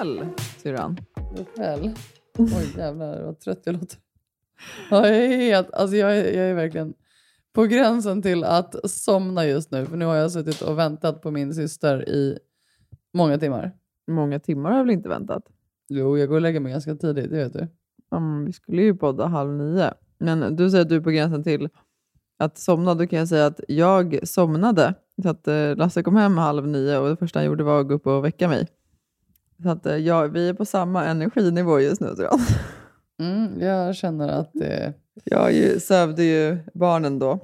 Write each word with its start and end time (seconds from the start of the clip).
Kväll, 0.00 0.28
syrran. 0.58 0.96
God 1.36 1.54
kväll. 1.54 1.90
Oj 2.38 2.74
jävlar 2.76 3.22
vad 3.22 3.40
trött 3.40 3.60
jag 3.64 3.72
låter. 3.72 3.98
Ja, 4.90 5.06
jag, 5.06 5.16
är 5.16 5.36
helt, 5.36 5.70
alltså 5.70 5.96
jag, 5.96 6.18
är, 6.18 6.24
jag 6.24 6.46
är 6.50 6.54
verkligen 6.54 6.94
på 7.52 7.64
gränsen 7.64 8.22
till 8.22 8.44
att 8.44 8.90
somna 8.90 9.46
just 9.46 9.70
nu. 9.70 9.86
För 9.86 9.96
nu 9.96 10.04
har 10.04 10.14
jag 10.14 10.32
suttit 10.32 10.62
och 10.62 10.78
väntat 10.78 11.22
på 11.22 11.30
min 11.30 11.54
syster 11.54 12.08
i 12.08 12.38
många 13.14 13.38
timmar. 13.38 13.72
Många 14.10 14.40
timmar 14.40 14.70
har 14.70 14.76
jag 14.76 14.84
väl 14.84 14.94
inte 14.94 15.08
väntat? 15.08 15.42
Jo, 15.88 16.18
jag 16.18 16.28
går 16.28 16.34
och 16.34 16.42
lägger 16.42 16.60
mig 16.60 16.72
ganska 16.72 16.94
tidigt, 16.94 17.30
det 17.30 17.36
vet 17.36 17.52
du. 17.52 17.68
Mm, 18.16 18.44
vi 18.44 18.52
skulle 18.52 18.82
ju 18.82 18.94
podda 18.94 19.26
halv 19.26 19.52
nio. 19.52 19.94
Men 20.18 20.56
du 20.56 20.70
säger 20.70 20.82
att 20.82 20.88
du 20.88 20.96
är 20.96 21.00
på 21.00 21.10
gränsen 21.10 21.42
till 21.42 21.68
att 22.38 22.58
somna. 22.58 22.94
Då 22.94 23.06
kan 23.06 23.18
jag 23.18 23.28
säga 23.28 23.46
att 23.46 23.60
jag 23.68 24.28
somnade. 24.28 24.94
Så 25.22 25.28
att 25.28 25.48
eh, 25.48 25.76
Lasse 25.76 26.02
kom 26.02 26.16
hem 26.16 26.38
halv 26.38 26.68
nio 26.68 26.98
och 26.98 27.08
det 27.08 27.16
första 27.16 27.38
han 27.38 27.46
gjorde 27.46 27.64
var 27.64 27.80
att 27.80 27.88
gå 27.88 27.94
upp 27.94 28.06
och 28.06 28.24
väcka 28.24 28.48
mig. 28.48 28.68
Så 29.62 29.68
att 29.68 29.86
eh, 29.86 29.96
ja, 29.96 30.26
vi 30.26 30.48
är 30.48 30.54
på 30.54 30.64
samma 30.64 31.04
energinivå 31.04 31.80
just 31.80 32.00
nu 32.00 32.14
tror 32.14 32.28
jag. 32.30 32.40
Mm, 33.20 33.60
jag 33.60 33.96
känner 33.96 34.28
att 34.28 34.50
det... 34.52 34.92
Jag 35.24 35.52
ju, 35.52 35.80
sövde 35.80 36.24
ju 36.24 36.58
barnen 36.74 37.18
då 37.18 37.38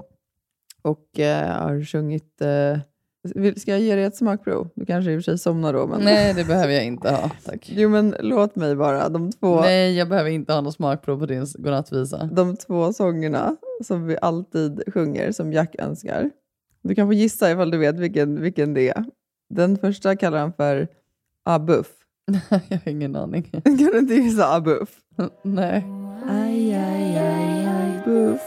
och 0.83 1.21
eh, 1.21 1.63
har 1.63 1.85
sjungit... 1.85 2.41
Eh, 2.41 2.79
ska 3.57 3.71
jag 3.71 3.81
ge 3.81 3.95
dig 3.95 4.05
ett 4.05 4.17
smakprov? 4.17 4.69
Du 4.75 4.87
kanske 4.87 5.13
i 5.13 5.17
och 5.17 5.19
för 5.19 5.23
sig 5.23 5.39
somnar 5.39 5.73
då. 5.73 5.87
Men... 5.87 6.01
Nej, 6.01 6.35
det 6.35 6.45
behöver 6.45 6.75
jag 6.75 6.85
inte 6.85 7.11
ha. 7.11 7.31
Tack. 7.45 7.71
Jo, 7.77 7.89
men 7.89 8.15
låt 8.21 8.57
mig 8.57 8.77
bara. 8.77 9.09
De 9.09 9.33
två, 9.33 9.61
Nej, 9.61 9.97
jag 9.97 10.09
behöver 10.09 10.31
inte 10.31 10.53
ha 10.53 10.61
något 10.61 10.75
smakprov 10.75 11.19
på 11.19 11.27
din 11.27 11.47
godnattvisa. 11.59 12.29
de 12.33 12.57
två 12.57 12.93
sångerna 12.93 13.57
som 13.85 14.07
vi 14.07 14.17
alltid 14.23 14.83
sjunger, 14.95 15.33
som 15.33 15.53
Jack 15.53 15.77
önskar. 15.79 16.31
Du 16.83 16.95
kan 16.95 17.09
få 17.09 17.13
gissa 17.13 17.51
ifall 17.51 17.71
du 17.71 17.79
vet 17.79 17.99
vilken, 17.99 18.41
vilken 18.41 18.75
det 18.75 18.89
är. 18.89 19.05
Den 19.55 19.79
första 19.79 20.17
kallar 20.17 20.39
han 20.39 20.53
för 20.53 20.89
Abuff. 21.45 21.87
jag 22.69 22.79
har 22.85 22.89
ingen 22.89 23.17
aning. 23.17 23.43
Kan 23.65 23.77
du 23.77 23.99
inte 23.99 24.15
gissa 24.15 24.55
Abuff? 24.55 24.89
Nej. 25.43 25.85
Aj, 26.29 26.75
aj, 26.75 27.19
aj, 27.19 27.67
aj, 27.67 28.03
buff. 28.05 28.41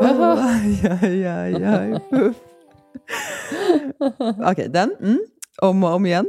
Jaha. 0.00 0.36
Aj, 0.40 0.98
aj, 1.02 1.26
aj, 1.26 1.64
aj, 1.64 2.00
buff. 2.10 2.36
Okej, 4.50 4.68
den. 4.68 4.94
Mm. 5.00 5.18
Om 5.62 5.84
och 5.84 5.94
om 5.94 6.06
igen. 6.06 6.26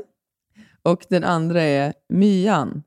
Och 0.83 1.05
den 1.09 1.23
andra 1.23 1.61
är 1.61 1.93
Myan. 2.09 2.83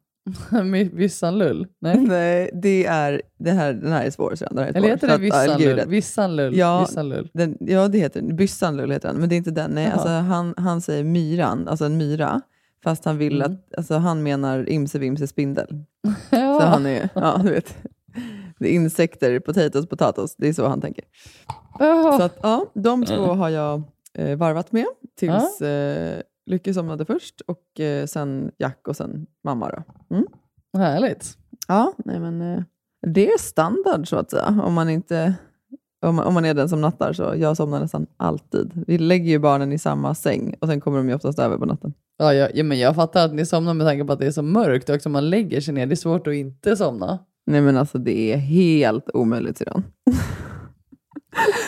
My- 0.64 0.90
Vissanlull? 0.92 1.66
Nej. 1.80 1.96
Nej, 1.96 2.50
det 2.62 2.86
är, 2.86 3.22
det 3.38 3.50
här, 3.50 3.72
den 3.72 3.92
här 3.92 4.04
är 4.04 4.10
svår. 4.10 4.34
Så 4.34 4.44
den 4.44 4.58
här 4.58 4.66
är 4.66 4.72
svår. 4.72 4.78
Eller 4.78 4.88
heter 4.88 5.08
det 5.08 5.18
Vissanlull? 5.18 5.88
Vissanlull? 5.88 6.56
Ja. 6.56 6.80
Vissanlull. 6.80 7.30
Den, 7.34 7.56
ja, 7.60 7.88
det 7.88 7.98
heter 7.98 8.20
den. 8.22 8.36
Byssanlull 8.36 8.90
heter 8.90 9.08
den, 9.08 9.16
men 9.20 9.28
det 9.28 9.34
är 9.34 9.36
inte 9.36 9.50
den. 9.50 9.70
Nej, 9.70 9.84
Jaha. 9.84 9.92
alltså, 9.92 10.08
han, 10.08 10.54
han 10.56 10.80
säger 10.80 11.04
myran, 11.04 11.68
alltså 11.68 11.84
en 11.84 11.96
myra. 11.96 12.40
Fast 12.86 13.04
han 13.04 13.18
vill 13.18 13.42
Mm. 13.42 13.52
att, 13.52 13.74
alltså, 13.78 13.94
han 13.94 14.22
menar 14.22 14.68
imse 14.68 14.98
vimse 14.98 15.26
spindel. 15.26 15.84
Ja. 16.30 16.60
Så 16.60 16.66
han 16.66 16.86
är, 16.86 17.08
ja 17.14 17.40
du 17.44 17.50
vet. 17.50 17.76
Det 18.58 18.68
är 18.68 18.72
insekter, 18.72 19.40
potatoes, 19.40 19.86
potatos. 19.88 20.36
Det 20.36 20.48
är 20.48 20.52
så 20.52 20.66
han 20.68 20.80
tänker. 20.80 21.04
Jaha. 21.78 22.18
Så 22.18 22.22
att, 22.22 22.38
ja, 22.42 22.66
de 22.74 23.04
två 23.04 23.22
har 23.26 23.48
jag 23.48 23.82
eh, 24.14 24.36
varvat 24.38 24.72
med 24.72 24.86
tills 25.18 25.60
eh, 25.62 26.20
Lycke 26.46 26.74
somnade 26.74 27.04
först 27.04 27.40
och 27.40 27.80
eh, 27.80 28.06
sen 28.06 28.50
Jack 28.58 28.88
och 28.88 28.96
sen 28.96 29.26
mamma. 29.44 29.70
Då. 29.70 30.14
Mm. 30.16 30.26
Härligt. 30.78 31.38
Ja, 31.68 31.92
nej 32.04 32.20
men 32.20 32.42
eh, 32.42 32.62
det 33.06 33.32
är 33.32 33.38
standard 33.38 34.08
så 34.08 34.16
att 34.16 34.30
säga. 34.30 34.60
Om 34.64 34.74
man, 34.74 34.88
inte, 34.88 35.34
om, 36.08 36.14
man- 36.16 36.24
om 36.26 36.34
man 36.34 36.44
är 36.44 36.54
den 36.54 36.68
som 36.68 36.80
nattar 36.80 37.12
så 37.12 37.34
jag 37.36 37.56
somnar 37.56 37.80
nästan 37.80 38.06
alltid. 38.16 38.70
Vi 38.86 38.98
lägger 38.98 39.30
ju 39.30 39.38
barnen 39.38 39.72
i 39.72 39.78
samma 39.78 40.14
säng 40.14 40.54
och 40.60 40.68
sen 40.68 40.80
kommer 40.80 40.98
de 40.98 41.08
ju 41.08 41.14
oftast 41.14 41.38
över 41.38 41.58
på 41.58 41.66
natten. 41.66 41.94
Ja, 42.18 42.34
jag, 42.34 42.50
ja, 42.56 42.64
men 42.64 42.78
jag 42.78 42.94
fattar 42.94 43.24
att 43.24 43.34
ni 43.34 43.46
somnar 43.46 43.74
med 43.74 43.86
tanke 43.86 44.04
på 44.04 44.12
att 44.12 44.18
det 44.18 44.26
är 44.26 44.30
så 44.30 44.42
mörkt 44.42 44.90
också. 44.90 45.08
Man 45.08 45.30
lägger 45.30 45.60
sig 45.60 45.74
ner. 45.74 45.86
Det 45.86 45.94
är 45.94 45.96
svårt 45.96 46.26
att 46.26 46.34
inte 46.34 46.76
somna. 46.76 47.18
Nej 47.46 47.60
men 47.60 47.76
alltså 47.76 47.98
det 47.98 48.32
är 48.32 48.36
helt 48.36 49.10
omöjligt 49.14 49.58
sedan. 49.58 49.82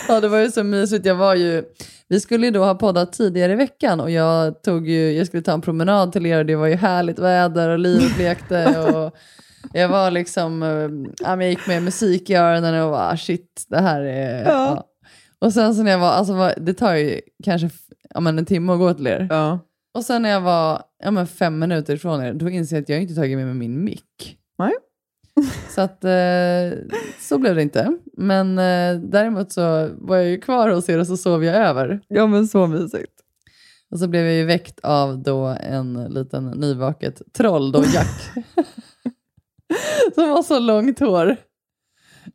Ja, 0.09 0.21
det 0.21 0.29
var 0.29 0.39
ju 0.39 0.51
så 0.51 0.65
mysigt. 0.65 1.07
Jag 1.07 1.15
var 1.15 1.35
ju, 1.35 1.65
vi 2.09 2.21
skulle 2.21 2.47
ju 2.47 2.53
då 2.53 2.65
ha 2.65 2.75
poddat 2.75 3.13
tidigare 3.13 3.53
i 3.53 3.57
veckan 3.57 4.01
och 4.01 4.11
jag, 4.11 4.63
tog 4.63 4.89
ju, 4.89 5.13
jag 5.13 5.27
skulle 5.27 5.43
ta 5.43 5.53
en 5.53 5.61
promenad 5.61 6.13
till 6.13 6.27
er 6.27 6.39
och 6.39 6.47
det 6.47 6.57
var 6.57 6.67
ju 6.67 6.75
härligt 6.75 7.19
väder 7.19 7.69
och 7.69 7.79
livet 7.79 8.19
lekte. 8.19 8.79
Och 8.95 9.15
jag 9.73 9.89
var 9.89 10.11
liksom, 10.11 10.63
eh, 10.63 11.29
jag 11.29 11.49
gick 11.49 11.67
med 11.67 11.83
musik 11.83 12.31
i 12.31 12.35
öronen 12.35 12.83
och 12.83 12.91
var 12.91 13.17
shit, 13.17 13.65
det 13.69 13.81
här 13.81 14.01
är... 14.01 14.45
Ja. 14.45 14.51
Ja. 14.51 14.85
Och 15.41 15.53
sen 15.53 15.75
så 15.75 15.83
när 15.83 15.91
jag 15.91 15.99
var, 15.99 16.11
alltså 16.11 16.53
det 16.57 16.75
tar 16.75 16.95
ju 16.95 17.21
kanske 17.45 17.71
ja, 18.15 18.21
men 18.21 18.39
en 18.39 18.47
timme 18.47 18.73
att 18.73 18.79
gå 18.79 18.95
till 18.95 19.07
er. 19.07 19.27
Ja. 19.31 19.59
Och 19.95 20.05
sen 20.05 20.23
när 20.23 20.31
jag 20.31 20.41
var 20.41 20.83
ja, 21.05 21.11
men 21.11 21.27
fem 21.27 21.59
minuter 21.59 21.95
ifrån 21.95 22.23
er, 22.23 22.33
då 22.35 22.49
inser 22.49 22.77
jag 22.77 22.83
att 22.83 22.89
jag 22.89 23.03
inte 23.03 23.15
tagit 23.15 23.37
med 23.39 23.47
mig 23.47 23.55
min 23.55 23.85
mick. 23.85 24.39
Nej. 24.59 24.73
Så 25.69 25.81
att 25.81 26.05
eh, 26.05 26.79
så 27.21 27.39
blev 27.39 27.55
det 27.55 27.63
inte. 27.63 27.97
Men 28.17 28.59
eh, 28.59 29.01
däremot 29.01 29.53
så 29.53 29.91
var 29.95 30.17
jag 30.17 30.27
ju 30.27 30.41
kvar 30.41 30.71
hos 30.71 30.89
er 30.89 30.99
och 30.99 31.07
så 31.07 31.17
sov 31.17 31.45
jag 31.45 31.57
över. 31.57 32.01
ja 32.09 32.27
men 32.27 32.49
så 32.49 32.67
mysigt. 32.67 33.13
Och 33.91 33.99
så 33.99 34.09
blev 34.09 34.25
jag 34.25 34.35
ju 34.35 34.45
väckt 34.45 34.81
av 34.83 35.19
då 35.23 35.57
en 35.61 36.05
liten 36.11 36.47
nyvaket 36.47 37.23
troll, 37.33 37.73
då 37.73 37.85
Jack. 37.95 38.31
Som 40.15 40.29
har 40.29 40.43
så 40.43 40.59
långt 40.59 40.99
hår. 40.99 41.37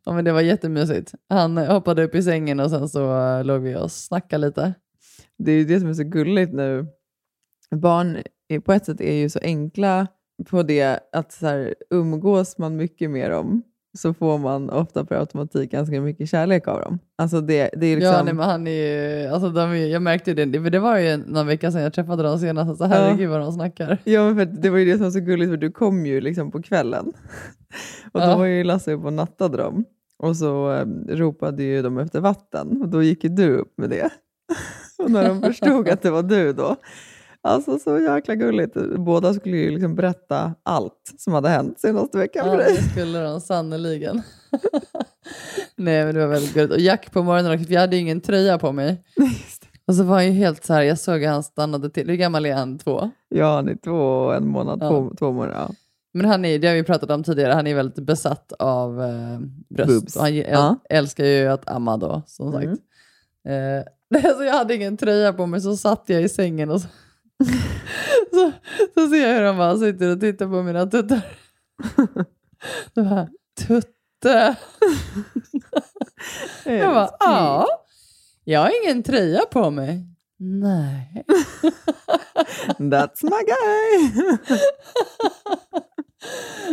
Ja, 0.04 0.12
men 0.12 0.24
det 0.24 0.32
var 0.32 0.40
jättemysigt. 0.40 1.14
Han 1.28 1.56
hoppade 1.56 2.04
upp 2.04 2.14
i 2.14 2.22
sängen 2.22 2.60
och 2.60 2.70
sen 2.70 2.88
så 2.88 3.18
eh, 3.18 3.44
låg 3.44 3.62
vi 3.62 3.76
och 3.76 3.92
snackade 3.92 4.46
lite. 4.46 4.74
Det 5.38 5.52
är 5.52 5.56
ju 5.56 5.64
det 5.64 5.80
som 5.80 5.88
är 5.88 5.94
så 5.94 6.04
gulligt 6.04 6.52
nu. 6.52 6.86
Barn 7.70 8.18
är, 8.48 8.60
på 8.60 8.72
ett 8.72 8.86
sätt 8.86 9.00
är 9.00 9.14
ju 9.14 9.30
så 9.30 9.38
enkla 9.42 10.06
på 10.50 10.62
det 10.62 11.00
att 11.12 11.32
så 11.32 11.46
här, 11.46 11.74
umgås 11.90 12.58
man 12.58 12.76
mycket 12.76 13.10
med 13.10 13.30
dem 13.30 13.62
så 13.94 14.14
får 14.14 14.38
man 14.38 14.70
ofta 14.70 15.04
per 15.04 15.16
automatik 15.16 15.70
ganska 15.70 16.00
mycket 16.00 16.28
kärlek 16.28 16.68
av 16.68 16.80
dem. 16.80 16.98
Alltså 17.18 17.40
det, 17.40 17.70
det 17.76 17.86
är 17.86 17.96
liksom... 17.96 18.14
Ja, 18.14 18.22
nej, 18.22 18.34
men 18.34 18.46
han 18.50 18.66
är 18.66 18.70
ju, 18.70 19.26
alltså 19.28 19.50
de 19.50 19.70
är, 19.70 19.74
jag 19.74 20.02
märkte 20.02 20.30
ju 20.30 20.44
det, 20.46 20.62
för 20.62 20.70
det 20.70 20.78
var 20.78 20.98
ju 20.98 21.16
någon 21.16 21.46
vecka 21.46 21.72
sedan 21.72 21.82
jag 21.82 21.92
träffade 21.94 22.22
dem 22.22 22.38
senast, 22.38 22.78
så 22.78 22.84
herregud 22.84 23.30
vad 23.30 23.40
de 23.40 23.52
snackar. 23.52 23.98
Ja, 24.04 24.24
men 24.24 24.36
för 24.36 24.44
det 24.62 24.70
var 24.70 24.78
ju 24.78 24.84
det 24.84 24.92
som 24.96 25.04
var 25.04 25.10
så 25.10 25.20
gulligt, 25.20 25.50
för 25.50 25.56
du 25.56 25.70
kom 25.72 26.06
ju 26.06 26.20
liksom 26.20 26.50
på 26.50 26.62
kvällen. 26.62 27.06
Och 28.12 28.20
då 28.20 28.26
Ja. 28.26 28.36
var 28.36 28.44
ju 28.44 28.64
Lasse 28.64 28.92
uppe 28.92 29.06
och 29.06 29.12
nattade 29.12 29.56
dem. 29.56 29.84
Och 30.18 30.36
så 30.36 30.72
eh, 30.72 30.86
ropade 31.08 31.62
ju 31.62 31.82
de 31.82 31.98
efter 31.98 32.20
vatten. 32.20 32.82
Och 32.82 32.88
då 32.88 33.02
gick 33.02 33.24
ju 33.24 33.30
du 33.30 33.56
upp 33.56 33.72
med 33.78 33.90
det. 33.90 34.10
och 34.98 35.10
när 35.10 35.28
de 35.28 35.42
förstod 35.42 35.88
att 35.88 36.02
det 36.02 36.10
var 36.10 36.22
du 36.22 36.52
då. 36.52 36.76
Alltså 37.44 37.78
så 37.78 37.98
jäkla 38.00 38.34
gulligt. 38.34 38.76
Båda 38.98 39.34
skulle 39.34 39.56
ju 39.56 39.70
liksom 39.70 39.94
berätta 39.94 40.54
allt 40.62 41.14
som 41.18 41.32
hade 41.32 41.48
hänt 41.48 41.80
senaste 41.80 42.18
veckan 42.18 42.46
Ja, 42.46 42.52
för 42.52 42.58
det 42.58 42.64
dig. 42.64 42.82
skulle 42.82 43.18
de 43.20 43.40
sannoliken. 43.40 44.22
nej, 45.76 46.04
men 46.04 46.14
det 46.14 46.20
var 46.20 46.26
väldigt 46.28 46.54
gulligt. 46.54 46.72
Och 46.74 46.80
Jack 46.80 47.12
på 47.12 47.22
morgonen 47.22 47.52
också, 47.52 47.64
för 47.66 47.72
jag 47.74 47.80
hade 47.80 47.96
ju 47.96 48.02
ingen 48.02 48.20
tröja 48.20 48.58
på 48.58 48.72
mig. 48.72 49.04
Och 49.86 49.94
så 49.94 50.02
var 50.02 50.14
han 50.14 50.26
ju 50.26 50.32
helt 50.32 50.64
så 50.64 50.72
här, 50.74 50.82
jag 50.82 50.98
såg 50.98 51.24
att 51.24 51.30
han 51.32 51.42
stannade 51.42 51.90
till. 51.90 52.08
Hur 52.08 52.16
gammal 52.16 52.46
är 52.46 52.54
han? 52.54 52.78
Två? 52.78 53.10
Ja, 53.28 53.54
han 53.54 53.68
är 53.68 53.74
två 53.76 53.96
och 53.96 54.34
en 54.34 54.48
månad, 54.48 54.78
Ja. 54.82 54.88
två, 54.88 55.12
två 55.18 55.32
månader. 55.32 55.54
Ja. 55.54 55.70
Men 56.12 56.26
han 56.26 56.44
är, 56.44 56.58
det 56.58 56.68
har 56.68 56.74
vi 56.74 56.82
pratat 56.82 57.10
om 57.10 57.22
tidigare, 57.24 57.52
han 57.52 57.66
är 57.66 57.74
väldigt 57.74 58.06
besatt 58.06 58.52
av 58.58 59.02
eh, 59.02 59.38
bröst. 59.68 59.88
Boobs. 60.00 60.16
Och 60.16 60.22
han 60.22 60.30
äl- 60.32 60.46
Ja. 60.50 60.76
älskar 60.90 61.24
ju 61.24 61.46
att 61.48 61.68
amma 61.68 61.96
då, 61.96 62.22
som 62.26 62.52
sagt. 62.52 62.64
Mm. 63.44 63.84
Eh, 64.12 64.32
så 64.38 64.44
jag 64.44 64.52
hade 64.52 64.74
ingen 64.74 64.96
tröja 64.96 65.32
på 65.32 65.46
mig, 65.46 65.60
så 65.60 65.76
satt 65.76 66.02
jag 66.06 66.22
i 66.22 66.28
sängen 66.28 66.70
och 66.70 66.80
så, 66.80 66.88
så, 68.34 68.52
så 68.94 69.08
ser 69.08 69.28
jag 69.28 69.34
hur 69.34 69.42
han 69.44 69.56
bara 69.56 69.76
sitter 69.76 70.12
och 70.12 70.20
tittar 70.20 70.46
på 70.46 70.62
mina 70.62 70.86
tuttar. 70.86 71.20
Så 72.94 73.02
bara, 73.04 73.28
tuttar? 73.66 73.94
inte? 74.24 74.56
Jag 76.64 76.94
bara, 76.94 77.10
ja. 77.20 77.66
Jag 78.44 78.60
har 78.60 78.84
ingen 78.84 79.02
tröja 79.02 79.40
på 79.52 79.70
mig. 79.70 80.06
Nej. 80.38 81.24
That's 82.78 83.22
my 83.22 83.30
guy! 83.30 84.38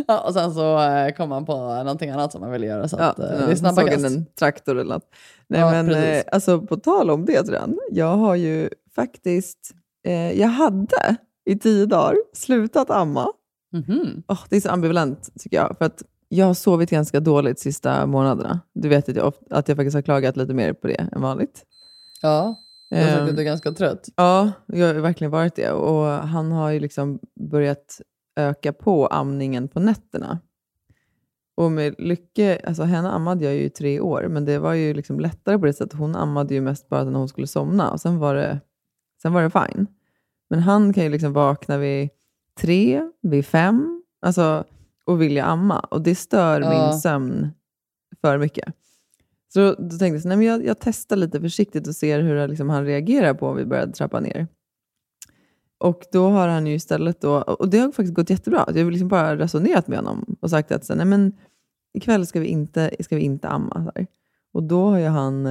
Ja, 0.08 0.20
och 0.20 0.34
sen 0.34 0.54
så 0.54 0.80
eh, 0.82 1.14
kom 1.16 1.30
man 1.30 1.46
på 1.46 1.54
någonting 1.58 2.10
annat 2.10 2.32
som 2.32 2.42
man 2.42 2.52
ville 2.52 2.66
göra. 2.66 2.88
Så 2.88 2.98
att, 2.98 3.20
eh, 3.20 3.26
det 3.26 3.36
är 3.36 3.50
ja, 3.50 3.56
snabba 3.56 3.84
kast. 3.88 4.06
en 4.06 4.26
traktor 4.26 4.80
eller 4.80 4.94
något. 4.94 5.10
Nej, 5.48 5.60
Ja, 5.62 5.72
men 5.72 5.88
precis. 5.88 6.04
eh, 6.04 6.24
alltså 6.32 6.62
på 6.62 6.78
tal 6.78 7.10
om 7.10 7.26
det 7.26 7.44
jag 7.92 8.18
har 8.18 8.36
ju 8.36 8.70
faktiskt, 8.96 9.72
eh, 10.04 10.40
jag 10.40 10.48
hade 10.48 11.16
i 11.46 11.56
tio 11.60 11.86
dagar 11.86 12.16
slutat 12.34 12.90
amma. 12.90 13.28
Mhm. 13.74 14.24
Åh, 14.28 14.40
det 14.50 14.56
är 14.56 14.62
så 14.62 14.70
ambivalent 14.70 15.30
tycker 15.40 15.58
jag, 15.58 15.76
för 15.78 15.86
att 15.86 16.04
jag 16.30 16.46
har 16.46 16.54
sovit 16.54 16.90
ganska 16.90 17.20
dåligt 17.20 17.58
de 17.58 17.62
sista 17.62 18.06
månaderna. 18.06 18.60
Du 18.74 18.90
vet 18.90 19.10
att 19.10 19.16
jag, 19.16 19.28
ofta, 19.28 19.56
att 19.56 19.68
jag 19.68 19.78
faktiskt 19.78 19.96
har 19.96 20.02
klagat 20.02 20.38
lite 20.38 20.54
mer 20.54 20.74
på 20.74 20.88
det 20.88 20.96
än 20.96 21.22
vanligt. 21.22 21.64
Ja, 22.22 22.56
jag 22.90 22.98
har 22.98 23.06
sagt 23.06 23.20
Ehm, 23.22 23.30
att 23.30 23.36
du 23.36 23.42
är 23.42 23.46
ganska 23.46 23.72
trött. 23.72 24.08
Ja, 24.16 24.52
jag 24.66 24.88
har 24.88 24.94
verkligen 24.94 25.32
varit 25.32 25.56
det. 25.56 25.72
Och 25.72 26.06
han 26.06 26.52
har 26.52 26.70
ju 26.72 26.80
liksom 26.80 27.20
börjat 27.52 28.02
öka 28.36 28.74
på 28.74 29.08
amningen 29.08 29.68
på 29.68 29.80
nätterna. 29.80 30.40
Och 31.56 31.72
med 31.72 31.96
Lycke, 31.98 32.62
alltså 32.68 32.84
henne 32.84 33.10
ammade 33.10 33.46
jag 33.46 33.54
ju 33.54 33.62
i 33.62 33.70
tre 33.70 34.00
år, 34.00 34.28
men 34.30 34.46
det 34.46 34.60
var 34.60 34.74
ju 34.74 34.94
liksom 34.94 35.20
lättare 35.20 35.58
på 35.58 35.66
det 35.66 35.74
sättet. 35.74 36.00
Hon 36.00 36.16
ammade 36.16 36.54
ju 36.54 36.62
mest 36.62 36.90
bara 36.90 37.04
när 37.04 37.20
hon 37.20 37.30
skulle 37.30 37.48
somna 37.48 37.92
och 37.92 38.02
sen 38.02 38.20
var 38.20 38.36
det, 38.36 38.60
sen 39.22 39.34
var 39.34 39.42
det 39.42 39.50
fine. 39.50 39.88
Men 40.50 40.60
han 40.60 40.94
kan 40.94 41.04
ju 41.04 41.10
liksom 41.10 41.34
vakna 41.34 41.78
vid 41.78 42.10
tre, 42.60 43.02
vid 43.22 43.46
fem, 43.46 44.04
alltså, 44.22 44.64
och 45.06 45.22
vilja 45.22 45.46
amma. 45.46 45.80
Och 45.80 46.02
det 46.02 46.16
stör 46.16 46.62
Ja. 46.62 46.70
min 46.70 47.00
sömn 47.00 47.50
för 48.22 48.38
mycket. 48.38 48.74
Så 49.54 49.60
då, 49.60 49.76
tänkte 49.76 50.06
jag, 50.06 50.22
så, 50.22 50.28
nej, 50.28 50.38
men 50.38 50.48
jag, 50.48 50.66
jag 50.66 50.80
testar 50.80 51.16
lite 51.16 51.42
försiktigt 51.42 51.88
och 51.88 51.96
ser 51.96 52.20
hur 52.22 52.48
liksom, 52.48 52.70
han 52.70 52.86
reagerar 52.86 53.34
på 53.34 53.48
om 53.48 53.56
vi 53.58 53.66
börjar 53.66 53.88
trappa 53.88 54.20
ner. 54.20 54.48
Och 55.78 56.04
då 56.12 56.30
har 56.30 56.48
han 56.48 56.68
ju 56.68 56.74
istället 56.74 57.22
då, 57.22 57.42
och 57.42 57.70
det 57.70 57.80
har 57.80 57.92
faktiskt 57.92 58.14
gått 58.14 58.30
jättebra. 58.30 58.66
Jag 58.68 58.84
har 58.84 58.92
liksom 58.92 59.08
bara 59.08 59.38
resonerat 59.38 59.88
med 59.88 59.98
honom 59.98 60.36
och 60.40 60.50
sagt 60.50 60.72
att 60.72 60.86
så, 60.86 60.96
nej, 60.96 61.06
men, 61.06 61.34
ikväll 61.94 62.26
ska 62.28 62.40
vi 62.40 62.48
inte, 62.48 62.96
ska 63.00 63.16
vi 63.16 63.22
inte 63.22 63.48
amma. 63.48 63.92
Och 64.54 64.64
då 64.64 64.90
har 64.90 64.98
ju 64.98 65.06
han 65.06 65.46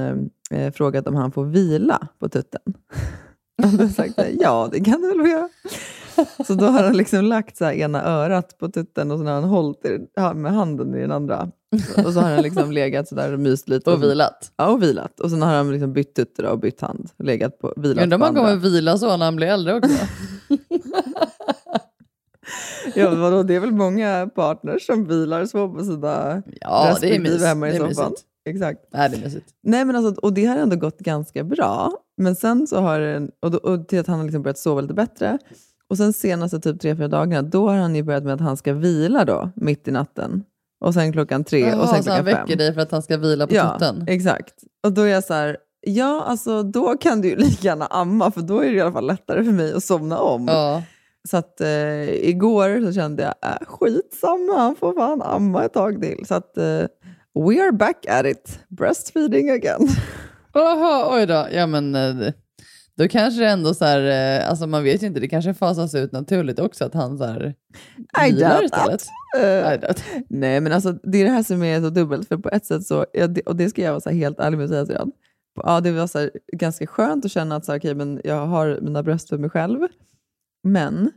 eh, 0.51 0.71
frågat 0.71 1.07
om 1.07 1.15
han 1.15 1.31
får 1.31 1.45
vila 1.45 2.07
på 2.19 2.29
tutten. 2.29 2.61
Jag 3.79 3.91
sagt, 3.91 4.13
ja 4.39 4.69
det 4.71 4.79
kan 4.79 5.01
du 5.01 5.07
väl 5.07 5.19
få 5.19 5.27
göra. 5.27 5.49
Så 6.47 6.53
då 6.53 6.65
har 6.65 6.83
han 6.83 6.97
liksom 6.97 7.25
lagt 7.25 7.57
så 7.57 7.65
här 7.65 7.73
ena 7.73 8.03
örat 8.03 8.57
på 8.57 8.69
tutten 8.69 9.11
och 9.11 9.19
så 9.19 9.25
har 9.25 9.31
han 9.31 9.43
hållit 9.43 9.79
med 10.35 10.53
handen 10.53 10.95
i 10.95 11.01
den 11.01 11.11
andra. 11.11 11.51
Och 12.05 12.13
så 12.13 12.19
har 12.19 12.29
han 12.29 12.41
liksom 12.43 12.71
legat 12.71 13.07
så 13.07 13.15
där 13.15 13.33
och 13.33 13.39
myst 13.39 13.69
lite. 13.69 13.91
Och 13.91 14.03
vilat. 14.03 14.51
Ja, 14.57 14.67
och 14.67 14.83
vilat. 14.83 15.19
Och 15.19 15.29
sen 15.29 15.41
har 15.41 15.53
han 15.53 15.71
liksom 15.71 15.93
bytt 15.93 16.15
tutte 16.15 16.47
och 16.47 16.59
bytt 16.59 16.81
hand. 16.81 17.09
och 17.17 17.25
Legat 17.25 17.59
på, 17.59 17.73
vilat 17.77 18.03
Undrar 18.03 18.15
om 18.15 18.21
han 18.21 18.35
kommer 18.35 18.55
vila 18.55 18.97
så 18.97 19.17
när 19.17 19.25
han 19.25 19.35
blir 19.35 19.47
äldre 19.47 19.75
också. 19.75 19.97
Ja, 22.95 23.15
vadå, 23.15 23.43
det 23.43 23.55
är 23.55 23.59
väl 23.59 23.71
många 23.71 24.29
partners 24.35 24.85
som 24.85 25.07
vilar 25.07 25.45
så 25.45 25.69
på 25.69 25.83
sina 25.83 26.43
Ja, 26.61 26.87
respektive 26.91 27.45
hemma 27.45 27.69
i 27.69 27.77
soffan. 27.77 28.13
Exakt. 28.49 28.79
Nej, 28.93 29.09
det 29.09 29.17
är 29.17 29.21
mysigt. 29.21 29.47
Nej, 29.63 29.85
men 29.85 29.95
alltså, 29.95 30.21
och 30.21 30.33
det 30.33 30.45
har 30.45 30.55
ändå 30.57 30.75
gått 30.75 30.99
ganska 30.99 31.43
bra. 31.43 31.91
Men 32.17 32.35
sen 32.35 32.67
så 32.67 32.79
har 32.79 32.99
det, 32.99 33.29
och, 33.39 33.51
då, 33.51 33.57
och 33.57 33.87
till 33.87 33.99
att 33.99 34.07
han 34.07 34.17
har 34.17 34.23
liksom 34.23 34.43
börjat 34.43 34.57
sova 34.57 34.81
lite 34.81 34.93
bättre. 34.93 35.37
Och 35.87 35.97
sen 35.97 36.13
senaste 36.13 36.59
typ 36.59 36.81
tre, 36.81 36.95
fyra 36.95 37.07
dagarna, 37.07 37.41
då 37.41 37.69
har 37.69 37.77
han 37.77 37.95
ju 37.95 38.03
börjat 38.03 38.23
med 38.23 38.33
att 38.33 38.41
han 38.41 38.57
ska 38.57 38.73
vila 38.73 39.25
då, 39.25 39.49
mitt 39.55 39.87
i 39.87 39.91
natten. 39.91 40.43
Och 40.85 40.93
sen 40.93 41.11
klockan 41.11 41.43
tre 41.43 41.63
och 41.63 41.69
Jaha, 41.69 41.87
sen 41.87 42.03
så 42.03 42.11
han 42.11 42.23
klockan 42.23 42.25
fem. 42.25 42.47
väcker 42.47 42.55
dig 42.55 42.73
för 42.73 42.81
att 42.81 42.91
han 42.91 43.01
ska 43.01 43.17
vila 43.17 43.47
på 43.47 43.55
ja, 43.55 43.73
tutten? 43.73 44.03
exakt. 44.07 44.53
Och 44.83 44.93
då 44.93 45.01
är 45.01 45.07
jag 45.07 45.23
så 45.23 45.33
här, 45.33 45.57
ja 45.81 46.23
alltså 46.23 46.63
då 46.63 46.97
kan 46.97 47.21
du 47.21 47.27
ju 47.27 47.35
lika 47.37 47.67
gärna 47.67 47.85
amma, 47.85 48.31
för 48.31 48.41
då 48.41 48.59
är 48.59 48.69
det 48.69 48.75
i 48.75 48.81
alla 48.81 48.91
fall 48.91 49.07
lättare 49.07 49.43
för 49.43 49.51
mig 49.51 49.73
att 49.73 49.83
somna 49.83 50.17
om. 50.17 50.47
Ja. 50.47 50.83
Så 51.29 51.37
att 51.37 51.61
eh, 51.61 52.09
igår 52.09 52.85
så 52.85 52.93
kände 52.93 53.23
jag, 53.23 53.51
äh, 53.51 53.67
skitsamma, 53.67 54.57
han 54.57 54.75
får 54.75 54.93
fan 54.93 55.21
amma 55.21 55.63
ett 55.63 55.73
tag 55.73 56.01
till. 56.01 56.25
Så 56.25 56.35
att 56.35 56.57
eh, 56.57 56.83
we 57.35 57.61
are 57.61 57.71
back 57.71 58.05
at 58.09 58.25
it, 58.25 58.59
breastfeeding 58.69 59.49
again. 59.49 59.87
Jaha, 60.53 61.15
oj 61.15 61.25
då. 61.25 61.47
Ja, 61.51 61.67
men 61.67 61.95
eh, 61.95 62.33
då 62.97 63.07
kanske 63.07 63.41
det 63.41 63.47
ändå 63.47 63.73
så 63.73 63.85
här, 63.85 64.39
eh, 64.39 64.49
alltså 64.49 64.67
man 64.67 64.83
vet 64.83 65.03
ju 65.03 65.07
inte, 65.07 65.19
det 65.19 65.27
kanske 65.27 65.53
fasas 65.53 65.95
ut 65.95 66.11
naturligt 66.11 66.59
också 66.59 66.85
att 66.85 66.93
han 66.93 67.17
så 67.17 67.25
här 67.25 67.55
I 68.27 68.31
doubt 68.31 68.63
istället. 68.63 69.05
Eh, 69.37 69.73
I 69.73 69.77
doubt. 69.77 70.03
nej 70.29 70.61
men 70.61 70.73
alltså 70.73 70.91
det 70.91 71.17
är 71.17 71.25
det 71.25 71.31
här 71.31 71.43
som 71.43 71.63
är 71.63 71.81
så 71.81 71.89
dubbelt, 71.89 72.27
för 72.27 72.37
på 72.37 72.49
ett 72.49 72.65
sätt 72.65 72.83
så, 72.83 73.05
och 73.45 73.55
det 73.55 73.69
ska 73.69 73.81
jag 73.81 73.91
vara 73.91 74.01
så 74.01 74.09
helt 74.09 74.39
ärlig 74.39 74.57
med 74.57 74.71
att 74.71 74.87
säga. 74.87 75.05
Ja, 75.63 75.81
det 75.81 75.91
var 75.91 76.07
så 76.07 76.19
här, 76.19 76.31
ganska 76.53 76.87
skönt 76.87 77.25
att 77.25 77.31
känna 77.31 77.55
att 77.55 77.65
så 77.65 77.71
här, 77.71 77.79
okay, 77.79 77.93
men 77.93 78.21
jag 78.23 78.45
har 78.47 78.79
mina 78.81 79.03
bröst 79.03 79.29
för 79.29 79.37
mig 79.37 79.49
själv. 79.49 79.79
Men 80.63 81.11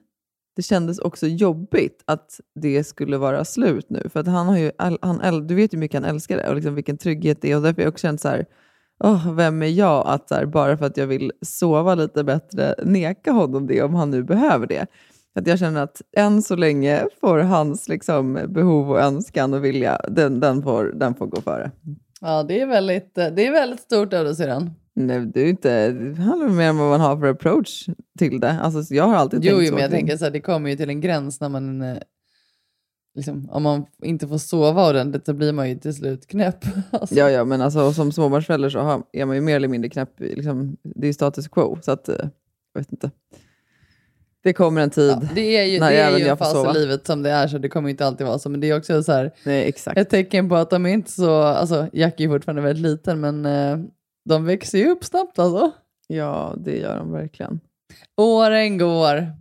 det 0.56 0.62
kändes 0.62 0.99
också 0.99 1.27
jobbigt 1.27 2.03
att 2.05 2.41
det 2.55 2.85
skulle 2.85 3.19
vara 3.19 3.45
slut 3.45 3.87
nu. 3.91 4.09
För 4.12 4.21
att 4.21 4.27
han 4.27 4.47
har 4.47 4.59
ju, 4.59 4.71
han, 5.01 5.47
du 5.47 5.55
vet 5.55 5.73
ju 5.73 5.77
hur 5.77 5.81
mycket 5.81 6.03
han 6.03 6.11
älskar 6.11 6.37
det 6.37 6.49
och 6.49 6.55
liksom 6.55 6.75
vilken 6.75 6.99
trygghet 6.99 7.39
det 7.41 7.53
är. 7.53 7.56
Och 7.56 7.62
därför 7.62 7.77
har 7.77 7.85
jag 7.85 7.93
också 7.93 8.03
känt 8.03 8.21
så 8.21 8.29
här, 8.29 8.47
oh, 9.05 9.35
vem 9.35 9.62
är 9.62 9.67
jag 9.67 10.06
att 10.06 10.29
så 10.29 10.35
här, 10.35 10.47
bara 10.47 10.77
för 10.77 10.87
att 10.87 10.97
jag 10.97 11.06
vill 11.06 11.33
sova 11.43 11.95
lite 11.95 12.25
bättre 12.25 12.75
neka 12.85 13.33
honom 13.33 13.67
det 13.67 13.83
om 13.83 13.95
han 13.95 14.11
nu 14.11 14.23
behöver 14.23 14.67
det. 14.67 14.87
Att 15.35 15.47
jag 15.47 15.59
känner 15.59 15.83
att 15.83 16.03
än 16.17 16.43
så 16.43 16.56
länge 16.56 17.06
får 17.21 17.39
hans 17.39 17.89
liksom, 17.89 18.41
behov 18.49 18.91
och 18.91 19.01
önskan 19.01 19.55
och 19.55 19.65
vilja, 19.65 20.01
den, 20.09 20.41
den, 20.41 20.62
får, 20.62 20.85
den 20.85 21.15
får 21.15 21.27
gå 21.27 21.41
före. 21.41 21.71
Ja, 22.21 22.43
det 22.43 22.61
är 22.61 22.67
väldigt, 22.67 23.15
det 23.15 23.47
är 23.47 23.53
väldigt 23.53 23.81
stort 23.81 24.12
av 24.12 24.25
dig 24.25 24.37
syrran. 24.37 24.71
Nej, 24.96 25.26
det, 25.26 25.41
är 25.41 25.46
inte, 25.46 25.91
det 25.93 26.23
handlar 26.23 26.49
mer 26.49 26.70
om 26.70 26.79
vad 26.79 26.91
man 26.91 27.00
har 27.00 27.17
för 27.17 27.26
approach 27.26 27.88
till 28.19 28.41
det. 28.41 28.50
Alltså, 28.50 28.82
så 28.82 28.94
jag 28.94 29.05
har 29.05 29.14
alltid 29.14 29.44
Jo, 29.44 29.50
tänkt 29.50 29.62
jo, 29.62 29.69
så 29.69 29.75
men 29.75 29.82
jag 29.82 29.91
kring- 29.91 30.00
tänker 30.00 30.17
så 30.17 30.25
här, 30.25 30.32
det 30.32 30.41
kommer 30.41 30.70
ju 30.70 30.76
till 30.76 30.88
en 30.91 31.00
gräns 31.00 31.41
när 31.41 31.49
man, 31.49 31.82
eh, 31.82 31.96
liksom, 33.14 33.50
om 33.50 33.62
man 33.62 33.87
inte 34.02 34.29
får 34.29 34.38
sova 34.38 34.91
ordentligt 34.91 35.26
så 35.26 35.32
blir 35.35 35.52
man 35.52 35.69
ju 35.70 35.76
till 35.79 35.94
slut 35.94 36.26
knäpp. 36.26 36.64
Alltså. 36.91 37.14
Ja, 37.14 37.31
ja, 37.31 37.44
men 37.44 37.61
alltså, 37.62 37.93
som 37.93 38.12
småbarnsförälder 38.12 38.69
så 38.70 38.79
har, 38.79 39.02
är 39.12 39.25
man 39.25 39.37
ju 39.37 39.43
mer 39.43 39.56
eller 39.56 39.69
mindre 39.69 39.91
knäpp. 39.91 40.20
Liksom, 40.20 40.76
det 40.82 41.05
är 41.05 41.08
ju 41.08 41.12
status 41.14 41.49
quo, 41.49 41.79
så 41.82 41.91
att, 41.93 42.08
eh, 42.08 42.17
jag 42.75 42.81
vet 42.81 42.93
inte. 42.93 43.11
Det 44.43 44.52
kommer 44.52 44.81
en 44.81 44.91
tid. 44.91 45.11
Ja, 45.11 45.29
det 45.35 45.56
är 45.56 45.64
ju, 45.64 45.81
när 45.81 45.91
det 45.91 45.96
är 45.96 46.19
ju 46.19 46.26
en 46.26 46.37
fas 46.37 46.76
i 46.76 46.79
livet 46.79 47.06
som 47.06 47.23
det 47.23 47.31
är, 47.31 47.49
så 47.49 47.58
det 47.58 47.69
kommer 47.69 47.88
inte 47.91 48.06
alltid 48.06 48.26
vara 48.26 48.38
så. 48.38 48.49
Men 48.49 48.61
det 48.61 48.70
är 48.70 48.76
också 48.79 49.02
så 49.02 49.12
här, 49.12 49.31
Nej, 49.44 49.75
ett 49.96 50.11
tecken 50.11 50.49
på 50.49 50.56
att 50.56 50.70
de 50.70 50.87
är 50.87 50.91
inte 50.91 51.12
så, 51.12 51.41
alltså 51.41 51.88
Jack 51.93 52.20
är 52.20 52.29
fortfarande 52.29 52.63
väldigt 52.63 52.82
liten, 52.82 53.20
men 53.20 53.46
eh, 53.46 53.79
de 54.24 54.44
växer 54.44 54.78
ju 54.78 54.90
upp 54.90 55.04
snabbt 55.04 55.38
alltså. 55.38 55.72
Ja, 56.06 56.54
det 56.58 56.78
gör 56.78 56.96
de 56.96 57.12
verkligen. 57.12 57.60
Åren 58.16 58.78
går. 58.78 59.24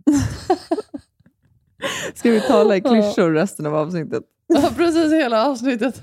Ska 2.14 2.30
vi 2.30 2.40
tala 2.40 2.76
i 2.76 2.80
klyschor 2.80 3.32
resten 3.32 3.66
av 3.66 3.74
avsnittet? 3.74 4.22
Ja, 4.46 4.70
precis 4.76 5.12
hela 5.12 5.46
avsnittet. 5.46 6.02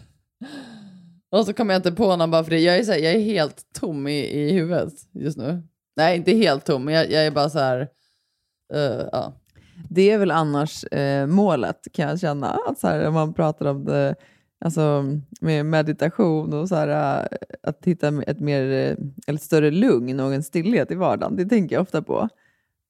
Och 1.31 1.45
så 1.45 1.53
kommer 1.53 1.73
jag 1.73 1.79
inte 1.79 1.91
på 1.91 2.15
någon 2.15 2.31
bara 2.31 2.43
för 2.43 2.51
det. 2.51 2.59
Jag 2.59 2.77
är, 2.77 2.85
här, 2.85 2.97
jag 2.97 3.13
är 3.13 3.19
helt 3.19 3.61
tom 3.79 4.07
i, 4.07 4.19
i 4.19 4.51
huvudet 4.51 4.93
just 5.11 5.37
nu. 5.37 5.63
Nej, 5.95 6.17
inte 6.17 6.31
helt 6.31 6.65
tom, 6.65 6.85
men 6.85 6.93
jag, 6.93 7.11
jag 7.11 7.25
är 7.25 7.31
bara 7.31 7.49
så 7.49 7.59
här... 7.59 7.79
eh, 8.73 9.05
ja. 9.11 9.33
Det 9.89 10.11
är 10.11 10.17
väl 10.17 10.31
annars 10.31 10.83
eh, 10.83 11.27
målet 11.27 11.87
kan 11.93 12.09
jag 12.09 12.19
känna. 12.19 12.59
Att 12.67 12.79
så 12.79 12.87
här, 12.87 13.11
man 13.11 13.33
pratar 13.33 13.65
om 13.65 13.85
det 13.85 14.15
alltså, 14.65 15.03
med 15.41 15.65
meditation 15.65 16.53
och 16.53 16.69
så 16.69 16.75
här, 16.75 17.21
eh, 17.31 17.37
att 17.63 17.85
hitta 17.85 18.23
ett 18.27 18.39
mer 18.39 18.61
eller 18.61 19.35
ett 19.35 19.41
större 19.41 19.71
lugn 19.71 20.19
och 20.19 20.33
en 20.33 20.43
stillhet 20.43 20.91
i 20.91 20.95
vardagen. 20.95 21.35
Det 21.35 21.45
tänker 21.45 21.75
jag 21.75 21.81
ofta 21.81 22.01
på. 22.01 22.29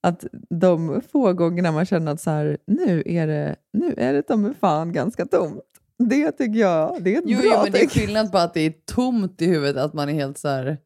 Att 0.00 0.24
de 0.50 1.00
få 1.12 1.32
gångerna 1.32 1.72
man 1.72 1.86
känner 1.86 2.12
att 2.12 2.20
så 2.20 2.30
här, 2.30 2.58
nu 2.66 3.02
är 3.06 3.26
det, 3.26 3.56
nu 3.72 3.94
är 3.96 4.12
det 4.12 4.36
mig 4.36 4.54
fan 4.60 4.92
ganska 4.92 5.26
tomt. 5.26 5.60
Det 5.98 6.32
tycker 6.32 6.60
jag 6.60 7.02
det 7.02 7.14
är 7.14 7.18
ett 7.18 7.24
Jo, 7.26 7.38
bra 7.38 7.50
jo, 7.54 7.60
men 7.62 7.72
det 7.72 7.82
är 7.82 7.88
skillnad 7.88 8.32
på 8.32 8.38
att 8.38 8.54
det 8.54 8.60
är 8.60 8.74
tomt 8.84 9.42
i 9.42 9.46
huvudet, 9.46 9.76
att 9.76 9.94
man 9.94 10.08
är 10.08 10.12
helt 10.12 10.38
så 10.38 10.48
här... 10.48 10.78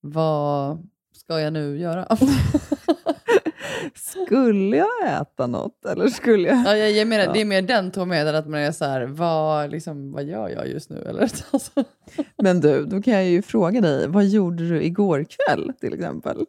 Vad 0.00 0.86
ska 1.16 1.40
jag 1.40 1.52
nu 1.52 1.78
göra? 1.78 2.06
Skulle 3.94 4.76
jag 4.76 5.20
äta 5.20 5.46
något? 5.46 5.84
Eller 5.86 6.08
skulle 6.08 6.48
jag... 6.48 6.58
ja, 6.66 6.76
jag, 6.76 6.90
jag 6.90 7.08
menar, 7.08 7.24
Ja. 7.24 7.32
Det 7.32 7.40
är 7.40 7.44
mer 7.44 7.62
den 7.62 7.90
tomheten, 7.90 8.34
att 8.34 8.48
man 8.48 8.60
är 8.60 8.72
så 8.72 8.84
här, 8.84 9.06
vad, 9.06 9.70
liksom, 9.70 10.12
vad 10.12 10.24
gör 10.24 10.48
jag 10.48 10.68
just 10.68 10.90
nu? 10.90 10.96
Eller, 11.08 11.22
alltså. 11.22 11.84
Men 12.42 12.60
du, 12.60 12.84
då 12.84 13.02
kan 13.02 13.14
jag 13.14 13.24
ju 13.24 13.42
fråga 13.42 13.80
dig, 13.80 14.08
vad 14.08 14.24
gjorde 14.26 14.68
du 14.68 14.82
igår 14.82 15.24
kväll 15.24 15.72
till 15.80 15.94
exempel? 15.94 16.44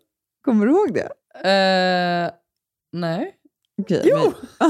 Kommer 0.46 0.66
du 0.66 0.72
ihåg 0.72 0.94
det? 0.94 1.10
Eh, 1.50 2.32
nej. 3.00 3.36
Okej, 3.82 4.02
Jo! 4.04 4.18
men- 4.18 4.70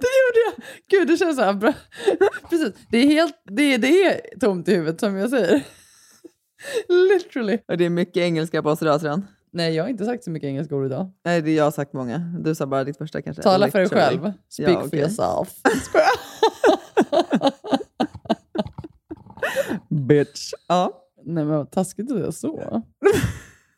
det 0.00 0.12
gjorde 0.18 0.40
jag! 0.46 0.54
Gud, 0.90 1.08
det 1.08 1.16
känns 1.16 1.36
så 1.36 1.42
här 1.42 1.52
bra. 1.52 1.72
Precis, 2.50 2.72
det 2.90 2.98
är, 2.98 3.06
helt, 3.06 3.36
det, 3.44 3.76
det 3.76 4.02
är 4.04 4.38
tomt 4.40 4.68
i 4.68 4.74
huvudet 4.74 5.00
som 5.00 5.16
jag 5.16 5.30
säger. 5.30 5.62
Literally. 6.88 7.58
Och 7.68 7.78
det 7.78 7.84
är 7.84 7.90
mycket 7.90 8.16
engelska 8.16 8.62
på 8.62 8.70
oss 8.70 8.82
idag, 8.82 9.00
jag. 9.02 9.22
Nej, 9.52 9.74
jag 9.74 9.84
har 9.84 9.88
inte 9.88 10.04
sagt 10.04 10.24
så 10.24 10.30
mycket 10.30 10.46
engelska 10.48 10.76
ord 10.76 10.86
idag. 10.86 11.10
Nej, 11.24 11.42
det 11.42 11.54
jag 11.54 11.64
har 11.64 11.70
sagt 11.70 11.92
många. 11.92 12.18
Du 12.18 12.54
sa 12.54 12.66
bara 12.66 12.84
ditt 12.84 12.96
första 12.96 13.22
kanske. 13.22 13.42
Tala 13.42 13.70
för 13.70 13.78
dig 13.78 13.88
själv. 13.88 14.32
Speak 14.48 14.70
Ja, 14.70 14.80
for 14.80 14.86
okej. 14.88 15.00
yourself. 15.00 15.54
Bitch. 20.08 20.52
Ja. 20.68 21.02
Nej 21.24 21.44
men 21.44 21.56
vad 21.56 21.70
taskigt 21.70 22.10
att 22.10 22.18
säga 22.18 22.32
så. 22.32 22.82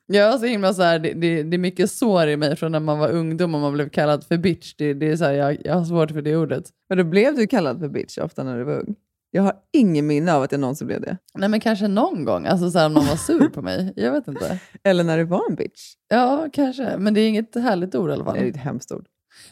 Jag 0.07 0.35
är 0.35 0.39
så 0.39 0.47
himla 0.47 0.75
så 0.75 0.83
här, 0.83 0.99
det, 0.99 1.13
det, 1.13 1.43
det 1.43 1.57
är 1.57 1.59
mycket 1.59 1.91
sår 1.91 2.27
i 2.29 2.37
mig 2.37 2.57
från 2.57 2.73
när 2.73 2.81
man 2.81 2.99
var 2.99 3.09
ungdom 3.11 3.55
och 3.55 3.61
man 3.61 3.73
blev 3.73 3.89
kallad 3.89 4.25
för 4.25 4.37
bitch. 4.37 4.75
Det, 4.79 4.95
det 4.95 5.11
är 5.11 5.17
så 5.17 5.25
här, 5.25 5.33
jag, 5.33 5.59
jag 5.65 5.75
har 5.75 5.85
svårt 5.85 6.11
för 6.11 6.23
det 6.23 6.37
ordet. 6.37 6.65
Men 6.89 6.99
då 6.99 7.05
blev 7.05 7.37
du 7.37 7.47
kallad 7.47 7.79
för 7.81 7.89
bitch 7.89 8.19
ofta 8.19 8.43
när 8.45 8.59
du 8.59 8.65
var 8.65 8.79
ung? 8.79 8.95
Jag 9.31 9.43
har 9.43 9.53
ingen 9.73 10.07
minne 10.07 10.33
av 10.33 10.43
att 10.43 10.53
jag 10.53 10.61
någonsin 10.61 10.87
blev 10.87 11.01
det. 11.01 11.17
Nej 11.35 11.49
men 11.49 11.61
kanske 11.61 11.89
någon 11.89 12.25
gång, 12.25 12.47
alltså 12.47 12.71
så 12.71 12.79
här, 12.79 12.87
om 12.87 12.95
någon 12.95 13.07
var 13.07 13.17
sur 13.17 13.49
på 13.49 13.63
mig. 13.63 13.93
Jag 13.97 14.13
vet 14.13 14.29
inte. 14.29 14.61
Eller 14.85 15.05
när 15.05 15.19
du 15.19 15.25
var 15.25 15.51
en 15.51 15.55
bitch. 15.55 15.95
Ja, 16.09 16.49
kanske. 16.53 16.97
Men 16.99 17.15
det 17.15 17.21
är 17.21 17.29
inget 17.29 17.55
härligt 17.55 17.95
ord 17.95 18.11
i 18.11 18.13
alla 18.13 18.25
fall. 18.25 18.35
Nej, 18.35 18.43
det 18.43 18.49
är 18.49 18.51
ett 18.51 18.65
hemskt 18.65 18.93
ord. 18.93 19.07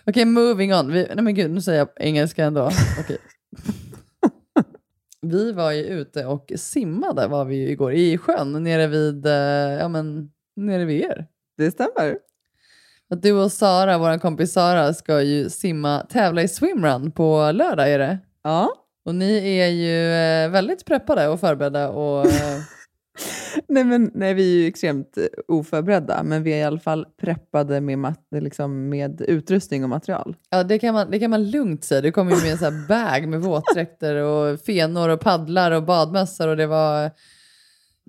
Okej, 0.04 0.24
moving 0.24 0.74
on. 0.74 0.92
Vi, 0.92 1.06
nej 1.14 1.24
men 1.24 1.34
gud, 1.34 1.50
nu 1.50 1.60
säger 1.60 1.78
jag 1.78 1.88
engelska 1.96 2.44
ändå. 2.44 2.70
Okej. 3.00 3.18
vi 5.22 5.52
var 5.52 5.72
ju 5.72 5.84
ute 5.84 6.26
och 6.26 6.52
simmade 6.56 7.26
var 7.26 7.44
vi 7.44 7.56
ju 7.56 7.68
igår 7.70 7.92
i 7.92 8.18
sjön 8.18 8.62
nere 8.62 8.86
vid, 8.86 9.26
eh, 9.26 9.32
ja 9.80 9.88
men, 9.88 10.30
nere 10.56 10.84
vid 10.84 11.00
er. 11.00 11.26
Det 11.56 11.70
stämmer. 11.70 12.18
Att 13.10 13.22
du 13.22 13.32
och 13.32 13.52
Sara, 13.52 13.98
vår 13.98 14.18
kompis 14.18 14.52
Sara, 14.52 14.94
ska 14.94 15.22
ju 15.22 15.50
simma, 15.50 16.06
tävla 16.08 16.42
i 16.42 16.48
swimrun 16.48 17.12
på 17.12 17.52
lördag 17.52 17.92
är 17.92 17.98
det. 17.98 18.18
Ja. 18.42 18.85
Och 19.06 19.14
ni 19.14 19.58
är 19.58 19.68
ju 19.68 20.12
eh, 20.12 20.50
väldigt 20.50 20.84
preppade 20.84 21.28
och 21.28 21.40
förberedda 21.40 21.88
och 21.88 22.26
eh, 22.26 22.60
Nej, 23.68 23.84
men, 23.84 24.10
nej, 24.14 24.34
vi 24.34 24.56
är 24.56 24.62
ju 24.62 24.66
extremt 24.66 25.18
eh, 25.18 25.24
oförberedda, 25.48 26.22
men 26.22 26.42
vi 26.42 26.52
är 26.52 26.56
i 26.56 26.62
alla 26.62 26.78
fall 26.78 27.06
preppade 27.20 27.80
med, 27.80 27.98
mat, 27.98 28.20
liksom, 28.30 28.88
med 28.88 29.20
utrustning 29.20 29.84
och 29.84 29.90
material. 29.90 30.36
ja, 30.50 30.64
det, 30.64 30.78
kan 30.78 30.94
man, 30.94 31.10
det 31.10 31.18
kan 31.18 31.30
man 31.30 31.50
lugnt 31.50 31.84
säga. 31.84 32.00
Du 32.00 32.12
kom 32.12 32.28
ju 32.28 32.36
med 32.36 32.52
en 32.52 32.58
sån 32.58 32.74
här 32.74 32.88
bag 32.88 33.28
med 33.28 33.40
våtdräkter 33.40 34.14
och 34.14 34.60
fenor 34.60 35.08
och 35.08 35.20
paddlar 35.20 35.70
och 35.70 35.82
badmössor 35.82 36.48
och 36.48 36.56
det 36.56 36.66
var... 36.66 37.10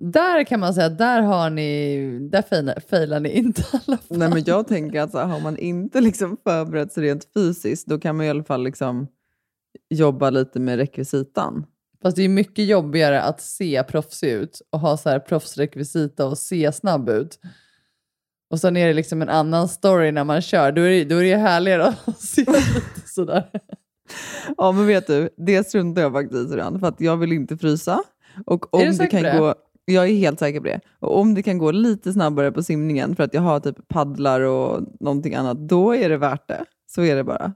Där 0.00 0.44
kan 0.44 0.60
man 0.60 0.74
säga 0.74 0.88
där 0.88 1.22
har 1.22 1.50
ni, 1.50 2.28
där 2.30 2.80
failar, 2.90 3.20
ni 3.20 3.30
inte 3.30 3.60
i 3.60 3.64
alla 3.86 3.96
fall. 3.96 4.18
Nej, 4.18 4.28
men 4.28 4.42
jag 4.46 4.68
tänker 4.68 5.00
att 5.00 5.10
så 5.10 5.18
har 5.18 5.40
man 5.40 5.58
inte 5.58 6.00
liksom 6.00 6.36
förberett 6.44 6.92
sig 6.92 7.02
rent 7.02 7.28
fysiskt, 7.34 7.86
då 7.86 7.98
kan 7.98 8.16
man 8.16 8.26
i 8.26 8.30
alla 8.30 8.44
fall 8.44 8.64
liksom 8.64 9.06
jobba 9.90 10.30
lite 10.30 10.60
med 10.60 10.76
rekvisitan. 10.76 11.66
Fast 12.02 12.16
det 12.16 12.22
är 12.22 12.28
mycket 12.28 12.64
jobbigare 12.66 13.22
att 13.22 13.40
se 13.40 13.82
proffsig 13.82 14.30
ut 14.30 14.62
och 14.70 14.80
ha 14.80 14.96
så 14.96 15.08
här 15.10 15.18
proffsrekvisita 15.18 16.26
och 16.26 16.38
se 16.38 16.72
snabb 16.72 17.08
ut. 17.08 17.38
Och 18.50 18.60
sen 18.60 18.76
är 18.76 18.86
det 18.86 18.94
liksom 18.94 19.22
en 19.22 19.28
annan 19.28 19.68
story 19.68 20.12
när 20.12 20.24
man 20.24 20.40
kör. 20.40 20.72
Då 20.72 20.82
är 20.82 20.90
det, 20.90 21.04
då 21.04 21.16
är 21.16 21.24
det 21.24 21.36
härligare 21.36 21.84
att 21.86 22.18
se 22.20 22.40
lite 22.40 23.08
sådär. 23.08 23.50
Ja, 24.56 24.72
men 24.72 24.86
vet 24.86 25.06
du, 25.06 25.28
det 25.36 25.66
struntar 25.66 26.02
jag 26.02 26.12
faktiskt 26.12 26.54
i 26.54 26.56
för 26.56 26.86
att 26.86 27.00
jag 27.00 27.16
vill 27.16 27.32
inte 27.32 27.56
frysa. 27.56 28.02
Och 28.46 28.74
om 28.74 28.80
Är 28.80 28.84
du 28.84 28.90
det 28.90 28.96
säker 28.96 29.10
kan 29.10 29.22
det? 29.22 29.38
gå, 29.38 29.54
jag 29.84 30.08
är 30.08 30.14
helt 30.14 30.38
säker 30.38 30.60
på 30.60 30.66
det. 30.66 30.80
Och 31.00 31.18
om 31.18 31.34
det 31.34 31.42
kan 31.42 31.58
gå 31.58 31.70
lite 31.70 32.12
snabbare 32.12 32.52
på 32.52 32.62
simningen 32.62 33.16
för 33.16 33.22
att 33.22 33.34
jag 33.34 33.40
har 33.40 33.60
typ 33.60 33.88
paddlar 33.88 34.40
och 34.40 34.82
någonting 35.00 35.34
annat, 35.34 35.68
då 35.68 35.94
är 35.96 36.08
det 36.08 36.16
värt 36.16 36.48
det. 36.48 36.64
Så 36.86 37.02
är 37.02 37.16
det 37.16 37.24
bara. 37.24 37.52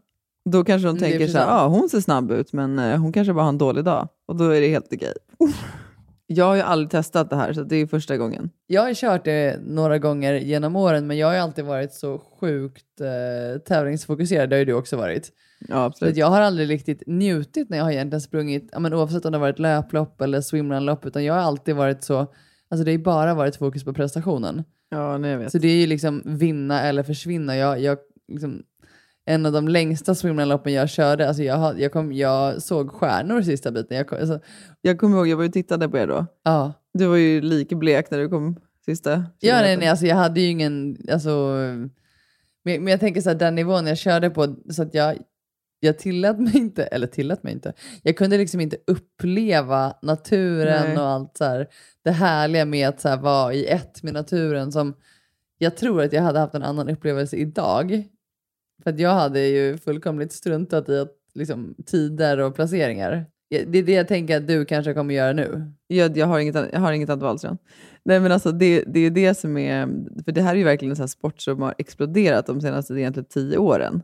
Då 0.51 0.65
kanske 0.65 0.89
de 0.89 0.99
tänker 0.99 1.27
så 1.29 1.39
här, 1.39 1.47
ah, 1.49 1.67
hon 1.67 1.89
ser 1.89 2.01
snabb 2.01 2.31
ut, 2.31 2.53
men 2.53 2.79
eh, 2.79 3.01
hon 3.01 3.13
kanske 3.13 3.33
bara 3.33 3.43
har 3.43 3.49
en 3.49 3.59
dålig 3.59 3.85
dag. 3.85 4.09
Och 4.29 4.37
då 4.37 4.45
är 4.51 4.61
det 4.61 4.69
helt 4.69 4.93
okej. 4.93 5.13
Jag 6.27 6.45
har 6.45 6.55
ju 6.55 6.61
aldrig 6.63 6.91
testat 6.91 7.31
det 7.31 7.37
här, 7.37 7.53
så 7.53 7.63
det 7.63 7.77
är 7.77 7.87
första 7.87 8.17
gången. 8.17 8.51
Jag 8.67 8.83
har 8.83 8.95
kört 8.95 9.25
det 9.25 9.61
några 9.67 9.99
gånger 9.99 10.35
genom 10.35 10.77
åren 10.77 11.07
men 11.07 11.19
jag 11.19 11.27
har 11.27 11.35
ju 11.35 11.41
alltid 11.41 11.65
varit 11.65 11.93
så 11.93 12.19
sjukt 12.41 13.01
eh, 13.01 13.61
tävlingsfokuserad. 13.61 14.51
Det 14.51 14.57
har 14.57 14.59
ju 14.59 14.65
du 14.65 14.73
också 14.73 14.97
varit. 14.97 15.33
Ja, 15.61 15.67
Så 15.67 15.75
att 15.75 15.87
absolut. 15.87 16.17
jag 16.17 16.27
har 16.27 16.41
aldrig 16.41 16.71
riktigt 16.71 17.03
njutit 17.07 17.71
när 17.71 17.79
jag 17.79 17.85
har 17.85 17.91
egentligen 17.91 18.21
sprungit, 18.21 18.69
ja, 18.73 18.79
men 18.79 18.95
oavsett 18.95 19.25
om 19.25 19.33
det 19.33 19.39
har 19.39 19.41
varit 19.47 19.59
löplopp 19.59 20.21
eller 20.21 20.41
swimrunlopp, 20.41 21.07
utan 21.07 21.25
jag 21.25 21.35
har 21.35 21.41
alltid 21.41 21.77
varit 21.77 22.05
så, 22.05 22.19
alltså 22.19 22.85
det 22.85 22.91
har 22.91 22.99
ju 22.99 23.05
bara 23.05 23.35
varit 23.35 23.57
fokus 23.57 23.85
på 23.85 23.93
prestationen. 23.93 24.65
Ja, 24.89 25.19
nej, 25.19 25.31
jag 25.31 25.39
vet. 25.39 25.53
Så 25.53 25.59
det 25.59 25.69
är 25.69 25.77
ju 25.77 25.87
liksom 25.87 26.23
vinna 26.25 26.83
eller 26.83 27.03
försvinna. 27.03 27.57
Jag, 27.57 27.81
jag, 27.81 27.99
liksom, 28.29 28.63
en 29.25 29.47
av 29.47 29.53
de 29.53 29.69
längsta 29.69 30.15
swimrunloppen 30.15 30.73
jag 30.73 30.89
körde, 30.91 31.29
alltså 31.29 31.43
jag, 31.43 31.81
jag, 31.81 31.93
kom, 31.93 32.13
jag 32.13 32.63
såg 32.63 32.91
stjärnor 32.91 33.43
sista 33.43 33.71
biten. 33.71 33.97
Jag 33.97 34.09
kom, 34.09 34.19
alltså, 34.19 34.41
Jag 34.81 34.99
kommer 34.99 35.17
ihåg, 35.17 35.29
jag 35.29 35.37
var 35.37 35.45
ju 35.45 35.51
tittade 35.51 35.89
på 35.89 35.99
er 35.99 36.07
då. 36.07 36.27
ja. 36.43 36.73
Du 36.95 37.07
var 37.07 37.17
ju 37.17 37.41
lika 37.41 37.77
blek 37.77 38.11
när 38.11 38.19
du 38.19 38.29
kom 38.29 38.57
sista 38.85 39.25
Ja, 39.41 39.61
nej, 39.61 39.77
nej, 39.77 39.89
alltså 39.89 40.07
jag 40.07 40.17
hade 40.17 40.41
ju 40.41 40.47
ingen, 40.49 40.97
alltså, 41.13 41.31
men, 42.65 42.85
men 42.85 42.87
jag 42.87 43.01
tänker 43.01 43.21
så 43.21 43.31
här, 43.31 43.37
den 43.37 43.55
nivån 43.55 43.87
jag 43.87 43.99
körde 43.99 44.31
på, 44.31 44.57
så 44.71 44.83
att 44.83 44.95
jag, 44.95 45.19
jag 45.81 45.99
tillät 45.99 46.39
mig 46.39 46.57
inte, 46.57 46.85
eller 46.85 47.07
tillät 47.07 47.43
mig 47.43 47.53
inte, 47.53 47.73
jag 48.03 48.17
kunde 48.17 48.39
liksom 48.39 48.61
inte 48.61 48.77
uppleva 48.87 49.95
naturen 50.03 50.89
Nej. 50.89 50.99
och 50.99 51.05
allt 51.09 51.37
så 51.37 51.45
här, 51.45 51.67
det 52.05 52.11
härliga 52.11 52.65
med 52.65 52.89
att 52.89 53.01
så 53.01 53.09
här, 53.09 53.17
vara 53.17 53.55
i 53.55 53.67
ett 53.67 54.03
med 54.03 54.15
naturen 54.15 54.73
som 54.73 54.95
jag 55.59 55.77
tror 55.77 56.03
att 56.03 56.13
jag 56.13 56.23
hade 56.23 56.39
haft 56.39 56.55
en 56.55 56.63
annan 56.63 56.89
upplevelse 56.89 57.37
idag. 57.37 58.05
För 58.85 59.01
jag 59.01 59.15
hade 59.15 59.41
ju 59.47 59.79
fullkomligt 59.79 60.33
struntat 60.33 60.89
i 60.89 60.99
att, 60.99 61.13
liksom, 61.35 61.75
tider 61.87 62.39
och 62.39 62.55
placeringar. 62.55 63.27
Det 63.51 63.79
är 63.79 63.83
det 63.83 63.93
jag 63.93 64.09
tänker 64.09 64.37
att 64.37 64.49
du 64.49 64.65
kanske 64.65 64.95
kommer 64.95 65.15
göra 65.15 65.33
nu. 65.33 65.73
Jag, 65.87 66.17
jag, 66.17 66.27
har 66.27 66.39
inget, 66.39 66.55
jag 66.73 66.81
har 66.81 66.93
inget 66.93 67.11
annat 67.11 67.23
val 67.23 67.39
sedan. 67.39 67.59
Nej, 68.05 68.21
men 68.21 68.33
alltså 68.33 68.53
det, 68.53 68.85
det 68.87 69.01
är 69.01 69.11
det 69.11 69.35
som 69.39 69.57
är... 69.57 69.87
För 70.25 70.33
det 70.33 70.43
här 70.43 70.53
är 70.53 70.59
ju 70.59 70.65
verkligen 70.65 70.91
en 70.93 70.97
sån 70.97 71.09
sport 71.09 71.41
som 71.41 71.63
har 71.63 71.75
exploderat 71.79 72.47
de 72.47 72.61
senaste 72.61 72.95
egentligen 72.95 73.29
tio 73.29 73.59
åren. 73.59 74.03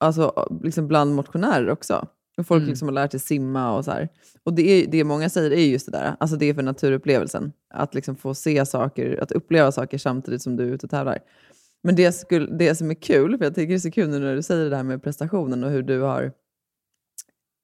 Alltså 0.00 0.48
liksom 0.62 0.88
bland 0.88 1.14
motionärer 1.14 1.70
också. 1.70 2.06
Och 2.38 2.46
folk 2.46 2.60
Mm. 2.60 2.68
liksom 2.70 2.88
har 2.88 2.92
lärt 2.92 3.10
sig 3.10 3.20
simma 3.20 3.76
och 3.76 3.84
så 3.84 3.90
här. 3.90 4.08
Och 4.44 4.54
det, 4.54 4.62
är, 4.70 4.86
det 4.90 5.04
många 5.04 5.28
säger 5.30 5.50
är 5.50 5.66
just 5.66 5.86
det 5.86 5.92
där. 5.92 6.16
Alltså 6.20 6.36
det 6.36 6.46
är 6.46 6.54
för 6.54 6.62
naturupplevelsen. 6.62 7.52
Att 7.74 7.94
liksom 7.94 8.16
få 8.16 8.34
se 8.34 8.66
saker, 8.66 9.22
att 9.22 9.32
uppleva 9.32 9.72
saker 9.72 9.98
samtidigt 9.98 10.42
som 10.42 10.56
du 10.56 10.68
är 10.68 10.74
ute 10.74 10.86
och 10.86 10.90
tävlar. 10.90 11.18
Men 11.82 11.96
det, 11.96 12.12
skulle, 12.12 12.56
det 12.56 12.74
som 12.74 12.90
är 12.90 12.94
kul, 12.94 13.38
för 13.38 13.44
jag 13.44 13.54
tycker 13.54 13.68
det 13.68 13.74
är 13.74 13.78
så 13.78 13.90
kul 13.90 14.08
när 14.08 14.34
du 14.34 14.42
säger 14.42 14.70
det 14.70 14.76
här 14.76 14.82
med 14.82 15.02
prestationen 15.02 15.64
och 15.64 15.70
hur 15.70 15.82
du 15.82 16.00
har 16.00 16.32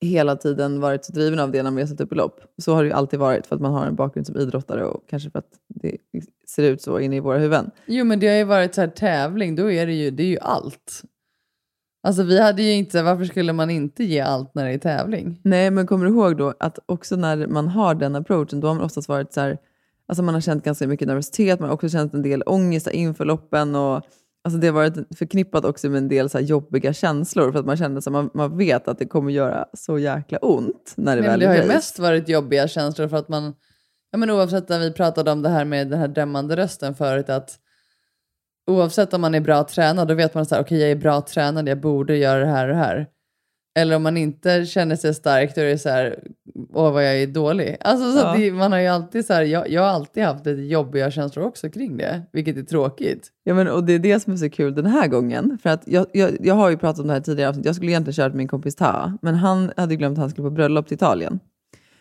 hela 0.01 0.37
tiden 0.37 0.81
varit 0.81 1.05
så 1.05 1.13
driven 1.13 1.39
av 1.39 1.51
det 1.51 1.63
när 1.63 1.71
vi 1.71 1.81
har 1.81 1.89
satt 1.89 2.01
upp 2.01 2.15
lopp. 2.15 2.41
Så 2.59 2.75
har 2.75 2.83
det 2.83 2.89
ju 2.89 2.95
alltid 2.95 3.19
varit 3.19 3.47
för 3.47 3.55
att 3.55 3.63
man 3.63 3.73
har 3.73 3.87
en 3.87 3.95
bakgrund 3.95 4.27
som 4.27 4.37
idrottare 4.37 4.85
och 4.85 5.09
kanske 5.09 5.31
för 5.31 5.39
att 5.39 5.51
det 5.69 5.97
ser 6.49 6.63
ut 6.63 6.83
så 6.83 7.01
inne 7.01 7.17
i 7.17 7.21
våra 7.21 7.39
huvuden. 7.39 7.71
Jo, 7.87 8.05
men 8.05 8.21
det 8.21 8.29
har 8.29 8.35
ju 8.35 8.45
varit 8.45 8.75
så 8.75 8.81
här 8.81 8.89
tävling, 8.89 9.57
då 9.57 9.71
är 9.71 9.87
det 9.87 9.93
ju, 9.93 10.11
det 10.11 10.23
är 10.23 10.27
ju 10.27 10.39
allt. 10.41 11.03
Alltså 12.07 12.23
vi 12.23 12.41
hade 12.41 12.63
ju 12.63 12.73
inte, 12.73 13.03
varför 13.03 13.25
skulle 13.25 13.53
man 13.53 13.71
inte 13.71 14.05
ge 14.05 14.21
allt 14.21 14.55
när 14.55 14.65
det 14.65 14.73
är 14.73 14.79
tävling? 14.79 15.41
Nej, 15.45 15.71
men 15.71 15.87
kommer 15.87 16.07
du 16.07 16.13
ihåg 16.13 16.37
då 16.37 16.55
att 16.61 16.79
också 16.87 17.17
när 17.17 17.47
man 17.47 17.69
har 17.69 17.95
den 17.95 18.17
approachen, 18.17 18.61
då 18.61 18.67
har 18.69 18.75
man 18.75 18.85
oftast 18.85 19.09
varit 19.09 19.33
så 19.33 19.41
här, 19.41 19.59
alltså 20.09 20.23
man 20.23 20.35
har 20.35 20.41
känt 20.41 20.65
ganska 20.65 20.87
mycket 20.87 21.09
nervositet, 21.09 21.61
man 21.61 21.69
har 21.69 21.75
också 21.75 21.89
känt 21.89 22.15
en 22.15 22.23
del 22.23 22.43
ångest 22.47 22.91
inför 22.91 23.25
loppen 23.25 23.75
och 23.75 24.03
alltså 24.45 24.59
det 24.61 24.67
har 24.67 24.75
varit 24.75 25.19
förknippat 25.19 25.65
också 25.65 25.89
med 25.89 25.99
en 25.99 26.09
del 26.09 26.31
så 26.31 26.41
jobbiga 26.41 26.93
känslor 26.93 27.53
för 27.53 27.59
att 27.59 27.67
man 27.67 27.77
känner 27.77 27.99
att 27.99 28.13
man, 28.13 28.31
man 28.35 28.59
vet 28.59 28.89
att 28.89 28.99
det 28.99 29.07
kommer 29.07 29.33
göra 29.33 29.67
så 29.73 29.99
jäkla 29.99 30.39
ont 30.39 30.95
när 30.97 31.17
det 31.17 31.23
Men 31.23 31.31
väl 31.31 31.41
det 31.41 31.47
har 31.47 31.57
ju 31.57 31.67
mest 31.67 31.99
varit 31.99 32.29
jobbiga 32.29 32.69
känslor 32.69 33.09
för 33.09 33.17
att 33.17 33.29
man, 33.29 33.55
ja 34.11 34.19
men 34.19 34.31
oavsett 34.31 34.69
när 34.69 34.79
vi 34.79 34.93
pratade 34.93 35.33
om 35.33 35.43
det 35.43 35.49
här 35.49 35.65
med 35.65 35.89
den 35.89 35.99
här 35.99 36.09
dömande 36.09 36.57
rösten 36.57 36.95
förut, 36.95 37.31
att 37.31 37.59
oavsett 38.67 39.15
om 39.15 39.21
man 39.21 39.35
är 39.35 39.41
bra 39.41 39.65
tränad, 39.65 40.09
då 40.09 40.15
vet 40.15 40.35
man 40.35 40.47
så 40.47 40.55
här, 40.55 40.63
okej 40.63 40.79
jag 40.79 40.91
är 40.91 40.97
bra 40.97 41.21
tränad, 41.21 41.69
jag 41.69 41.81
borde 41.81 42.17
göra 42.17 42.41
det 42.41 42.51
här 42.51 42.69
och 42.69 42.75
det 42.75 42.81
här. 42.81 43.07
Eller 43.77 43.97
om 43.97 44.03
man 44.03 44.17
inte 44.17 44.65
känner 44.67 44.97
sig 44.97 45.15
stark, 45.15 45.55
då 45.55 45.61
är 45.61 45.65
det 45.67 45.79
så 45.79 45.89
här, 45.89 46.19
åh 46.75 46.93
vad 46.93 47.05
jag 47.07 47.23
är 47.23 47.27
dålig. 47.27 47.77
Alltså 47.81 48.13
så 48.13 48.19
Ja. 48.19 48.35
det, 48.37 48.53
man 48.53 48.73
har 48.73 48.81
alltid 48.81 49.27
så 49.27 49.33
här, 49.33 49.43
jag, 49.43 49.71
jag 49.71 49.83
har 49.83 49.89
alltid 49.89 50.23
haft 50.23 50.47
lite 50.47 50.63
jobbiga 50.63 51.11
känslor 51.11 51.45
också 51.45 51.71
kring 51.71 51.97
det, 51.97 52.23
vilket 52.33 52.57
är 52.57 52.63
tråkigt. 52.63 53.29
Ja, 53.45 53.55
men, 53.55 53.69
och 53.69 53.85
det 53.85 53.93
är 53.93 53.99
det 53.99 54.21
som 54.21 54.33
är 54.33 54.37
så 54.37 54.51
kul 54.51 54.75
den 54.75 54.87
här 54.87 55.09
gången. 55.09 55.59
För 55.63 55.71
att 55.71 55.83
jag, 55.87 56.07
jag, 56.13 56.31
jag 56.41 56.55
har 56.55 56.71
ju 56.71 56.77
pratat 56.77 57.01
om 57.01 57.07
det 57.07 57.13
här 57.13 57.21
tidigare 57.21 57.49
avsnitt. 57.49 57.67
Jag 57.67 57.75
skulle 57.75 57.91
egentligen 57.91 58.15
kört 58.15 58.33
med 58.33 58.37
min 58.37 58.49
kompis 58.49 58.77
Taha, 58.77 59.19
men 59.23 59.35
han 59.35 59.73
hade 59.77 59.97
glömt 59.97 60.19
att 60.19 60.23
han 60.23 60.31
skulle 60.31 60.49
på 60.49 60.55
bröllop 60.55 60.87
till 60.89 60.95
Italien. 60.95 61.41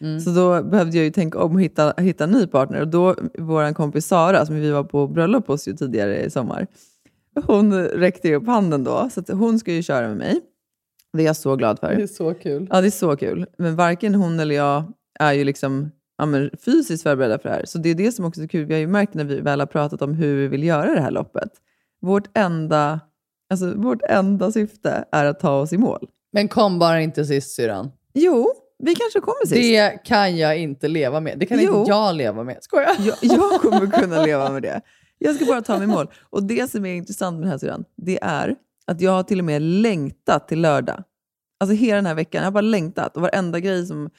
Mm. 0.02 0.20
Så 0.20 0.30
då 0.30 0.64
behövde 0.64 0.98
jag 0.98 1.04
ju 1.06 1.12
tänka 1.12 1.40
om 1.40 1.56
och 1.56 1.62
hitta, 1.62 1.94
hitta 1.98 2.24
en 2.24 2.32
ny 2.32 2.48
partner. 2.48 2.82
Och 2.82 2.88
då, 2.88 3.16
vår 3.40 3.74
kompis 3.74 4.08
Sara, 4.08 4.46
som 4.46 4.56
vi 4.56 4.72
var 4.72 4.84
på 4.84 5.08
bröllop 5.08 5.48
hos 5.48 5.68
ju 5.68 5.74
tidigare 5.74 6.24
i 6.24 6.30
sommar, 6.30 6.68
hon 7.48 7.84
räckte 7.84 8.28
ju 8.28 8.36
upp 8.36 8.48
handen 8.48 8.84
då. 8.84 9.10
Så 9.12 9.34
hon 9.34 9.60
ska 9.60 9.72
ju 9.74 9.84
köra 9.84 10.08
med 10.08 10.18
mig. 10.18 10.42
Det 11.18 11.24
är 11.24 11.26
jag 11.26 11.36
så 11.36 11.56
glad 11.56 11.80
för. 11.80 11.96
Det 11.96 12.04
är 12.04 12.08
så 12.08 12.34
kul. 12.34 12.68
Ja, 12.72 12.82
det 12.82 12.88
är 12.88 12.92
så 12.92 13.16
kul. 13.18 13.46
Men 13.58 13.76
varken 13.76 14.16
hon 14.16 14.40
eller 14.40 14.56
jag 14.56 14.84
är 15.20 15.34
ju 15.34 15.44
liksom 15.44 15.92
ja, 16.18 16.26
men 16.26 16.50
fysiskt 16.66 17.04
förberedda 17.04 17.40
för 17.40 17.50
det 17.50 17.56
här. 17.56 17.66
Så 17.66 17.78
det 17.78 17.90
är 17.90 17.96
det 17.96 18.12
som 18.12 18.26
också 18.26 18.42
är 18.44 18.48
kul. 18.48 18.66
Vi 18.66 18.74
har 18.74 18.80
ju 18.80 18.88
märkt 18.88 19.14
när 19.14 19.24
vi 19.24 19.40
väl 19.42 19.60
har 19.60 19.68
pratat 19.68 20.02
om 20.02 20.14
hur 20.14 20.36
vi 20.36 20.48
vill 20.48 20.64
göra 20.64 20.94
det 20.94 21.02
här 21.02 21.12
loppet. 21.12 21.50
Vårt 22.02 22.38
enda, 22.38 23.00
alltså, 23.50 23.74
vårt 23.76 24.02
enda 24.10 24.52
syfte 24.52 25.06
är 25.12 25.26
att 25.26 25.40
ta 25.40 25.60
oss 25.60 25.74
i 25.74 25.78
mål. 25.78 26.08
Men 26.34 26.48
kom 26.48 26.80
bara 26.80 27.02
inte 27.02 27.26
sist 27.26 27.56
syrran. 27.56 27.92
Jo, 28.14 28.52
vi 28.80 28.96
kanske 28.96 29.20
kommer 29.20 29.46
sist. 29.46 29.54
Det 29.56 30.04
kan 30.06 30.38
jag 30.38 30.58
inte 30.58 30.88
leva 30.88 31.20
med. 31.20 31.40
Det 31.40 31.46
kan 31.46 31.60
Jo. 31.62 31.80
inte 31.80 31.90
jag 31.92 32.16
leva 32.16 32.44
med. 32.44 32.58
Skojar? 32.62 32.90
Jag, 33.00 33.16
jag 33.22 33.62
kommer 33.62 33.92
kunna 34.02 34.26
leva 34.26 34.52
med 34.52 34.62
det. 34.62 34.82
Jag 35.18 35.36
ska 35.36 35.46
bara 35.46 35.62
ta 35.62 35.78
mig 35.78 35.84
i 35.84 35.88
mål. 35.88 36.08
Och 36.30 36.44
det 36.44 36.72
som 36.72 36.86
är 36.86 36.96
intressant 36.96 37.34
med 37.34 37.44
den 37.44 37.52
här 37.52 37.58
sidan, 37.58 37.86
det 37.98 38.20
är 38.22 38.56
att 38.92 39.02
jag 39.02 39.12
har 39.12 39.24
till 39.24 39.40
och 39.40 39.46
med 39.46 39.62
längtat 39.62 40.48
till 40.48 40.62
lördag. 40.62 41.04
Alltså 41.60 41.76
hela 41.76 41.96
den 41.96 42.06
här 42.06 42.16
veckan, 42.16 42.40
jag 42.40 42.48
har 42.48 42.52
bara 42.52 42.62
längtat. 42.62 43.16
Och 43.16 43.22
varenda 43.22 43.60
grej 43.60 43.86
som 43.86 44.10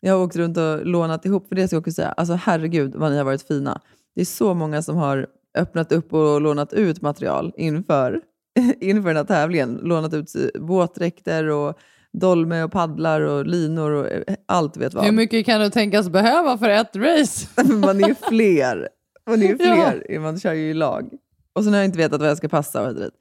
Jag 0.00 0.14
har 0.14 0.24
åkt 0.24 0.36
runt 0.36 0.56
och 0.56 0.86
lånat 0.86 1.24
ihop, 1.24 1.48
för 1.48 1.54
det 1.54 1.66
ska 1.66 1.76
jag 1.76 1.80
också 1.80 1.92
säga. 1.92 2.08
Alltså 2.08 2.34
herregud 2.34 2.94
vad 2.94 3.10
ni 3.10 3.16
har 3.18 3.24
varit 3.24 3.42
fina. 3.48 3.80
Det 4.14 4.20
är 4.20 4.24
så 4.24 4.54
många 4.54 4.82
som 4.82 4.96
har 4.96 5.26
öppnat 5.58 5.92
upp 5.92 6.12
och 6.12 6.40
lånat 6.40 6.72
ut 6.72 7.02
material 7.02 7.52
inför, 7.56 8.20
inför 8.80 9.08
den 9.08 9.16
här 9.16 9.24
tävlingen. 9.24 9.80
Lånat 9.82 10.14
ut 10.14 10.32
våtdräkter 10.58 11.48
och 11.48 11.78
dolme 12.12 12.62
och 12.62 12.72
paddlar 12.72 13.20
och 13.20 13.46
linor 13.46 13.90
och 13.90 14.10
eh, 14.10 14.34
allt 14.46 14.76
vet 14.76 14.94
vad. 14.94 15.04
Hur 15.04 15.12
mycket 15.12 15.46
kan 15.46 15.60
du 15.60 15.70
tänkas 15.70 16.08
behöva 16.08 16.58
för 16.58 16.68
ett 16.68 16.96
race? 16.96 17.48
man 17.74 18.04
är 18.04 18.08
ju 18.08 18.14
fler. 18.14 18.88
Man 19.26 19.42
är 19.42 19.46
ju 19.46 19.56
Ja. 19.60 19.90
fler. 19.90 20.18
Man 20.18 20.40
kör 20.40 20.52
ju 20.52 20.70
i 20.70 20.74
lag. 20.74 21.10
Och 21.52 21.64
sen 21.64 21.72
har 21.72 21.80
jag 21.80 21.84
inte 21.84 21.98
vetat 21.98 22.20
vad 22.20 22.30
jag 22.30 22.36
ska 22.36 22.48
passa 22.48 22.82
och 22.82 22.96
hit. 22.96 23.14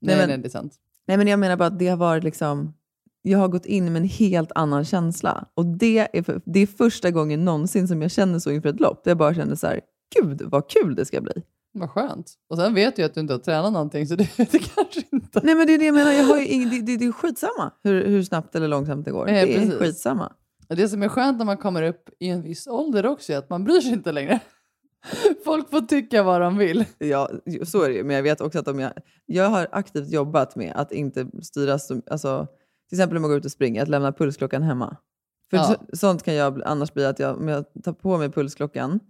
Nej, 0.00 0.16
men- 0.16 0.28
nej, 0.28 0.38
det 0.38 0.46
är 0.48 0.50
sant. 0.50 0.74
Nej, 1.06 1.16
men 1.16 1.26
jag 1.26 1.38
menar 1.38 1.56
bara 1.56 1.66
att 1.66 1.78
det 1.78 1.88
har 1.88 1.96
varit 1.96 2.24
liksom... 2.24 2.74
Jag 3.22 3.38
har 3.38 3.48
gått 3.48 3.66
in 3.66 3.92
med 3.92 4.02
en 4.02 4.08
helt 4.08 4.52
annan 4.54 4.84
känsla. 4.84 5.46
Och 5.54 5.66
det 5.66 6.08
är, 6.18 6.22
för, 6.22 6.40
det 6.44 6.60
är 6.60 6.66
första 6.66 7.10
gången 7.10 7.44
någonsin 7.44 7.88
som 7.88 8.02
jag 8.02 8.10
känner 8.10 8.38
så 8.38 8.50
inför 8.50 8.68
ett 8.68 8.80
lopp. 8.80 9.04
Där 9.04 9.10
jag 9.10 9.18
bara 9.18 9.34
känner 9.34 9.54
så 9.54 9.66
här, 9.66 9.80
gud 10.20 10.42
vad 10.42 10.70
kul 10.70 10.94
det 10.94 11.04
ska 11.04 11.20
bli. 11.20 11.32
Vad 11.72 11.90
skönt. 11.90 12.32
Och 12.50 12.56
sen 12.56 12.74
vet 12.74 12.96
du 12.96 13.02
ju 13.02 13.06
att 13.06 13.14
du 13.14 13.20
inte 13.20 13.34
har 13.34 13.38
tränat 13.38 13.72
någonting 13.72 14.06
så 14.06 14.14
det, 14.16 14.28
det 14.36 14.58
kanske 14.58 15.02
inte... 15.12 15.40
Nej 15.42 15.54
men 15.54 15.66
det 15.66 15.74
är 15.74 15.78
det 15.78 15.84
jag 15.84 15.94
menar, 15.94 16.12
jag 16.12 16.24
har 16.24 16.52
ing, 16.52 16.70
det, 16.70 16.80
det, 16.80 16.96
det 16.96 17.04
är 17.04 17.12
skitsamma 17.12 17.72
hur, 17.84 18.06
hur 18.06 18.22
snabbt 18.22 18.54
eller 18.54 18.68
långsamt 18.68 19.04
det 19.04 19.10
går. 19.10 19.28
Ja, 19.28 19.34
det 19.34 19.54
är 19.54 19.58
precis. 19.60 19.74
skitsamma. 19.78 20.32
Det 20.68 20.88
som 20.88 21.02
är 21.02 21.08
skönt 21.08 21.38
när 21.38 21.44
man 21.44 21.56
kommer 21.56 21.82
upp 21.82 22.08
i 22.18 22.28
en 22.28 22.42
viss 22.42 22.66
ålder 22.66 23.06
också 23.06 23.32
är 23.32 23.36
att 23.38 23.50
man 23.50 23.64
bryr 23.64 23.80
sig 23.80 23.92
inte 23.92 24.12
längre. 24.12 24.40
Folk 25.44 25.70
får 25.70 25.80
tycka 25.80 26.22
vad 26.22 26.40
de 26.40 26.58
vill. 26.58 26.84
Ja, 26.98 27.30
så 27.64 27.82
är 27.82 27.88
det 27.88 27.94
ju. 27.94 28.04
Men 28.04 28.16
jag 28.16 28.22
vet 28.22 28.40
också 28.40 28.58
att 28.58 28.68
om 28.68 28.78
jag... 28.80 28.92
Jag 29.26 29.48
har 29.50 29.68
aktivt 29.72 30.08
jobbat 30.08 30.56
med 30.56 30.72
att 30.76 30.92
inte 30.92 31.26
styras... 31.42 31.90
Alltså, 32.10 32.46
till 32.88 32.96
exempel 32.98 33.16
om 33.16 33.22
jag 33.22 33.30
går 33.30 33.38
ut 33.38 33.44
och 33.44 33.50
springer, 33.50 33.82
att 33.82 33.88
lämna 33.88 34.12
pulsklockan 34.12 34.62
hemma. 34.62 34.96
För 35.50 35.56
Ja. 35.56 35.64
så, 35.64 35.96
sånt 35.96 36.22
kan 36.22 36.34
jag 36.34 36.62
annars 36.64 36.94
bli 36.94 37.04
att 37.06 37.18
jag, 37.18 37.36
om 37.36 37.48
jag 37.48 37.64
tar 37.84 37.92
på 37.92 38.18
mig 38.18 38.30
pulsklockan 38.32 39.00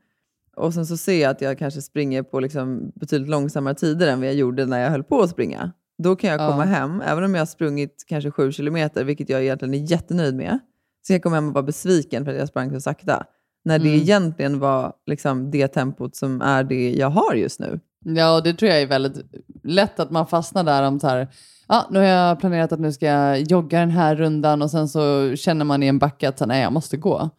och 0.57 0.75
sen 0.75 0.87
så 0.87 0.97
ser 0.97 1.21
jag 1.23 1.31
att 1.31 1.41
jag 1.41 1.59
kanske 1.59 1.83
springer 1.83 2.23
på 2.23 2.41
liksom 2.41 2.93
betydligt 2.95 3.29
långsammare 3.31 3.75
tider 3.75 4.07
än 4.07 4.19
vad 4.19 4.29
jag 4.29 4.35
gjorde 4.35 4.67
när 4.67 4.79
jag 4.83 4.91
höll 4.91 5.05
på 5.05 5.21
att 5.21 5.31
springa. 5.31 5.73
Då 6.03 6.17
kan 6.17 6.31
jag 6.31 6.41
Ja. 6.41 6.51
komma 6.51 6.65
hem, 6.65 7.01
även 7.01 7.25
om 7.25 7.35
jag 7.35 7.41
har 7.41 7.47
sprungit 7.47 8.05
kanske 8.09 8.31
sju 8.31 8.53
kilometer, 8.53 9.05
vilket 9.05 9.29
jag 9.29 9.43
egentligen 9.43 9.75
är 9.75 9.79
jättenöjd 9.91 10.35
med, 10.35 10.59
så 11.07 11.13
jag 11.13 11.23
komma 11.23 11.35
hem 11.37 11.49
och 11.49 11.55
vara 11.55 11.63
besviken 11.63 12.25
för 12.25 12.33
att 12.33 12.39
jag 12.39 12.49
sprang 12.49 12.71
så 12.71 12.81
sakta. 12.81 13.27
När 13.65 13.79
det 13.79 13.89
Mm. 13.89 14.01
egentligen 14.01 14.59
var 14.59 14.93
liksom 15.07 15.51
det 15.51 15.69
tempot 15.69 16.17
som 16.17 16.43
är 16.43 16.65
det 16.65 16.91
jag 16.93 17.11
har 17.11 17.35
just 17.35 17.61
nu. 17.61 17.81
Ja, 18.05 18.37
och 18.37 18.43
det 18.43 18.53
tror 18.55 18.71
jag 18.71 18.83
är 18.83 18.87
väldigt 18.87 19.23
lätt 19.65 20.01
att 20.01 20.11
man 20.11 20.27
fastnar 20.27 20.65
där 20.65 20.83
om 20.83 21.01
så 21.01 21.09
här, 21.09 21.29
ja, 21.69 21.87
nu 21.91 21.99
har 21.99 22.07
jag 22.07 22.41
planerat 22.41 22.73
att 22.73 22.81
nu 22.81 22.93
ska 22.93 23.07
jag 23.07 23.41
jogga 23.41 23.81
den 23.81 23.91
här 23.91 24.17
rundan 24.17 24.63
och 24.63 24.71
sen 24.71 24.89
så 24.89 25.33
känner 25.37 25.65
man 25.65 25.83
i 25.83 25.87
en 25.87 25.99
backe 25.99 26.29
att 26.29 26.41
nej, 26.47 26.63
jag 26.63 26.73
måste 26.73 26.97
gå. 26.97 27.31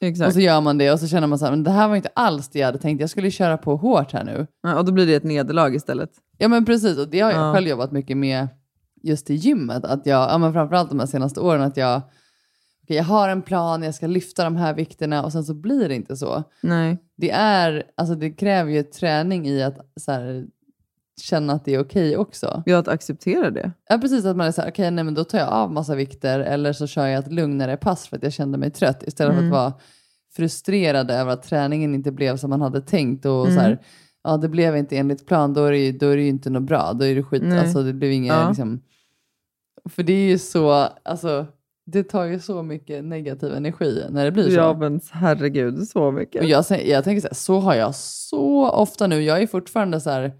Exakt. 0.00 0.26
Och 0.28 0.32
så 0.34 0.40
gör 0.40 0.60
man 0.60 0.78
det 0.78 0.92
och 0.92 1.00
så 1.00 1.08
känner 1.08 1.26
man 1.26 1.38
så 1.38 1.44
här, 1.44 1.52
men 1.52 1.64
det 1.64 1.70
här 1.70 1.88
var 1.88 1.96
inte 1.96 2.10
alls 2.14 2.48
det 2.48 2.58
jag 2.58 2.66
hade 2.66 2.78
tänkt, 2.78 3.00
jag 3.00 3.10
skulle 3.10 3.30
köra 3.30 3.58
på 3.58 3.76
hårt 3.76 4.12
här 4.12 4.24
nu. 4.24 4.46
Ja, 4.62 4.78
och 4.78 4.84
då 4.84 4.92
blir 4.92 5.06
det 5.06 5.14
ett 5.14 5.24
nederlag 5.24 5.74
istället. 5.74 6.10
Ja 6.38 6.48
men 6.48 6.64
precis, 6.64 6.98
och 6.98 7.08
det 7.08 7.20
har 7.20 7.30
jag 7.32 7.40
Ja. 7.48 7.54
själv 7.54 7.68
jobbat 7.68 7.92
mycket 7.92 8.16
med 8.16 8.48
just 9.02 9.30
i 9.30 9.34
gymmet. 9.34 9.84
Att 9.84 10.06
jag, 10.06 10.30
ja, 10.30 10.38
men 10.38 10.52
framförallt 10.52 10.90
de 10.90 10.98
här 11.00 11.06
senaste 11.06 11.40
åren, 11.40 11.62
att 11.62 11.76
jag, 11.76 12.00
okej, 12.84 12.96
jag 12.96 13.04
har 13.04 13.28
en 13.28 13.42
plan, 13.42 13.82
jag 13.82 13.94
ska 13.94 14.06
lyfta 14.06 14.44
de 14.44 14.56
här 14.56 14.74
vikterna 14.74 15.24
och 15.24 15.32
sen 15.32 15.44
så 15.44 15.54
blir 15.54 15.88
det 15.88 15.94
inte 15.94 16.16
så. 16.16 16.42
Nej. 16.60 16.98
Det, 17.16 17.30
är, 17.30 17.84
alltså 17.94 18.14
det 18.14 18.30
kräver 18.30 18.70
ju 18.72 18.82
träning 18.82 19.46
i 19.46 19.62
att 19.62 19.76
så 20.00 20.12
här, 20.12 20.46
känna 21.20 21.52
att 21.52 21.64
det 21.64 21.74
är 21.74 21.80
okej 21.80 22.16
också. 22.16 22.62
Jag 22.66 22.78
att 22.78 22.88
acceptera 22.88 23.50
det. 23.50 23.72
Ja 23.88 23.98
precis, 23.98 24.24
att 24.24 24.36
man 24.36 24.46
är 24.46 24.52
så 24.52 24.60
här, 24.62 24.70
okej 24.70 24.90
nej 24.90 25.04
men 25.04 25.14
då 25.14 25.24
tar 25.24 25.38
jag 25.38 25.48
av 25.48 25.72
massa 25.72 25.94
vikter 25.94 26.40
eller 26.40 26.72
så 26.72 26.86
kör 26.86 27.06
jag 27.06 27.18
ett 27.24 27.32
lugnare 27.32 27.76
pass 27.76 28.08
för 28.08 28.16
att 28.16 28.22
jag 28.22 28.32
kände 28.32 28.58
mig 28.58 28.70
trött 28.70 29.02
istället 29.02 29.32
Mm. 29.38 29.50
för 29.50 29.56
att 29.58 29.62
vara 29.62 29.80
frustrerad 30.36 31.10
över 31.10 31.32
att 31.32 31.42
träningen 31.42 31.94
inte 31.94 32.12
blev 32.12 32.36
som 32.36 32.50
man 32.50 32.60
hade 32.60 32.80
tänkt 32.80 33.24
och 33.26 33.42
Mm. 33.44 33.54
så 33.54 33.60
här, 33.60 33.78
ja 34.24 34.36
det 34.36 34.48
blev 34.48 34.76
inte 34.76 34.96
enligt 34.96 35.26
plan, 35.26 35.54
då 35.54 35.64
är 35.64 35.70
det 35.72 35.78
ju, 35.78 35.92
då 35.92 36.08
är 36.08 36.16
det 36.16 36.22
ju 36.22 36.28
inte 36.28 36.50
något 36.50 36.62
bra, 36.62 36.92
då 36.92 37.04
är 37.04 37.14
det 37.14 37.22
skit, 37.22 37.42
Nej. 37.44 37.58
alltså 37.58 37.82
det 37.82 37.92
blev 37.92 38.12
inget 38.12 38.34
Ja. 38.34 38.48
liksom, 38.48 38.80
för 39.90 40.02
det 40.02 40.12
är 40.12 40.28
ju 40.28 40.38
så, 40.38 40.70
alltså 41.04 41.46
det 41.86 42.04
tar 42.04 42.24
ju 42.24 42.40
så 42.40 42.62
mycket 42.62 43.04
negativ 43.04 43.54
energi 43.54 44.04
när 44.10 44.24
det 44.24 44.30
blir 44.32 44.50
så. 44.50 44.56
Ja 44.56 44.74
men 44.78 45.00
herregud, 45.10 45.88
så 45.88 46.10
mycket. 46.10 46.42
Och 46.42 46.48
jag, 46.48 46.64
jag 46.84 47.04
tänker 47.04 47.20
så 47.20 47.28
här, 47.28 47.34
så 47.34 47.60
har 47.60 47.74
jag 47.74 47.94
så 47.94 48.70
ofta 48.70 49.06
nu. 49.06 49.22
Jag 49.22 49.42
är 49.42 49.46
fortfarande 49.46 50.00
så 50.00 50.10
här, 50.10 50.32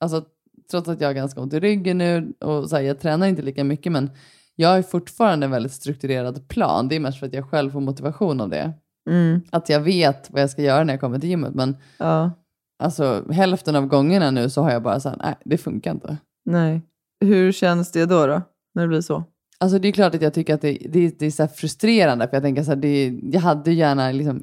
alltså, 0.00 0.24
trots 0.70 0.88
att 0.88 1.00
jag 1.00 1.08
har 1.08 1.14
ganska 1.14 1.40
ont 1.40 1.52
i 1.54 1.60
ryggen 1.60 1.98
nu 1.98 2.32
och 2.40 2.70
så 2.70 2.76
här, 2.76 2.82
jag 2.82 3.00
tränar 3.00 3.26
inte 3.26 3.42
lika 3.42 3.64
mycket, 3.64 3.92
men 3.92 4.10
jag 4.56 4.68
har 4.68 4.82
fortfarande 4.82 5.44
en 5.46 5.50
väldigt 5.50 5.72
strukturerad 5.72 6.48
plan. 6.48 6.88
Det 6.88 6.96
är 6.96 7.00
mest 7.00 7.18
för 7.18 7.26
att 7.26 7.34
jag 7.34 7.50
själv 7.50 7.70
får 7.70 7.80
motivation 7.80 8.40
av 8.40 8.48
det. 8.48 8.72
Mm. 9.10 9.40
Att 9.50 9.68
jag 9.68 9.80
vet 9.80 10.30
vad 10.30 10.42
jag 10.42 10.50
ska 10.50 10.62
göra 10.62 10.84
när 10.84 10.92
jag 10.92 11.00
kommer 11.00 11.18
till 11.18 11.30
gymmet, 11.30 11.54
men 11.54 11.76
Ja, 11.98 12.30
alltså, 12.78 13.24
hälften 13.32 13.76
av 13.76 13.86
gångerna 13.86 14.30
nu 14.30 14.50
så 14.50 14.62
har 14.62 14.70
jag 14.70 14.82
bara 14.82 15.00
så 15.00 15.08
här, 15.08 15.18
nej, 15.22 15.34
det 15.44 15.58
funkar 15.58 15.90
inte. 15.90 16.16
nej. 16.44 16.82
Hur 17.20 17.52
känns 17.52 17.92
det 17.92 18.06
då, 18.06 18.26
då? 18.26 18.42
När 18.74 18.82
det 18.82 18.88
blir 18.88 19.00
så? 19.00 19.24
Alltså 19.64 19.78
det 19.78 19.88
är 19.88 19.92
klart 19.92 20.14
att 20.14 20.22
jag 20.22 20.34
tycker 20.34 20.54
att 20.54 20.60
det, 20.60 20.78
det, 20.90 21.18
det 21.18 21.26
är 21.26 21.30
så 21.30 21.48
frustrerande, 21.48 22.28
för 22.28 22.36
jag 22.36 22.42
tänker 22.42 22.62
så 22.62 22.70
här, 22.70 22.76
det, 22.76 23.18
jag 23.22 23.40
hade 23.40 23.72
gärna 23.72 24.12
liksom 24.12 24.42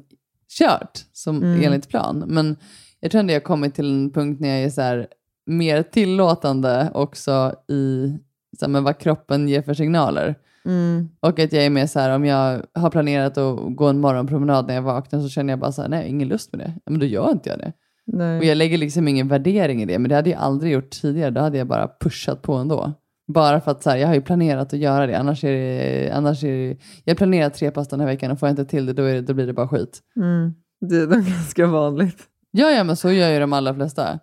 kört 0.58 0.98
som 1.12 1.42
Mm. 1.42 1.64
enligt 1.64 1.88
plan, 1.88 2.24
men 2.26 2.56
jag 3.00 3.10
tror 3.10 3.20
ändå 3.20 3.32
jag 3.32 3.40
har 3.40 3.44
kommit 3.44 3.74
till 3.74 3.90
en 3.90 4.10
punkt 4.10 4.40
när 4.40 4.48
jag 4.48 4.62
är 4.64 4.70
så 4.70 4.80
här, 4.80 5.06
mer 5.46 5.82
tillåtande 5.82 6.90
också 6.94 7.54
i 7.68 8.12
så 8.58 8.70
här, 8.72 8.80
vad 8.80 8.98
kroppen 8.98 9.48
ger 9.48 9.62
för 9.62 9.74
signaler. 9.74 10.34
Mm. 10.64 11.08
Och 11.20 11.38
att 11.38 11.52
jag 11.52 11.64
är 11.64 11.70
mer 11.70 11.86
så 11.86 12.00
här, 12.00 12.10
om 12.10 12.24
jag 12.24 12.62
har 12.74 12.90
planerat 12.90 13.38
att 13.38 13.76
gå 13.76 13.86
en 13.86 14.00
morgonpromenad 14.00 14.66
när 14.66 14.74
jag 14.74 14.82
vaknar 14.82 15.20
så 15.20 15.28
känner 15.28 15.52
jag 15.52 15.60
bara 15.60 15.72
så 15.72 15.82
här, 15.82 15.88
nej, 15.88 16.08
ingen 16.08 16.28
lust 16.28 16.52
med 16.52 16.60
det. 16.66 16.74
Men 16.86 17.00
då 17.00 17.06
gör 17.06 17.30
inte 17.30 17.48
jag 17.48 17.58
det. 17.58 17.72
Nej. 18.06 18.38
Och 18.38 18.44
jag 18.44 18.56
lägger 18.56 18.78
liksom 18.78 19.08
ingen 19.08 19.28
värdering 19.28 19.82
i 19.82 19.86
det, 19.86 19.98
men 19.98 20.08
det 20.08 20.14
hade 20.14 20.30
jag 20.30 20.40
aldrig 20.40 20.72
gjort 20.72 20.90
tidigare. 20.90 21.30
Då 21.30 21.40
hade 21.40 21.58
jag 21.58 21.66
bara 21.66 21.90
pushat 22.00 22.42
på 22.42 22.54
ändå. 22.54 22.92
Bara 23.32 23.60
för 23.60 23.70
att 23.70 23.82
så 23.82 23.90
här, 23.90 23.96
jag 23.96 24.08
har 24.08 24.14
ju 24.14 24.20
planerat 24.20 24.72
att 24.72 24.78
göra 24.78 25.06
det. 25.06 25.18
Annars 25.18 25.44
är 25.44 25.52
det, 25.52 26.10
annars 26.10 26.44
är 26.44 26.48
det 26.48 26.76
jag 27.04 27.16
planerar 27.16 27.50
tre 27.50 27.70
pass 27.70 27.88
den 27.88 28.00
här 28.00 28.06
veckan 28.06 28.30
och 28.30 28.38
får 28.38 28.48
jag 28.48 28.52
inte 28.52 28.64
till 28.64 28.86
det 28.86 28.92
då, 28.92 29.02
är 29.02 29.14
det, 29.14 29.20
då 29.20 29.34
blir 29.34 29.46
det 29.46 29.52
bara 29.52 29.68
skit. 29.68 30.00
Mm. 30.16 30.54
Det 30.80 30.96
är 30.96 31.06
nog 31.06 31.24
ganska 31.26 31.66
vanligt. 31.66 32.28
Ja, 32.50 32.70
ja, 32.70 32.84
men 32.84 32.96
så 32.96 33.10
gör 33.10 33.30
ju 33.30 33.38
de 33.38 33.52
allra 33.52 33.74
flesta. 33.74 34.18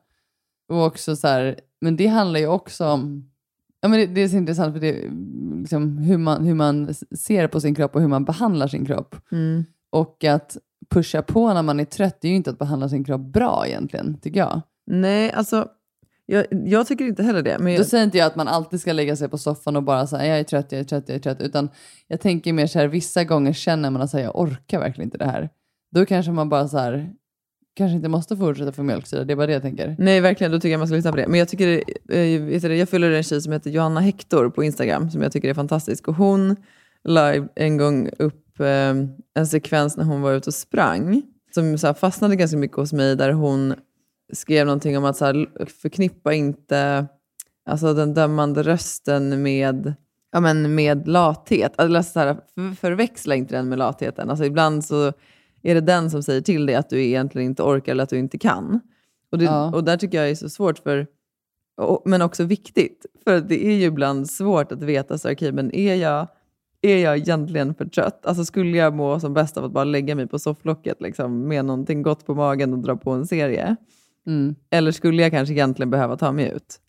Och 0.70 0.86
också 0.86 1.16
så 1.16 1.28
här, 1.28 1.60
men 1.82 1.98
det 1.98 2.08
handlar 2.08 2.40
ju 2.40 2.48
också 2.48 2.88
om, 2.88 3.30
ja 3.82 3.90
men 3.90 4.00
det, 4.00 4.06
det 4.06 4.22
är 4.22 4.28
så 4.28 4.38
intressant 4.38 4.74
för 4.74 4.82
det, 4.82 4.94
liksom 5.60 5.98
hur, 5.98 6.18
man, 6.18 6.46
hur 6.46 6.56
man 6.56 6.94
ser 7.18 7.48
på 7.48 7.62
sin 7.62 7.76
kropp 7.76 7.96
och 7.96 8.02
hur 8.02 8.08
man 8.08 8.26
behandlar 8.26 8.68
sin 8.68 8.86
kropp. 8.86 9.16
Mm. 9.32 9.66
Och 9.90 10.24
att 10.24 10.58
pusha 10.90 11.22
på 11.22 11.54
när 11.54 11.64
man 11.64 11.80
är 11.80 11.86
trött, 11.86 12.18
det 12.22 12.28
är 12.28 12.30
ju 12.30 12.36
inte 12.36 12.50
att 12.50 12.60
behandla 12.60 12.90
sin 12.90 13.04
kropp 13.04 13.22
bra 13.22 13.68
egentligen, 13.68 14.18
tycker 14.18 14.40
jag. 14.40 14.62
Nej, 14.86 15.32
alltså 15.32 15.68
jag, 16.32 16.46
jag 16.66 16.88
tycker 16.88 17.06
inte 17.06 17.24
heller 17.24 17.42
det. 17.42 17.58
Men 17.60 17.74
Då 17.74 17.80
jag, 17.80 17.86
säger 17.86 18.04
inte 18.04 18.18
jag 18.18 18.28
att 18.28 18.36
man 18.36 18.48
alltid 18.48 18.82
ska 18.82 18.94
lägga 18.94 19.16
sig 19.16 19.30
på 19.30 19.38
soffan 19.38 19.76
och 19.76 19.84
bara 19.84 20.08
säga 20.08 20.26
jag 20.26 20.40
är 20.40 20.44
trött, 20.44 20.72
jag 20.72 20.80
är 20.80 20.84
trött, 20.84 21.04
jag 21.08 21.16
är 21.16 21.20
trött. 21.20 21.42
Utan 21.42 21.70
jag 22.08 22.22
tänker 22.22 22.54
mer 22.54 22.68
så 22.68 22.80
här, 22.80 22.88
vissa 22.88 23.24
gånger 23.24 23.54
känner 23.54 23.90
man 23.90 24.02
att 24.02 24.14
här, 24.14 24.20
jag 24.20 24.40
orkar 24.40 24.80
verkligen 24.80 25.08
inte 25.08 25.18
det 25.18 25.26
här. 25.26 25.50
Då 25.92 26.06
kanske 26.06 26.32
man 26.32 26.50
bara 26.50 26.68
så 26.68 26.78
här, 26.78 27.10
kanske 27.76 27.96
inte 27.96 28.10
måste 28.10 28.38
fortsätta 28.38 28.72
få 28.72 28.84
mjölksyra. 28.84 29.24
Det 29.24 29.34
är 29.34 29.36
bara 29.36 29.48
det 29.48 29.54
jag 29.54 29.62
tänker. 29.62 29.96
nej, 30.00 30.22
verkligen. 30.22 30.52
Då 30.52 30.60
tycker 30.60 30.72
jag 30.72 30.80
man 30.80 30.88
ska 30.88 30.96
lyssna 30.96 31.12
på 31.12 31.18
det. 31.18 31.28
Men 31.28 31.40
jag 31.40 31.48
tycker, 31.50 31.68
eh, 32.10 32.42
vet 32.42 32.62
du, 32.62 32.68
det, 32.68 32.76
jag 32.76 32.90
följer 32.90 33.12
en 33.12 33.24
tjej 33.24 33.42
som 33.42 33.54
heter 33.54 33.70
Johanna 33.70 34.00
Hector 34.00 34.50
på 34.50 34.64
Instagram 34.64 35.12
som 35.12 35.22
jag 35.22 35.32
tycker 35.32 35.50
är 35.50 35.54
fantastisk. 35.54 36.08
Och 36.08 36.16
hon 36.16 36.56
la 37.04 37.34
en 37.56 37.78
gång 37.78 38.10
upp 38.20 38.60
eh, 38.60 38.96
en 39.36 39.48
sekvens 39.48 39.98
när 39.98 40.04
hon 40.04 40.22
var 40.22 40.34
ute 40.34 40.50
och 40.50 40.54
sprang 40.54 41.22
som 41.56 41.78
så 41.78 41.94
fastnade 41.94 42.36
ganska 42.36 42.58
mycket 42.58 42.78
hos 42.78 42.94
mig 42.94 43.16
där 43.16 43.32
hon 43.32 43.76
skrev 44.34 44.66
någonting 44.66 44.98
om 44.98 45.06
att 45.06 45.18
så 45.18 45.26
här, 45.26 45.66
förknippa 45.82 46.34
inte 46.34 47.08
alltså, 47.66 47.94
den 47.94 48.14
dömande 48.14 48.64
rösten 48.64 49.42
med, 49.42 49.94
ja, 50.32 50.40
men 50.40 50.76
med 50.76 51.08
lathet. 51.08 51.80
Eller 51.80 52.02
så 52.02 52.20
här, 52.20 52.38
för, 52.56 52.76
förväxla 52.76 53.36
inte 53.36 53.56
den 53.56 53.70
med 53.70 53.78
latheten. 53.78 54.30
Alltså, 54.30 54.46
ibland 54.46 54.86
så 54.86 55.14
är 55.64 55.76
det 55.76 55.82
den 55.82 56.12
som 56.12 56.24
säger 56.24 56.42
till 56.42 56.66
dig 56.66 56.76
att 56.76 56.90
du 56.90 57.04
egentligen 57.04 57.50
inte 57.50 57.64
orkar 57.64 57.92
eller 57.92 58.04
att 58.04 58.10
du 58.10 58.18
inte 58.18 58.38
kan. 58.38 58.80
Och, 59.32 59.38
det, 59.38 59.46
Ja. 59.46 59.72
och 59.76 59.84
där 59.84 59.98
tycker 59.98 60.18
jag 60.18 60.30
är 60.30 60.36
så 60.36 60.50
svårt, 60.50 60.80
för, 60.80 61.08
och, 61.78 62.02
men 62.06 62.22
också 62.22 62.44
viktigt. 62.44 63.06
För 63.24 63.40
det 63.42 63.66
är 63.66 63.76
ju 63.76 63.86
ibland 63.86 64.30
svårt 64.30 64.72
att 64.72 64.84
veta, 64.84 65.18
så 65.18 65.32
okej, 65.32 65.52
men 65.52 65.76
är 65.76 65.96
jag, 65.96 66.28
är 66.82 66.98
jag 66.98 67.18
egentligen 67.18 67.76
för 67.76 67.86
trött? 67.86 68.26
Alltså 68.26 68.46
skulle 68.46 68.78
jag 68.78 68.94
må 68.94 69.20
som 69.20 69.34
bäst 69.34 69.58
av 69.58 69.66
att 69.66 69.72
bara 69.72 69.84
lägga 69.84 70.16
mig 70.16 70.28
på 70.28 70.40
sofflocket 70.40 71.02
liksom, 71.02 71.48
med 71.48 71.66
någonting 71.66 72.02
gott 72.02 72.26
på 72.26 72.36
magen 72.36 72.74
och 72.74 72.80
dra 72.80 72.96
på 72.96 73.12
en 73.12 73.28
serie? 73.28 73.76
Mm. 74.30 74.56
Eller 74.70 74.92
skulle 74.92 75.22
jag 75.22 75.32
kanske 75.32 75.54
egentligen 75.54 75.90
behöva 75.90 76.18
ta 76.18 76.32
mig 76.32 76.52
ut? 76.56 76.80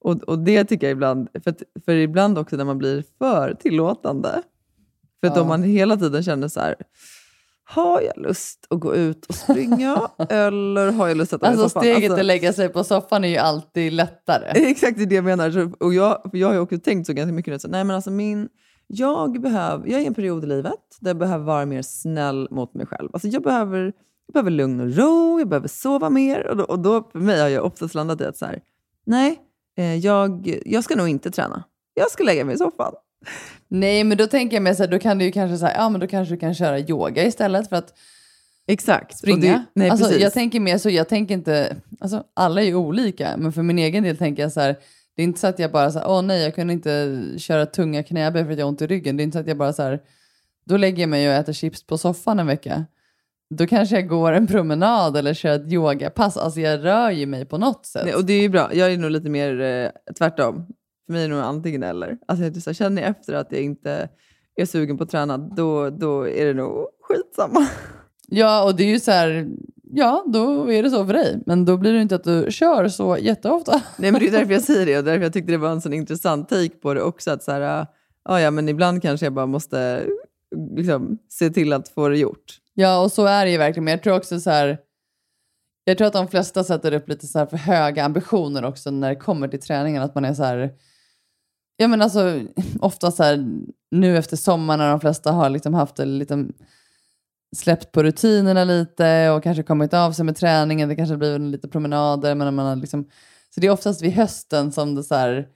Och, 0.00 0.22
och 0.22 0.38
det 0.38 0.64
tycker 0.64 0.86
jag 0.86 0.92
ibland, 0.92 1.28
för, 1.44 1.50
att, 1.50 1.62
för 1.84 1.92
ibland 1.94 2.38
också 2.38 2.56
när 2.56 2.64
man 2.64 2.78
blir 2.78 3.04
för 3.18 3.54
tillåtande. 3.54 4.42
För 5.20 5.28
att 5.28 5.36
Ja. 5.36 5.42
om 5.42 5.48
man 5.48 5.62
hela 5.62 5.96
tiden 5.96 6.22
känner 6.22 6.48
så 6.48 6.60
här, 6.60 6.74
har 7.64 8.00
jag 8.00 8.22
lust 8.22 8.66
att 8.70 8.80
gå 8.80 8.94
ut 8.94 9.26
och 9.26 9.34
springa 9.34 10.08
eller 10.30 10.92
har 10.92 11.08
jag 11.08 11.16
lust 11.16 11.32
att 11.32 11.40
sätta 11.40 11.50
mig 11.50 11.58
i 11.58 11.62
Alltså 11.62 11.68
soffan? 11.68 11.82
steget 11.82 12.10
Alltså- 12.10 12.20
att 12.20 12.26
lägga 12.26 12.52
sig 12.52 12.68
på 12.68 12.84
soffan 12.84 13.24
är 13.24 13.28
ju 13.28 13.36
alltid 13.36 13.92
lättare. 13.92 14.46
Exakt 14.70 14.96
det 14.96 15.02
är 15.02 15.06
det 15.06 15.14
jag 15.14 15.24
menar. 15.24 15.72
Och 15.82 15.94
jag, 15.94 16.30
jag 16.32 16.46
har 16.48 16.54
ju 16.54 16.60
också 16.60 16.78
tänkt 16.78 17.06
så 17.06 17.12
ganska 17.12 17.32
mycket 17.32 17.52
nu. 17.52 17.58
Så, 17.58 17.68
nej 17.68 17.84
men 17.84 17.96
alltså 17.96 18.10
min, 18.10 18.48
jag, 18.86 19.40
behöver, 19.40 19.88
jag 19.88 20.00
är 20.00 20.04
i 20.04 20.06
en 20.06 20.14
period 20.14 20.44
i 20.44 20.46
livet 20.46 20.72
där 21.00 21.10
jag 21.10 21.16
behöver 21.18 21.44
vara 21.44 21.66
mer 21.66 21.82
snäll 21.82 22.48
mot 22.50 22.74
mig 22.74 22.86
själv. 22.86 23.10
Alltså 23.12 23.28
jag, 23.28 23.42
behöver, 23.42 23.92
jag 24.26 24.32
behöver 24.32 24.50
lugn 24.50 24.80
och 24.80 24.96
ro, 24.96 25.38
jag 25.38 25.48
behöver 25.48 25.68
sova 25.68 26.10
mer. 26.10 26.46
Och 26.46 26.56
då, 26.56 26.64
och 26.64 26.78
då 26.78 27.08
för 27.12 27.18
mig 27.18 27.40
har 27.40 27.48
jag 27.48 27.64
oftast 27.64 27.94
landat 27.94 28.20
i 28.20 28.24
att 28.24 28.36
så 28.36 28.46
här, 28.46 28.60
nej, 29.06 29.40
eh, 29.76 29.96
jag, 29.96 30.58
jag 30.66 30.84
ska 30.84 30.96
nog 30.96 31.08
inte 31.08 31.30
träna. 31.30 31.64
Jag 31.94 32.10
ska 32.10 32.24
lägga 32.24 32.44
mig 32.44 32.54
i 32.54 32.58
soffan. 32.58 32.92
Nej, 33.68 34.04
men 34.04 34.18
då 34.18 34.26
tänker 34.26 34.56
jag 34.56 34.62
mig 34.62 34.74
så 34.76 34.82
här, 34.82 34.90
då 34.90 34.98
kan 34.98 35.18
du 35.18 35.24
ju 35.24 35.32
kanske 35.32 35.58
säga, 35.58 35.74
ja 35.76 35.88
men 35.88 36.00
då 36.00 36.06
kanske 36.06 36.34
du 36.34 36.38
kan 36.38 36.54
köra 36.54 36.78
yoga 36.78 37.24
istället 37.26 37.68
för 37.68 37.76
att 37.76 37.94
Exakt. 38.66 39.18
springa. 39.18 39.40
Det- 39.40 39.64
nej, 39.74 39.90
alltså, 39.90 40.06
precis. 40.06 40.22
jag 40.22 40.32
tänker 40.32 40.60
mer 40.60 40.78
så, 40.78 40.90
jag 40.90 41.08
tänker 41.08 41.34
inte, 41.34 41.76
alltså 42.00 42.24
alla 42.34 42.60
är 42.62 42.66
ju 42.66 42.74
olika, 42.74 43.34
men 43.36 43.52
för 43.52 43.62
min 43.62 43.78
egen 43.78 44.04
del 44.04 44.16
tänker 44.16 44.42
jag 44.42 44.52
så 44.52 44.60
här, 44.60 44.76
det 45.16 45.22
är 45.22 45.24
inte 45.24 45.40
så 45.40 45.46
att 45.46 45.58
jag 45.58 45.72
bara 45.72 45.90
så 45.90 45.98
här, 45.98 46.08
åh 46.10 46.22
nej, 46.22 46.42
jag 46.42 46.54
kunde 46.54 46.72
inte 46.72 47.20
köra 47.38 47.66
tunga 47.66 48.02
knäböj 48.02 48.44
för 48.44 48.52
att 48.52 48.58
jag 48.58 48.66
har 48.66 48.68
ont 48.70 48.82
i 48.82 48.86
ryggen. 48.86 49.16
Det 49.16 49.22
är 49.22 49.24
inte 49.24 49.34
så 49.36 49.40
att 49.40 49.48
jag 49.48 49.56
bara 49.56 49.72
så 49.72 49.82
här, 49.82 50.00
då 50.64 50.76
lägger 50.76 51.02
jag 51.02 51.08
mig 51.08 51.28
och 51.28 51.34
äter 51.34 51.52
chips 51.52 51.86
på 51.86 51.98
soffan 51.98 52.38
en 52.38 52.46
vecka. 52.46 52.84
Då 53.50 53.66
kanske 53.66 53.94
jag 53.96 54.08
går 54.08 54.32
en 54.32 54.46
promenad 54.46 55.16
eller 55.16 55.34
kör 55.34 55.54
ett 55.54 55.72
yogapass. 55.72 56.36
Alltså 56.36 56.60
jag 56.60 56.84
rör 56.84 57.10
ju 57.10 57.26
mig 57.26 57.44
på 57.44 57.58
något 57.58 57.86
sätt. 57.86 58.04
Nej, 58.04 58.14
och 58.14 58.24
det 58.24 58.32
är 58.32 58.42
ju 58.42 58.48
bra. 58.48 58.74
Jag 58.74 58.92
är 58.92 58.98
nog 58.98 59.10
lite 59.10 59.30
mer 59.30 59.60
eh, 59.60 60.12
tvärtom. 60.18 60.66
För 61.06 61.12
mig 61.12 61.24
är 61.24 61.28
det 61.28 61.34
nog 61.34 61.44
antingen 61.44 61.82
eller. 61.82 62.18
Alltså, 62.28 62.44
jag, 62.44 62.62
så 62.62 62.70
här, 62.70 62.74
känner 62.74 63.02
jag 63.02 63.10
efter 63.10 63.34
att 63.34 63.52
jag 63.52 63.60
inte 63.60 64.08
är 64.56 64.66
sugen 64.66 64.98
på 64.98 65.04
att 65.04 65.10
träna, 65.10 65.38
då, 65.38 65.90
då 65.90 66.28
är 66.28 66.46
det 66.46 66.54
nog 66.54 66.88
skitsamma. 67.00 67.66
Ja, 68.28 68.64
och 68.64 68.76
det 68.76 68.84
är 68.84 68.88
ju 68.88 69.00
så 69.00 69.10
här, 69.10 69.48
ja, 69.82 70.24
då 70.26 70.72
är 70.72 70.82
det 70.82 70.90
så 70.90 71.06
för 71.06 71.12
dig. 71.12 71.42
Men 71.46 71.64
då 71.64 71.76
blir 71.76 71.92
det 71.92 72.02
inte 72.02 72.14
att 72.14 72.24
du 72.24 72.46
kör 72.50 72.88
så 72.88 73.16
jätteofta. 73.20 73.72
Nej, 73.96 74.12
men 74.12 74.20
det 74.20 74.28
är 74.28 74.32
därför 74.32 74.52
jag 74.52 74.62
säger 74.62 74.86
det 74.86 74.98
och 74.98 75.04
därför 75.04 75.22
jag 75.22 75.32
tyckte 75.32 75.52
det 75.52 75.58
var 75.58 75.70
en 75.70 75.80
sån 75.80 75.92
intressant 75.92 76.48
take 76.48 76.68
på 76.68 76.94
det 76.94 77.02
också. 77.02 77.30
Att 77.30 77.42
så 77.42 77.52
här, 77.52 77.86
ja, 78.24 78.40
ja, 78.40 78.50
men 78.50 78.68
ibland 78.68 79.02
kanske 79.02 79.26
jag 79.26 79.32
bara 79.32 79.46
måste 79.46 80.02
liksom, 80.76 81.18
se 81.28 81.50
till 81.50 81.72
att 81.72 81.88
få 81.88 82.08
det 82.08 82.18
gjort. 82.18 82.60
Ja, 82.74 83.02
och 83.02 83.12
så 83.12 83.26
är 83.26 83.44
det 83.44 83.50
ju 83.50 83.58
verkligen. 83.58 83.84
Men 83.84 83.92
jag 83.92 84.02
tror 84.02 84.16
också 84.16 84.40
så 84.40 84.50
här, 84.50 84.78
jag 85.84 85.98
tror 85.98 86.06
att 86.06 86.12
de 86.12 86.28
flesta 86.28 86.64
sätter 86.64 86.92
upp 86.92 87.08
lite 87.08 87.26
så 87.26 87.38
här 87.38 87.46
för 87.46 87.56
höga 87.56 88.04
ambitioner 88.04 88.64
också 88.64 88.90
när 88.90 89.08
det 89.08 89.16
kommer 89.16 89.48
till 89.48 89.60
träningen. 89.60 90.02
Att 90.02 90.14
man 90.14 90.24
är 90.24 90.34
så 90.34 90.44
här, 90.44 90.74
ja 91.76 91.88
men 91.88 92.02
alltså 92.02 92.40
ofta 92.80 93.10
så 93.10 93.22
här 93.22 93.46
nu 93.90 94.18
efter 94.18 94.36
sommaren 94.36 94.80
när 94.80 94.90
de 94.90 95.00
flesta 95.00 95.32
har 95.32 95.50
liksom 95.50 95.74
haft 95.74 95.96
det 95.96 96.04
lite 96.04 96.46
släppt 97.56 97.92
på 97.92 98.02
rutinerna 98.02 98.64
lite 98.64 99.30
och 99.30 99.42
kanske 99.42 99.62
kommit 99.62 99.94
av 99.94 100.12
sig 100.12 100.24
med 100.24 100.36
träningen. 100.36 100.88
Det 100.88 100.96
kanske 100.96 101.16
blir 101.16 101.38
lite 101.38 101.68
promenader. 101.68 102.34
Men 102.34 102.54
man 102.54 102.66
har 102.66 102.76
liksom, 102.76 103.04
så 103.54 103.60
det 103.60 103.66
är 103.66 103.70
oftast 103.70 104.02
vid 104.02 104.12
hösten 104.12 104.72
som 104.72 104.94
det 104.94 105.02
så 105.02 105.14
här, 105.14 105.48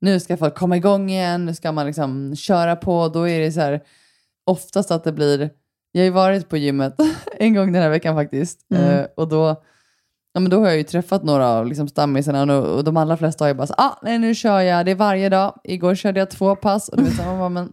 nu 0.00 0.20
ska 0.20 0.36
folk 0.36 0.54
komma 0.54 0.76
igång 0.76 1.10
igen, 1.10 1.46
nu 1.46 1.54
ska 1.54 1.72
man 1.72 1.86
liksom 1.86 2.36
köra 2.36 2.76
på. 2.76 3.08
Då 3.08 3.28
är 3.28 3.40
det 3.40 3.52
så 3.52 3.60
här, 3.60 3.84
oftast 4.44 4.90
att 4.90 5.04
det 5.04 5.12
blir, 5.12 5.50
jag 5.96 6.02
har 6.02 6.04
ju 6.04 6.10
varit 6.10 6.48
på 6.48 6.56
gymmet 6.56 6.94
en 7.38 7.54
gång 7.54 7.72
den 7.72 7.82
här 7.82 7.90
veckan 7.90 8.14
faktiskt. 8.14 8.66
Mm. 8.70 8.82
Eh, 8.82 9.06
och 9.16 9.28
då, 9.28 9.62
ja, 10.32 10.40
men 10.40 10.50
då 10.50 10.60
har 10.60 10.66
jag 10.66 10.76
ju 10.76 10.82
träffat 10.82 11.24
några 11.24 11.48
av 11.48 11.66
liksom, 11.66 11.88
stammisarna 11.88 12.58
och, 12.58 12.76
och 12.76 12.84
de 12.84 12.96
allra 12.96 13.16
flesta 13.16 13.44
har 13.44 13.48
ju 13.48 13.54
bara 13.54 13.66
så, 13.66 13.74
ah, 13.78 13.98
nej 14.02 14.18
nu 14.18 14.34
kör 14.34 14.60
jag, 14.60 14.86
det 14.86 14.90
är 14.90 14.96
varje 14.96 15.28
dag. 15.28 15.60
Igår 15.64 15.94
körde 15.94 16.20
jag 16.20 16.30
två 16.30 16.56
pass 16.56 16.88
och 16.88 16.96
du 16.96 17.04
vet, 17.04 17.16
så, 17.16 17.22
man 17.22 17.38
bara, 17.38 17.48
men 17.48 17.72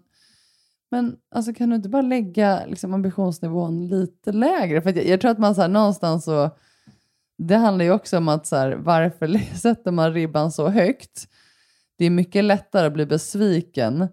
men 0.92 1.16
alltså, 1.36 1.54
kan 1.54 1.70
du 1.70 1.76
inte 1.76 1.90
bara 1.90 2.02
lägga 2.02 2.66
liksom, 2.66 2.94
ambitionsnivån 2.94 3.88
lite 3.88 4.32
lägre? 4.32 4.82
För 4.82 4.98
jag, 4.98 5.06
jag 5.06 5.22
tror 5.22 5.32
att 5.32 5.40
man 5.40 5.56
så 5.56 5.62
här, 5.62 5.68
någonstans 5.68 6.26
så... 6.26 6.50
Det 7.38 7.56
handlar 7.56 7.86
ju 7.86 7.92
också 7.92 8.18
om 8.18 8.28
att 8.28 8.48
så 8.48 8.56
här, 8.56 8.72
varför 8.72 9.56
sätter 9.58 9.92
man 9.92 10.14
ribban 10.14 10.52
så 10.52 10.68
högt? 10.68 11.28
Det 11.98 12.06
är 12.06 12.10
mycket 12.10 12.44
lättare 12.44 12.88
att 12.88 12.94
bli 12.94 13.06
besviken 13.06 14.08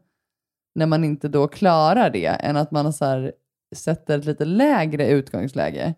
när 0.75 0.87
man 0.87 1.05
inte 1.05 1.29
då 1.29 1.49
klarar 1.49 2.11
det 2.11 2.27
än 2.27 2.57
att 2.57 2.71
man 2.71 2.93
så 2.93 3.05
här, 3.05 3.33
sätter 3.77 4.19
ett 4.19 4.25
lite 4.25 4.45
lägre 4.45 5.09
utgångsläge. 5.09 5.95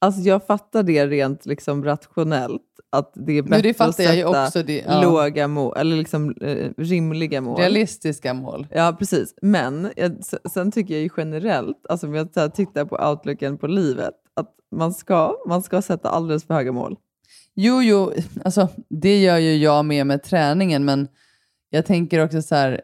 Alltså 0.00 0.20
jag 0.20 0.46
fattar 0.46 0.82
det 0.82 1.06
rent 1.06 1.46
liksom 1.46 1.84
rationellt. 1.84 2.62
Att 2.90 3.12
det 3.14 3.38
är 3.38 3.42
bättre 3.42 3.62
det 3.62 3.80
att 3.80 3.94
sätta 3.94 4.44
också. 4.44 4.62
Det, 4.62 4.84
ja, 4.86 5.02
låga 5.02 5.48
mål, 5.48 5.74
eller 5.76 5.96
liksom 5.96 6.34
eh, 6.40 6.70
rimliga 6.76 7.40
mål. 7.40 7.60
realistiska 7.60 8.34
mål. 8.34 8.66
Ja, 8.70 8.96
precis. 8.98 9.34
Men 9.42 9.92
jag, 9.96 10.16
sen 10.52 10.72
tycker 10.72 10.94
jag 10.94 11.02
ju 11.02 11.08
generellt, 11.16 11.86
alltså 11.88 12.06
om 12.06 12.14
jag 12.14 12.28
här 12.36 12.48
tittar 12.48 12.84
på 12.84 12.96
outlooken 13.10 13.58
på 13.58 13.66
livet, 13.66 14.14
att 14.34 14.54
man 14.70 14.94
ska, 14.94 15.36
man 15.48 15.62
ska 15.62 15.82
sätta 15.82 16.08
alldeles 16.08 16.44
för 16.44 16.54
höga 16.54 16.72
mål. 16.72 16.96
Jo, 17.54 17.82
jo, 17.82 18.12
alltså 18.44 18.68
det 18.88 19.18
gör 19.18 19.38
ju 19.38 19.56
jag 19.56 19.84
med 19.84 20.06
med 20.06 20.22
träningen, 20.22 20.84
men 20.84 21.08
jag 21.70 21.86
tänker 21.86 22.24
också 22.24 22.42
så 22.42 22.54
här, 22.54 22.80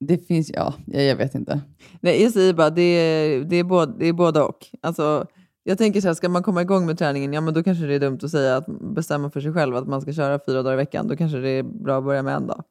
det 0.00 0.26
finns, 0.26 0.50
ja, 0.54 0.74
jag, 0.86 1.04
jag 1.04 1.16
vet 1.16 1.34
inte. 1.34 1.60
Nej, 2.00 2.22
jag 2.22 2.32
säger 2.32 2.54
bara, 2.54 2.70
det 2.70 2.82
är, 2.82 3.44
det 3.44 3.56
är, 3.56 3.64
både, 3.64 3.92
det 3.98 4.06
är 4.06 4.12
både 4.12 4.40
och. 4.42 4.66
Alltså, 4.82 5.26
jag 5.64 5.78
tänker 5.78 6.00
så 6.00 6.06
här, 6.06 6.14
ska 6.14 6.28
man 6.28 6.42
komma 6.42 6.62
igång 6.62 6.86
med 6.86 6.98
träningen, 6.98 7.32
ja 7.32 7.40
men 7.40 7.54
då 7.54 7.62
kanske 7.62 7.86
det 7.86 7.94
är 7.94 8.00
dumt 8.00 8.18
att 8.22 8.30
säga 8.30 8.56
att 8.56 8.66
bestämma 8.94 9.30
för 9.30 9.40
sig 9.40 9.52
själv 9.52 9.76
att 9.76 9.86
man 9.88 10.00
ska 10.00 10.12
köra 10.12 10.40
fyra 10.46 10.62
dagar 10.62 10.74
i 10.74 10.76
veckan. 10.76 11.08
Då 11.08 11.16
kanske 11.16 11.38
det 11.38 11.48
är 11.48 11.62
bra 11.62 11.98
att 11.98 12.04
börja 12.04 12.22
med 12.22 12.34
en 12.34 12.46
dag. 12.46 12.64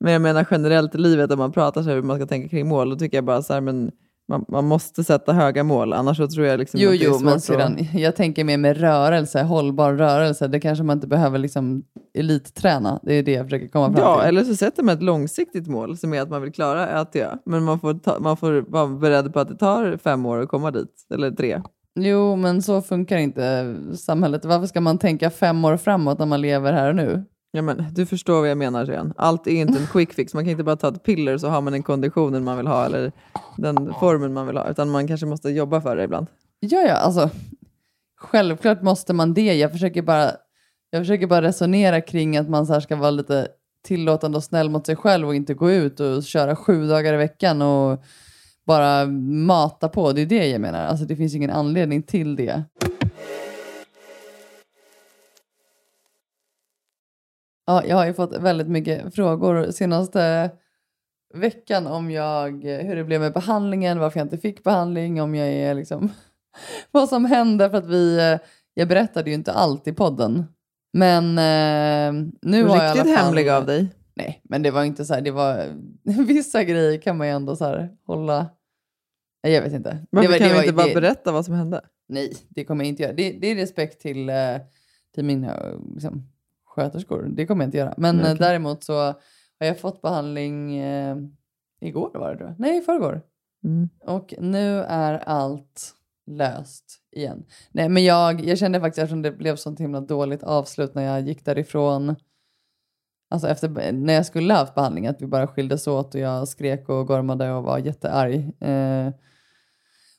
Men 0.00 0.12
jag 0.12 0.22
menar 0.22 0.46
generellt 0.50 0.94
i 0.94 0.98
livet, 0.98 1.32
om 1.32 1.38
man 1.38 1.52
pratar 1.52 1.82
så 1.82 1.88
här 1.88 1.96
hur 1.96 2.02
man 2.02 2.16
ska 2.16 2.26
tänka 2.26 2.48
kring 2.48 2.68
mål, 2.68 2.90
då 2.90 2.96
tycker 2.96 3.16
jag 3.16 3.24
bara 3.24 3.42
så 3.42 3.54
här, 3.54 3.60
men 3.60 3.90
man, 4.28 4.44
man 4.48 4.64
måste 4.64 5.04
sätta 5.04 5.32
höga 5.32 5.64
mål, 5.64 5.92
annars 5.92 6.16
så 6.16 6.28
tror 6.28 6.46
jag 6.46 6.58
liksom 6.58 6.80
Jo, 6.80 6.90
att 6.92 6.98
det 6.98 7.04
är 7.06 7.10
svårt 7.10 7.22
men 7.22 7.34
att- 7.34 7.42
sedan, 7.44 7.78
jag 7.94 8.16
tänker 8.16 8.44
mer 8.44 8.58
med 8.58 8.76
rörelse, 8.80 9.42
hållbar 9.42 9.92
rörelse. 9.92 10.48
Det 10.48 10.60
kanske 10.60 10.84
man 10.84 10.96
inte 10.96 11.06
behöver 11.06 11.38
liksom 11.38 11.82
elitträna. 12.18 13.00
Det 13.02 13.14
är 13.14 13.22
det 13.22 13.32
jag 13.32 13.46
försöker 13.46 13.68
komma 13.68 13.86
fram 13.92 14.04
Ja, 14.04 14.18
till. 14.20 14.28
eller 14.28 14.44
så 14.44 14.56
sätter 14.56 14.82
man 14.82 14.94
ett 14.94 15.02
långsiktigt 15.02 15.66
mål 15.66 15.96
som 15.98 16.14
är 16.14 16.22
att 16.22 16.30
man 16.30 16.42
vill 16.42 16.52
klara 16.52 17.00
ATA. 17.00 17.38
Men 17.46 17.64
man 17.64 17.80
får, 17.80 17.94
ta, 17.94 18.18
man 18.20 18.36
får 18.36 18.64
vara 18.68 18.86
beredd 18.86 19.32
på 19.32 19.40
att 19.40 19.48
det 19.48 19.56
tar 19.56 19.96
fem 20.04 20.26
år 20.26 20.38
att 20.42 20.48
komma 20.48 20.70
dit, 20.70 21.06
eller 21.14 21.30
tre. 21.30 21.62
Jo, 21.98 22.36
men 22.36 22.62
så 22.62 22.82
funkar 22.82 23.16
inte 23.18 23.76
samhället. 23.96 24.44
Varför 24.44 24.66
ska 24.66 24.80
man 24.80 24.98
tänka 24.98 25.30
fem 25.30 25.64
år 25.64 25.76
framåt 25.76 26.18
när 26.18 26.26
man 26.26 26.40
lever 26.40 26.72
här 26.72 26.88
och 26.88 26.96
nu? 26.96 27.24
Ja, 27.50 27.62
men, 27.62 27.84
du 27.92 28.06
förstår 28.06 28.40
vad 28.40 28.50
jag 28.50 28.58
menar 28.58 28.86
sen. 28.86 29.12
Allt 29.16 29.46
är 29.46 29.50
inte 29.50 29.78
en 29.78 29.86
quick 29.86 30.12
fix. 30.12 30.34
Man 30.34 30.44
kan 30.44 30.50
inte 30.50 30.64
bara 30.64 30.76
ta 30.76 30.88
ett 30.88 31.02
piller 31.02 31.38
så 31.38 31.48
har 31.48 31.60
man 31.60 31.72
den 31.72 31.82
konditionen 31.82 32.44
man 32.44 32.56
vill 32.56 32.66
ha 32.66 32.84
eller 32.86 33.12
den 33.56 33.94
formen 34.00 34.32
man 34.32 34.46
vill 34.46 34.56
ha. 34.56 34.70
Utan 34.70 34.90
man 34.90 35.08
kanske 35.08 35.26
måste 35.26 35.50
jobba 35.50 35.80
för 35.80 35.96
det 35.96 36.04
ibland. 36.04 36.26
Ja, 36.60 36.80
ja, 36.80 36.94
alltså 36.94 37.30
självklart 38.16 38.82
måste 38.82 39.12
man 39.12 39.34
det. 39.34 39.54
Jag 39.54 39.72
försöker 39.72 40.02
bara, 40.02 40.30
jag 40.90 41.02
försöker 41.02 41.26
bara 41.26 41.42
resonera 41.42 42.00
kring 42.00 42.36
att 42.36 42.48
man 42.48 42.66
så 42.66 42.72
här 42.72 42.80
ska 42.80 42.96
vara 42.96 43.10
lite 43.10 43.48
tillåtande 43.84 44.36
och 44.36 44.44
snäll 44.44 44.70
mot 44.70 44.86
sig 44.86 44.96
själv 44.96 45.28
och 45.28 45.34
inte 45.34 45.54
gå 45.54 45.70
ut 45.70 46.00
och 46.00 46.24
köra 46.24 46.56
sju 46.56 46.88
dagar 46.88 47.14
i 47.14 47.16
veckan 47.16 47.62
och 47.62 48.02
bara 48.66 49.06
mata 49.46 49.88
på. 49.88 50.12
Det 50.12 50.20
är 50.20 50.26
det 50.26 50.46
jag 50.46 50.60
menar. 50.60 50.84
Alltså 50.84 51.04
det 51.04 51.16
finns 51.16 51.34
ingen 51.34 51.50
anledning 51.50 52.02
till 52.02 52.36
det. 52.36 52.64
Ja, 57.66 57.84
jag 57.84 57.96
har 57.96 58.06
ju 58.06 58.14
fått 58.14 58.36
väldigt 58.36 58.68
mycket 58.68 59.14
frågor 59.14 59.70
senaste 59.70 60.50
veckan 61.34 61.86
om 61.86 62.10
jag, 62.10 62.64
hur 62.64 62.96
det 62.96 63.04
blev 63.04 63.20
med 63.20 63.32
behandlingen, 63.32 63.98
varför 63.98 64.20
jag 64.20 64.24
inte 64.24 64.38
fick 64.38 64.64
behandling, 64.64 65.22
om 65.22 65.34
jag 65.34 65.48
är 65.48 65.74
liksom, 65.74 66.12
vad 66.90 67.08
som 67.08 67.24
hände 67.24 67.70
för 67.70 67.78
att 67.78 67.86
vi, 67.86 68.38
jag 68.74 68.88
berättade 68.88 69.30
ju 69.30 69.34
inte 69.34 69.52
allt 69.52 69.88
i 69.88 69.92
podden. 69.92 70.44
Men 70.92 71.24
eh, 71.38 72.30
nu 72.42 72.64
har 72.64 72.84
jag 72.84 72.96
Riktigt 72.96 73.16
hemlig 73.16 73.48
av 73.48 73.66
dig. 73.66 73.88
Nej, 74.14 74.40
men 74.44 74.62
det 74.62 74.70
var 74.70 74.84
inte 74.84 75.04
så 75.04 75.14
här, 75.14 75.20
det 75.20 75.30
var 75.30 75.66
vissa 76.26 76.64
grejer 76.64 77.00
kan 77.00 77.16
man 77.16 77.26
ju 77.26 77.32
ändå 77.32 77.56
så 77.56 77.64
här 77.64 77.90
hålla, 78.06 78.46
jag 79.42 79.62
vet 79.62 79.72
inte. 79.72 80.06
Varför 80.10 80.28
det 80.28 80.32
var, 80.32 80.38
kan 80.38 80.48
det 80.48 80.52
vi 80.52 80.58
var, 80.58 80.62
inte 80.62 80.74
bara 80.74 80.86
det, 80.86 80.94
berätta 80.94 81.32
vad 81.32 81.44
som 81.44 81.54
hände? 81.54 81.80
Nej, 82.08 82.36
det 82.48 82.64
kommer 82.64 82.84
jag 82.84 82.88
inte 82.88 83.02
göra. 83.02 83.12
Det, 83.12 83.32
det 83.32 83.50
är 83.50 83.54
respekt 83.54 84.00
till, 84.00 84.28
eh, 84.28 84.56
till 85.14 85.24
mina 85.24 85.54
eh, 85.54 85.78
liksom, 85.94 86.28
sköterskor. 86.76 87.28
Det 87.28 87.46
kommer 87.46 87.64
jag 87.64 87.68
inte 87.68 87.78
göra. 87.78 87.94
Men 87.96 88.20
eh, 88.20 88.24
okej. 88.24 88.36
däremot 88.38 88.84
så 88.84 88.94
har 89.58 89.66
jag 89.66 89.78
fått 89.78 90.02
behandling 90.02 90.76
eh, 90.76 91.16
igår 91.80 92.10
var 92.14 92.34
det 92.34 92.44
jag. 92.44 92.54
Nej, 92.58 92.78
i 92.78 92.80
förrgår. 92.80 93.22
Mm. 93.64 93.88
Och 94.00 94.34
nu 94.38 94.80
är 94.80 95.14
allt 95.14 95.94
löst 96.26 96.84
igen. 97.12 97.44
Nej, 97.72 97.88
men 97.88 98.04
jag, 98.04 98.44
jag 98.44 98.58
kände 98.58 98.80
faktiskt 98.80 98.98
eftersom 98.98 99.22
det 99.22 99.32
blev 99.32 99.56
så 99.56 99.74
himla 99.74 100.00
dåligt 100.00 100.42
avslut 100.42 100.94
när 100.94 101.02
jag 101.02 101.20
gick 101.20 101.44
därifrån. 101.44 102.16
Alltså 103.30 103.48
efter, 103.48 103.92
när 103.92 104.14
jag 104.14 104.26
skulle 104.26 104.54
ha 104.54 104.60
haft 104.60 104.74
behandling, 104.74 105.06
att 105.06 105.22
vi 105.22 105.26
bara 105.26 105.46
skildes 105.46 105.86
åt 105.86 106.14
och 106.14 106.20
jag 106.20 106.48
skrek 106.48 106.88
och 106.88 107.06
gormade 107.06 107.52
och 107.52 107.64
var 107.64 107.78
jättearg. 107.78 108.62
Eh, 108.62 109.10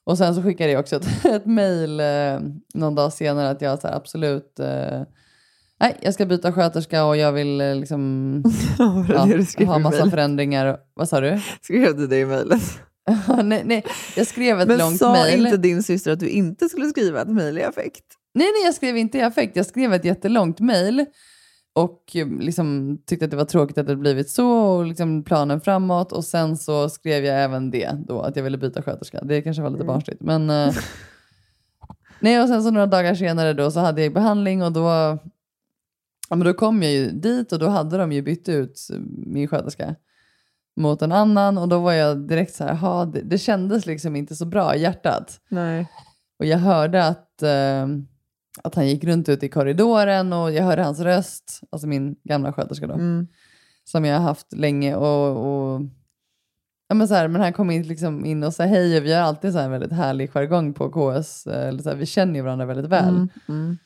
och 0.03 0.17
sen 0.17 0.35
så 0.35 0.43
skickade 0.43 0.71
jag 0.71 0.79
också 0.79 0.95
ett, 0.95 1.25
ett 1.25 1.45
mejl 1.45 1.99
eh, 1.99 2.39
någon 2.73 2.95
dag 2.95 3.13
senare 3.13 3.49
att 3.49 3.61
jag 3.61 3.79
så 3.79 3.87
här, 3.87 3.95
absolut, 3.95 4.59
eh, 4.59 5.01
nej 5.79 5.97
jag 6.01 6.13
ska 6.13 6.25
byta 6.25 6.51
sköterska 6.53 7.05
och 7.05 7.17
jag 7.17 7.31
vill 7.31 7.61
eh, 7.61 7.75
liksom 7.75 8.41
det 9.07 9.13
ja, 9.13 9.25
det 9.25 9.37
du 9.37 9.45
skrev 9.45 9.67
ha 9.67 9.79
i 9.79 9.83
massa 9.83 10.09
förändringar. 10.09 10.77
Vad 10.93 11.09
sa 11.09 11.21
du? 11.21 11.39
Skrev 11.61 11.97
du 11.97 12.07
det 12.07 12.19
i 12.19 12.25
mejlet? 12.25 12.61
nej, 13.43 13.61
nej, 13.65 13.85
jag 14.15 14.27
skrev 14.27 14.59
ett 14.61 14.67
Men 14.67 14.77
långt 14.77 14.97
sa 14.97 15.11
mejl. 15.11 15.45
inte 15.45 15.57
din 15.57 15.83
syster 15.83 16.11
att 16.11 16.19
du 16.19 16.29
inte 16.29 16.69
skulle 16.69 16.87
skriva 16.89 17.21
ett 17.21 17.27
mejl 17.29 17.57
i 17.57 17.63
affekt? 17.63 18.03
Nej, 18.33 18.47
nej, 18.53 18.65
jag 18.65 18.73
skrev 18.73 18.97
inte 18.97 19.17
i 19.17 19.21
affekt. 19.21 19.55
Jag 19.55 19.65
skrev 19.65 19.93
ett 19.93 20.05
jättelångt 20.05 20.59
mejl 20.59 21.05
och 21.75 22.03
eh, 22.15 22.27
liksom 22.39 22.97
tyckte 23.05 23.25
att 23.25 23.31
det 23.31 23.37
var 23.37 23.45
tråkigt 23.45 23.77
att 23.77 23.87
det 23.87 23.95
blivit 23.95 24.29
så 24.29 24.49
och 24.51 24.85
liksom 24.85 25.23
planen 25.23 25.61
framåt. 25.61 26.11
Och 26.11 26.23
sen 26.25 26.57
så 26.57 26.89
skrev 26.89 27.25
jag 27.25 27.43
även 27.43 27.71
det 27.71 27.91
då, 28.07 28.21
att 28.21 28.35
jag 28.35 28.43
ville 28.43 28.57
byta 28.57 28.81
sköterska. 28.81 29.21
Det 29.23 29.41
kanske 29.41 29.61
var 29.63 29.69
lite 29.69 29.83
Mm. 29.83 29.93
barnsligt. 29.93 30.21
Men, 30.21 30.49
eh, 30.49 30.73
nej, 32.19 32.41
och 32.41 32.47
sen 32.47 32.63
så 32.63 32.71
några 32.71 32.87
dagar 32.87 33.15
senare 33.15 33.53
då 33.53 33.71
så 33.71 33.79
hade 33.79 34.03
jag 34.03 34.13
behandling 34.13 34.63
och 34.63 34.71
då, 34.71 35.17
ja, 36.29 36.35
men 36.35 36.47
då 36.47 36.53
kom 36.53 36.83
jag 36.83 36.91
ju 36.91 37.11
dit 37.11 37.51
och 37.51 37.59
då 37.59 37.67
hade 37.67 37.97
de 37.97 38.11
ju 38.11 38.21
bytt 38.21 38.49
ut 38.49 38.87
min 39.25 39.47
sköterska 39.47 39.95
mot 40.79 41.01
en 41.01 41.11
annan 41.11 41.57
och 41.57 41.67
då 41.67 41.79
var 41.79 41.93
jag 41.93 42.27
direkt 42.27 42.55
så 42.55 42.63
här, 42.63 42.73
"Ha, 42.73 43.05
det, 43.05 43.21
det 43.21 43.37
kändes 43.37 43.85
liksom 43.85 44.15
inte 44.15 44.35
så 44.35 44.45
bra 44.45 44.75
i 44.75 44.81
hjärtat. 44.81 45.39
Nej. 45.49 45.87
Och 46.39 46.45
jag 46.45 46.57
hörde 46.57 47.07
att, 47.07 47.41
eh, 47.43 47.87
att 48.63 48.75
han 48.75 48.87
gick 48.87 49.03
runt 49.03 49.29
ute 49.29 49.45
i 49.45 49.49
korridoren 49.49 50.33
och 50.33 50.51
jag 50.51 50.63
hörde 50.63 50.83
hans 50.83 50.99
röst, 50.99 51.61
alltså 51.69 51.87
min 51.87 52.15
gamla 52.23 52.53
sköterska 52.53 52.87
då, 52.87 52.93
Mm. 52.93 53.27
som 53.83 54.05
jag 54.05 54.17
har 54.19 54.23
haft 54.23 54.53
länge. 54.53 54.95
Och, 54.95 55.29
och, 55.75 55.81
ja, 56.87 56.95
men, 56.95 57.07
så 57.07 57.13
här, 57.13 57.27
men 57.27 57.41
han 57.41 57.53
kom 57.53 57.71
in, 57.71 57.83
liksom 57.83 58.25
in 58.25 58.43
och 58.43 58.53
sa 58.53 58.63
hej 58.63 58.97
och 58.97 59.05
vi 59.05 59.13
har 59.13 59.21
alltid 59.21 59.51
så 59.53 59.57
här 59.57 59.65
en 59.65 59.71
väldigt 59.71 59.91
härlig 59.91 60.29
jargong 60.31 60.73
på 60.73 60.89
KS. 60.89 61.47
eh, 61.47 61.67
Eller 61.67 61.83
så 61.83 61.89
här, 61.89 61.95
vi 61.97 62.05
känner 62.05 62.35
ju 62.35 62.41
varandra 62.41 62.65
väldigt 62.65 62.91
väl. 62.91 63.09
Mm. 63.15 63.29
Mm. 63.49 63.77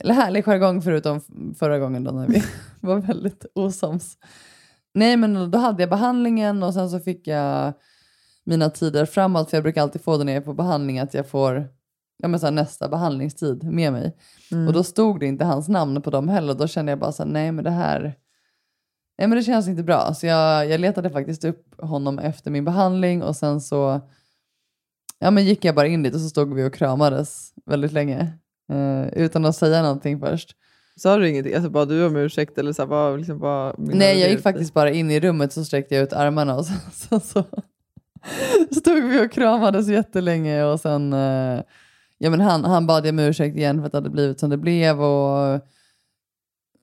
Eller 0.00 0.14
härlig 0.14 0.44
jargong 0.44 0.82
förutom 0.82 1.20
förra 1.58 1.78
gången 1.78 2.04
då 2.04 2.10
när 2.10 2.26
vi 2.26 2.42
var 2.80 2.96
väldigt 2.96 3.46
osams. 3.54 4.18
Nej 4.94 5.16
men 5.16 5.50
då 5.50 5.58
hade 5.58 5.82
jag 5.82 5.90
behandlingen 5.90 6.62
och 6.62 6.74
sen 6.74 6.90
så 6.90 7.00
fick 7.00 7.26
jag 7.26 7.72
mina 8.44 8.70
tider 8.70 9.06
framåt 9.06 9.50
för 9.50 9.56
jag 9.56 9.62
brukar 9.62 9.82
alltid 9.82 10.02
få 10.02 10.16
det 10.16 10.24
när 10.24 10.32
jag 10.32 10.40
är 10.40 10.44
på 10.44 10.54
behandling 10.54 10.98
att 10.98 11.14
jag 11.14 11.28
får 11.28 11.68
ja, 12.22 12.28
men 12.28 12.40
så 12.40 12.46
här, 12.46 12.52
nästa 12.52 12.88
behandlingstid 12.88 13.64
med 13.64 13.92
mig. 13.92 14.16
Mm. 14.52 14.66
Och 14.66 14.72
då 14.72 14.82
stod 14.84 15.20
det 15.20 15.26
inte 15.26 15.44
hans 15.44 15.68
namn 15.68 16.02
på 16.02 16.10
dem 16.10 16.28
heller 16.28 16.52
och 16.52 16.58
då 16.58 16.66
kände 16.66 16.92
jag 16.92 16.98
bara 16.98 17.12
så 17.12 17.22
här, 17.22 17.30
nej 17.30 17.52
men 17.52 17.64
det 17.64 17.70
här 17.70 18.02
nej 19.18 19.28
men 19.28 19.38
det 19.38 19.42
känns 19.42 19.68
inte 19.68 19.82
bra. 19.82 20.14
Så 20.14 20.26
jag, 20.26 20.68
jag 20.68 20.80
letade 20.80 21.10
faktiskt 21.10 21.44
upp 21.44 21.80
honom 21.80 22.18
efter 22.18 22.50
min 22.50 22.64
behandling 22.64 23.22
och 23.22 23.36
sen 23.36 23.60
så 23.60 24.00
ja, 25.18 25.30
men 25.30 25.44
gick 25.44 25.64
jag 25.64 25.74
bara 25.74 25.86
in 25.86 26.02
dit 26.02 26.14
och 26.14 26.20
så 26.20 26.28
stod 26.28 26.54
vi 26.54 26.64
och 26.64 26.74
kramades 26.74 27.52
väldigt 27.66 27.92
länge. 27.92 28.38
Eh, 28.70 29.22
utan 29.24 29.44
att 29.44 29.56
säga 29.56 29.82
någonting 29.82 30.20
först. 30.20 30.56
Sa 30.96 31.16
du 31.16 31.28
ingenting? 31.28 31.54
Alltså 31.54 31.70
bara 31.70 31.84
du 31.84 32.06
om 32.06 32.16
ursäkt 32.16 32.58
eller 32.58 32.72
så 32.72 32.82
här, 32.82 32.86
vad, 32.86 33.18
liksom, 33.18 33.38
menade 33.38 33.74
Nej, 33.78 34.20
jag 34.20 34.30
gick 34.30 34.40
faktiskt 34.40 34.74
bara 34.74 34.90
in 34.90 35.10
i 35.10 35.20
rummet 35.20 35.52
så 35.52 35.64
sträckte 35.64 35.94
jag 35.94 36.04
ut 36.04 36.12
armarna 36.12 36.56
och 36.56 36.66
så, 36.66 36.72
så, 36.92 37.20
så 37.20 37.44
stod 38.80 39.02
vi 39.04 39.26
och 39.26 39.32
kramades 39.32 39.88
jättelänge 39.88 40.64
och 40.64 40.80
sen 40.80 41.12
eh, 41.12 41.62
ja, 42.18 42.30
men 42.30 42.40
han, 42.40 42.64
han 42.64 42.86
bad 42.86 43.06
jag 43.06 43.12
om 43.12 43.18
ursäkt 43.18 43.56
igen 43.56 43.78
för 43.78 43.86
att 43.86 43.92
det 43.92 43.98
hade 43.98 44.10
blivit 44.10 44.40
som 44.40 44.50
det 44.50 44.56
blev 44.56 45.02
och 45.02 45.60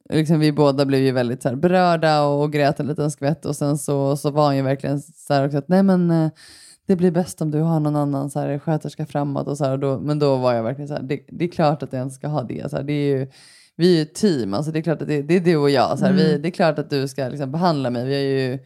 liksom, 0.09 0.39
vi 0.39 0.51
båda 0.51 0.85
blev 0.85 1.01
ju 1.01 1.11
väldigt 1.11 1.41
så 1.41 1.49
här, 1.49 1.55
berörda 1.55 2.23
och, 2.23 2.43
och 2.43 2.53
grät 2.53 2.79
en 2.79 2.87
liten 2.87 3.11
skvätt 3.11 3.45
och 3.45 3.55
sen 3.55 3.77
så, 3.77 4.17
så 4.17 4.31
var 4.31 4.45
han 4.45 4.55
ju 4.55 4.61
verkligen 4.61 4.99
så 4.99 5.33
här 5.33 5.45
också 5.45 5.57
att 5.57 5.67
nej 5.67 5.83
men 5.83 6.11
eh, 6.11 6.29
det 6.87 6.95
blir 6.95 7.11
bäst 7.11 7.41
om 7.41 7.51
du 7.51 7.59
har 7.61 7.79
någon 7.79 7.95
annan 7.95 8.29
så 8.29 8.39
här, 8.39 8.59
sköterska 8.59 9.05
framåt 9.05 9.47
och 9.47 9.57
så 9.57 9.65
här, 9.65 9.71
och 9.71 9.79
då, 9.79 9.99
men 9.99 10.19
då 10.19 10.35
var 10.37 10.53
jag 10.53 10.63
verkligen 10.63 10.87
så 10.87 10.93
här, 10.93 11.01
det, 11.03 11.19
det 11.27 11.45
är 11.45 11.49
klart 11.49 11.83
att 11.83 11.93
jag 11.93 12.11
ska 12.11 12.27
ha 12.27 12.43
det. 12.43 12.69
Så 12.71 12.75
här, 12.77 12.83
det 12.83 12.93
är 12.93 13.17
ju, 13.17 13.27
vi 13.75 13.91
är 13.93 13.95
ju 13.95 14.01
ett 14.01 14.15
team, 14.15 14.53
alltså 14.53 14.71
det 14.71 14.79
är 14.79 14.83
klart 14.83 15.01
att 15.01 15.07
det, 15.07 15.21
det 15.21 15.35
är 15.35 15.39
du 15.41 15.57
och 15.57 15.69
jag. 15.69 15.99
Så 15.99 16.05
här, 16.05 16.13
vi, 16.13 16.37
det 16.37 16.47
är 16.49 16.51
klart 16.51 16.79
att 16.79 16.89
du 16.89 17.07
ska 17.07 17.27
liksom 17.27 17.51
behandla 17.51 17.89
mig. 17.89 18.05
Vi 18.05 18.15
är 18.15 18.49
ju, 18.49 18.59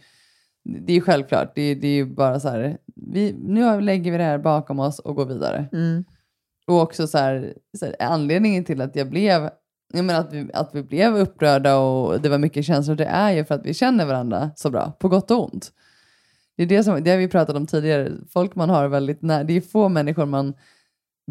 det 0.85 0.93
är 0.93 1.01
självklart. 1.01 1.51
Det, 1.55 1.61
är- 1.61 1.75
det 1.75 1.87
är 1.87 1.95
ju 1.95 2.05
bara 2.05 2.39
så 2.39 2.49
här, 2.49 2.77
vi, 2.95 3.35
nu 3.43 3.81
lägger 3.81 4.11
vi 4.11 4.17
det 4.17 4.23
här 4.23 4.37
bakom 4.37 4.79
oss 4.79 4.99
och 4.99 5.15
går 5.15 5.25
vidare. 5.25 5.69
Mm. 5.73 6.03
Och 6.67 6.81
också 6.81 7.07
så 7.07 7.17
här, 7.17 7.53
anledningen 7.99 8.63
till 8.63 8.81
att 8.81 8.95
jag 8.95 9.09
blev, 9.09 9.49
jag 9.93 10.05
menar 10.05 10.19
att 10.19 10.33
vi, 10.33 10.49
att 10.53 10.69
vi 10.73 10.83
blev 10.83 11.15
upprörda 11.17 11.77
och 11.77 12.21
det 12.21 12.29
var 12.29 12.37
mycket 12.37 12.65
känslor, 12.65 12.95
det 12.95 13.05
är 13.05 13.31
ju 13.31 13.45
för 13.45 13.55
att 13.55 13.65
vi 13.65 13.73
känner 13.73 14.05
varandra 14.05 14.51
så 14.55 14.69
bra, 14.69 14.91
på 14.99 15.07
gott 15.09 15.31
och 15.31 15.43
ont. 15.53 15.71
Det 16.61 16.65
är 16.75 16.77
det 16.77 16.83
som, 16.83 17.03
det 17.03 17.11
har 17.11 17.17
vi 17.17 17.27
pratat 17.27 17.55
om 17.55 17.67
tidigare, 17.67 18.11
folk 18.33 18.55
man 18.55 18.69
har 18.69 18.87
väldigt 18.87 19.21
nära, 19.21 19.43
det 19.43 19.57
är 19.57 19.61
få 19.61 19.89
människor 19.89 20.25
man 20.25 20.53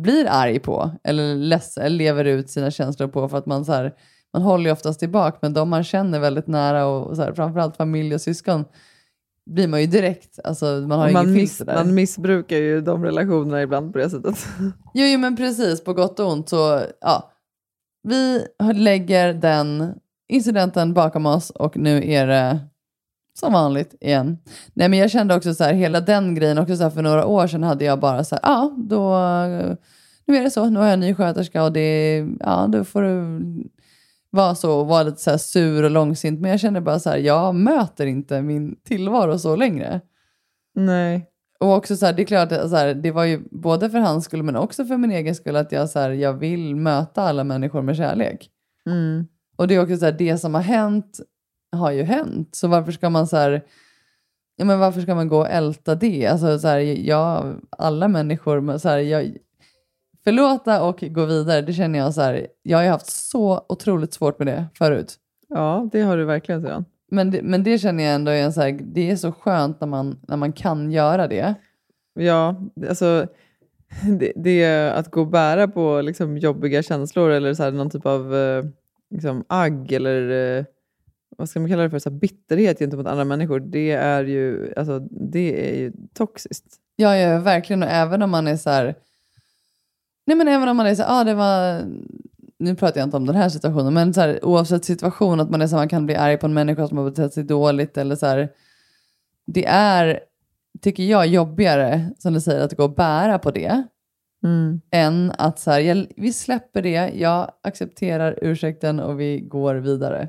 blir 0.01 0.27
arg 0.31 0.59
på 0.59 0.91
eller 1.05 1.35
ledsen, 1.35 1.85
eller 1.85 1.97
lever 1.97 2.25
ut 2.25 2.51
sina 2.51 2.71
känslor 2.71 3.09
på 3.09 3.29
för 3.29 3.39
att 3.39 3.47
man 3.47 3.65
så 3.65 3.73
här, 3.73 3.95
man 4.33 4.43
håller 4.43 4.65
ju 4.65 4.73
oftast 4.73 5.01
tillbaka, 5.01 5.39
men 5.43 5.55
de 5.55 5.69
man 5.69 5.85
känner 5.85 6.21
väldigt 6.21 6.47
nära 6.47 6.87
och 6.87 7.17
så 7.17 7.23
här, 7.23 7.33
framförallt 7.33 7.77
familj 7.77 8.15
och 8.15 8.21
syskon 8.21 8.65
blir 9.51 9.69
man 9.69 9.81
ju 9.81 9.87
direkt, 9.87 10.39
alltså 10.45 10.65
man 10.65 10.99
har 10.99 11.11
man, 11.11 11.33
miss, 11.33 11.59
där. 11.59 11.75
man 11.75 11.95
missbrukar 11.95 12.57
ju 12.57 12.81
de 12.81 13.05
relationerna 13.05 13.63
ibland 13.63 13.93
på 13.93 13.99
det 13.99 14.11
sättet. 14.11 14.47
Jo, 14.95 15.05
jo, 15.07 15.19
men 15.19 15.37
precis. 15.37 15.85
På 15.85 15.93
gott 15.93 16.21
och 16.21 16.33
ont. 16.33 16.49
Så, 16.49 16.83
ja, 17.01 17.33
vi 18.03 18.47
lägger 18.75 19.35
den 19.35 19.95
incidenten 20.29 20.95
bakom 20.95 21.27
oss 21.27 21.51
och 21.51 21.77
nu 21.77 22.11
är 22.11 22.27
det 22.27 22.59
som 23.41 23.53
vanligt 23.53 23.95
igen. 24.01 24.39
Nej, 24.75 24.89
men 24.89 24.99
jag 24.99 25.11
kände 25.11 25.37
också 25.37 25.55
så 25.55 25.65
här, 25.65 25.73
hela 25.73 26.01
den 26.01 26.35
grejen, 26.35 26.59
också 26.59 26.77
så 26.77 26.83
här, 26.83 26.91
för 26.91 27.03
några 27.03 27.27
år 27.27 27.47
sedan 27.47 27.63
hade 27.63 27.85
jag 27.85 28.01
bara 28.01 28.25
så 28.25 28.35
här, 28.35 28.43
ja, 28.43 28.75
då, 28.77 29.15
nu 30.27 30.37
är 30.37 30.43
det 30.43 30.51
så, 30.51 30.71
nu 30.71 30.79
har 30.79 30.87
jag 30.87 30.95
en 30.95 31.01
ny 31.01 31.15
sköterska 31.15 31.65
och 31.65 31.73
det, 31.73 32.19
ja, 32.41 32.67
då 32.73 32.85
får 32.85 33.03
du 33.03 33.41
vara 34.31 34.55
så 34.55 34.81
och 34.81 34.87
vara 34.87 35.03
lite 35.03 35.21
så 35.21 35.31
här 35.31 35.39
sur 35.39 35.85
och 35.85 35.91
långsint. 35.91 36.41
Men 36.41 36.51
jag 36.51 36.61
känner 36.61 36.81
bara 36.81 36.99
så 36.99 37.11
här, 37.11 37.17
jag 37.17 37.55
möter 37.55 38.07
inte 38.07 38.43
min 38.43 38.77
tillvaro 38.85 39.39
så 39.39 39.57
längre. 39.57 40.01
Nej. 40.75 41.27
Och 41.61 41.73
också 41.77 41.97
så 41.97 42.07
här, 42.07 42.13
det 42.13 42.23
är 42.23 42.27
klart, 42.27 42.49
så 42.49 42.77
här, 42.77 42.95
det 42.95 43.11
var 43.11 43.25
ju 43.25 43.43
både 43.51 43.91
för 43.91 43.99
hans 43.99 44.25
skull 44.25 44.43
men 44.43 44.57
också 44.57 44.85
för 44.85 44.97
min 44.97 45.11
egen 45.11 45.35
skull 45.35 45.57
att 45.57 45.73
jag, 45.73 45.91
så 45.91 45.99
här, 45.99 46.11
jag 46.11 46.33
vill 46.33 46.77
möta 46.77 47.23
alla 47.23 47.45
människor 47.45 47.83
med 47.83 47.97
kärlek. 47.97 48.51
Mm. 48.87 49.27
Och 49.57 49.69
det 49.69 49.75
är 49.75 49.83
också 49.83 49.97
så 49.97 50.05
här, 50.05 50.13
det 50.13 50.39
som 50.39 50.55
har 50.55 50.63
hänt 50.63 51.21
har 51.73 51.91
ju 51.91 52.03
hänt. 52.03 52.55
Så 52.55 52.69
varför 52.69 52.93
ska 52.93 53.11
man 53.11 53.27
så 53.27 53.37
här, 53.37 53.63
ja 54.57 54.65
men 54.65 54.79
varför 54.79 55.01
ska 55.01 55.15
man 55.15 55.29
gå 55.29 55.39
och 55.39 55.51
älta 55.51 55.95
det? 55.95 56.27
Alltså 56.27 56.59
så 56.59 56.69
här, 56.69 56.79
jag, 56.79 57.61
alla 57.71 58.09
människor, 58.09 58.79
så 58.79 58.89
här, 58.89 58.99
jag, 58.99 59.37
förlåta 60.25 60.83
och 60.83 61.01
gå 61.01 61.25
vidare, 61.25 61.63
det 61.63 61.73
känner 61.73 61.99
jag 61.99 62.15
så 62.15 62.21
här, 62.21 62.47
jag 62.63 62.79
har 62.79 62.85
ju 62.85 62.91
haft 62.91 63.07
så 63.07 63.65
otroligt 63.69 64.15
svårt 64.15 64.39
med 64.39 64.47
det 64.47 64.67
förut. 64.75 65.17
Ja, 65.49 65.89
det 65.93 66.03
har 66.03 66.17
du 66.17 66.25
verkligen 66.25 66.63
sedan. 66.63 66.85
Men 67.11 67.31
det, 67.31 67.43
men 67.43 67.63
det 67.63 67.79
känner 67.79 68.05
jag 68.05 68.15
ändå 68.15 68.31
är 68.31 68.43
en 68.43 68.53
så 68.53 68.61
här, 68.61 68.79
det 68.83 69.11
är 69.11 69.17
så 69.17 69.33
skönt 69.33 69.81
när 69.81 69.89
man, 69.89 70.21
när 70.29 70.37
man 70.37 70.53
kan 70.53 70.93
göra 70.93 71.29
det. 71.29 71.55
Ja, 72.15 72.57
alltså 72.89 73.27
det, 74.19 74.33
det 74.37 74.91
att 74.91 75.11
gå 75.11 75.21
och 75.21 75.27
bära 75.27 75.69
på 75.69 76.01
liksom, 76.01 76.39
jobbiga 76.39 76.83
känslor 76.83 77.31
eller 77.31 77.55
så 77.55 77.63
här, 77.63 77.71
någon 77.71 77.91
typ 77.91 78.07
av 78.07 78.37
eh, 78.37 78.65
liksom, 79.11 79.45
agg 79.49 79.93
eller 79.93 80.31
eh, 80.59 80.65
vad 81.41 81.49
ska 81.49 81.61
man 81.61 81.69
kalla 81.69 81.83
det 81.83 81.91
för, 81.91 81.99
så 81.99 82.11
bitterhet 82.11 82.79
gentemot 82.79 83.07
andra 83.07 83.25
människor, 83.25 83.61
det 83.61 83.91
är 83.91 84.25
ju, 84.25 84.75
alltså, 84.77 84.99
det 85.11 85.71
är 85.71 85.79
ju 85.81 85.93
toxiskt. 86.15 86.77
Ja, 86.97 87.17
ja, 87.17 87.39
verkligen. 87.39 87.83
Och 87.83 87.89
även 87.89 88.23
om 88.23 88.31
man 88.31 88.47
är 88.47 88.57
så 88.57 88.71
här... 88.71 88.95
Nej, 90.27 90.37
men 90.37 90.49
även 90.49 90.69
om 90.69 90.77
man 90.77 90.87
är 90.87 90.95
så 90.95 91.03
här, 91.03 91.21
ah, 91.21 91.25
det 91.25 91.35
var... 91.35 91.83
Nu 92.59 92.77
pratar 92.77 93.01
jag 93.01 93.07
inte 93.07 93.17
om 93.17 93.27
den 93.27 93.37
här 93.37 93.49
situationen, 93.49 93.95
men 93.95 94.15
så 94.15 94.21
här, 94.21 94.45
oavsett 94.45 94.85
situation, 94.85 95.41
att 95.41 95.51
man 95.51 95.63
är 95.63 95.67
så 95.67 95.77
här, 95.77 95.81
man 95.81 95.89
kan 95.89 96.07
bli 96.07 96.17
arg 96.17 96.37
på 96.37 96.47
en 96.47 96.55
människa 96.55 96.89
som 96.89 96.99
har 96.99 97.11
betett 97.11 97.35
sig 97.35 97.45
dåligt 97.45 97.99
eller 97.99 98.17
så 98.17 98.27
här. 98.27 98.49
Det 99.47 99.67
är, 99.67 100.21
tycker 100.81 101.03
jag, 101.03 101.27
jobbigare, 101.27 102.11
som 102.19 102.33
du 102.33 102.41
säger, 102.41 102.61
att 102.61 102.77
gå 102.77 102.85
och 102.85 102.95
bära 102.95 103.39
på 103.39 103.51
det, 103.51 103.83
Mm. 104.43 104.81
än 104.91 105.33
att 105.39 105.59
så 105.59 105.71
här, 105.71 105.81
jag, 105.81 106.07
vi 106.17 106.33
släpper 106.33 106.83
det, 106.83 107.13
jag 107.15 107.51
accepterar 107.63 108.39
ursäkten 108.43 109.01
och 109.01 109.21
vi 109.21 109.41
går 109.41 109.75
vidare. 109.75 110.29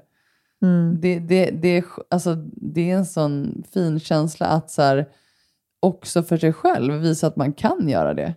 Mm. 0.61 0.97
Det, 1.01 1.19
det, 1.19 1.51
det, 1.51 1.77
är, 1.77 1.83
alltså, 2.09 2.35
det 2.55 2.91
är 2.91 2.95
en 2.95 3.05
sån 3.05 3.63
fin 3.73 3.99
känsla 3.99 4.45
att 4.45 4.71
så 4.71 4.81
här, 4.81 5.09
också 5.79 6.23
för 6.23 6.37
sig 6.37 6.53
själv 6.53 6.93
visa 6.93 7.27
att 7.27 7.35
man 7.35 7.53
kan 7.53 7.89
göra 7.89 8.13
det. 8.13 8.35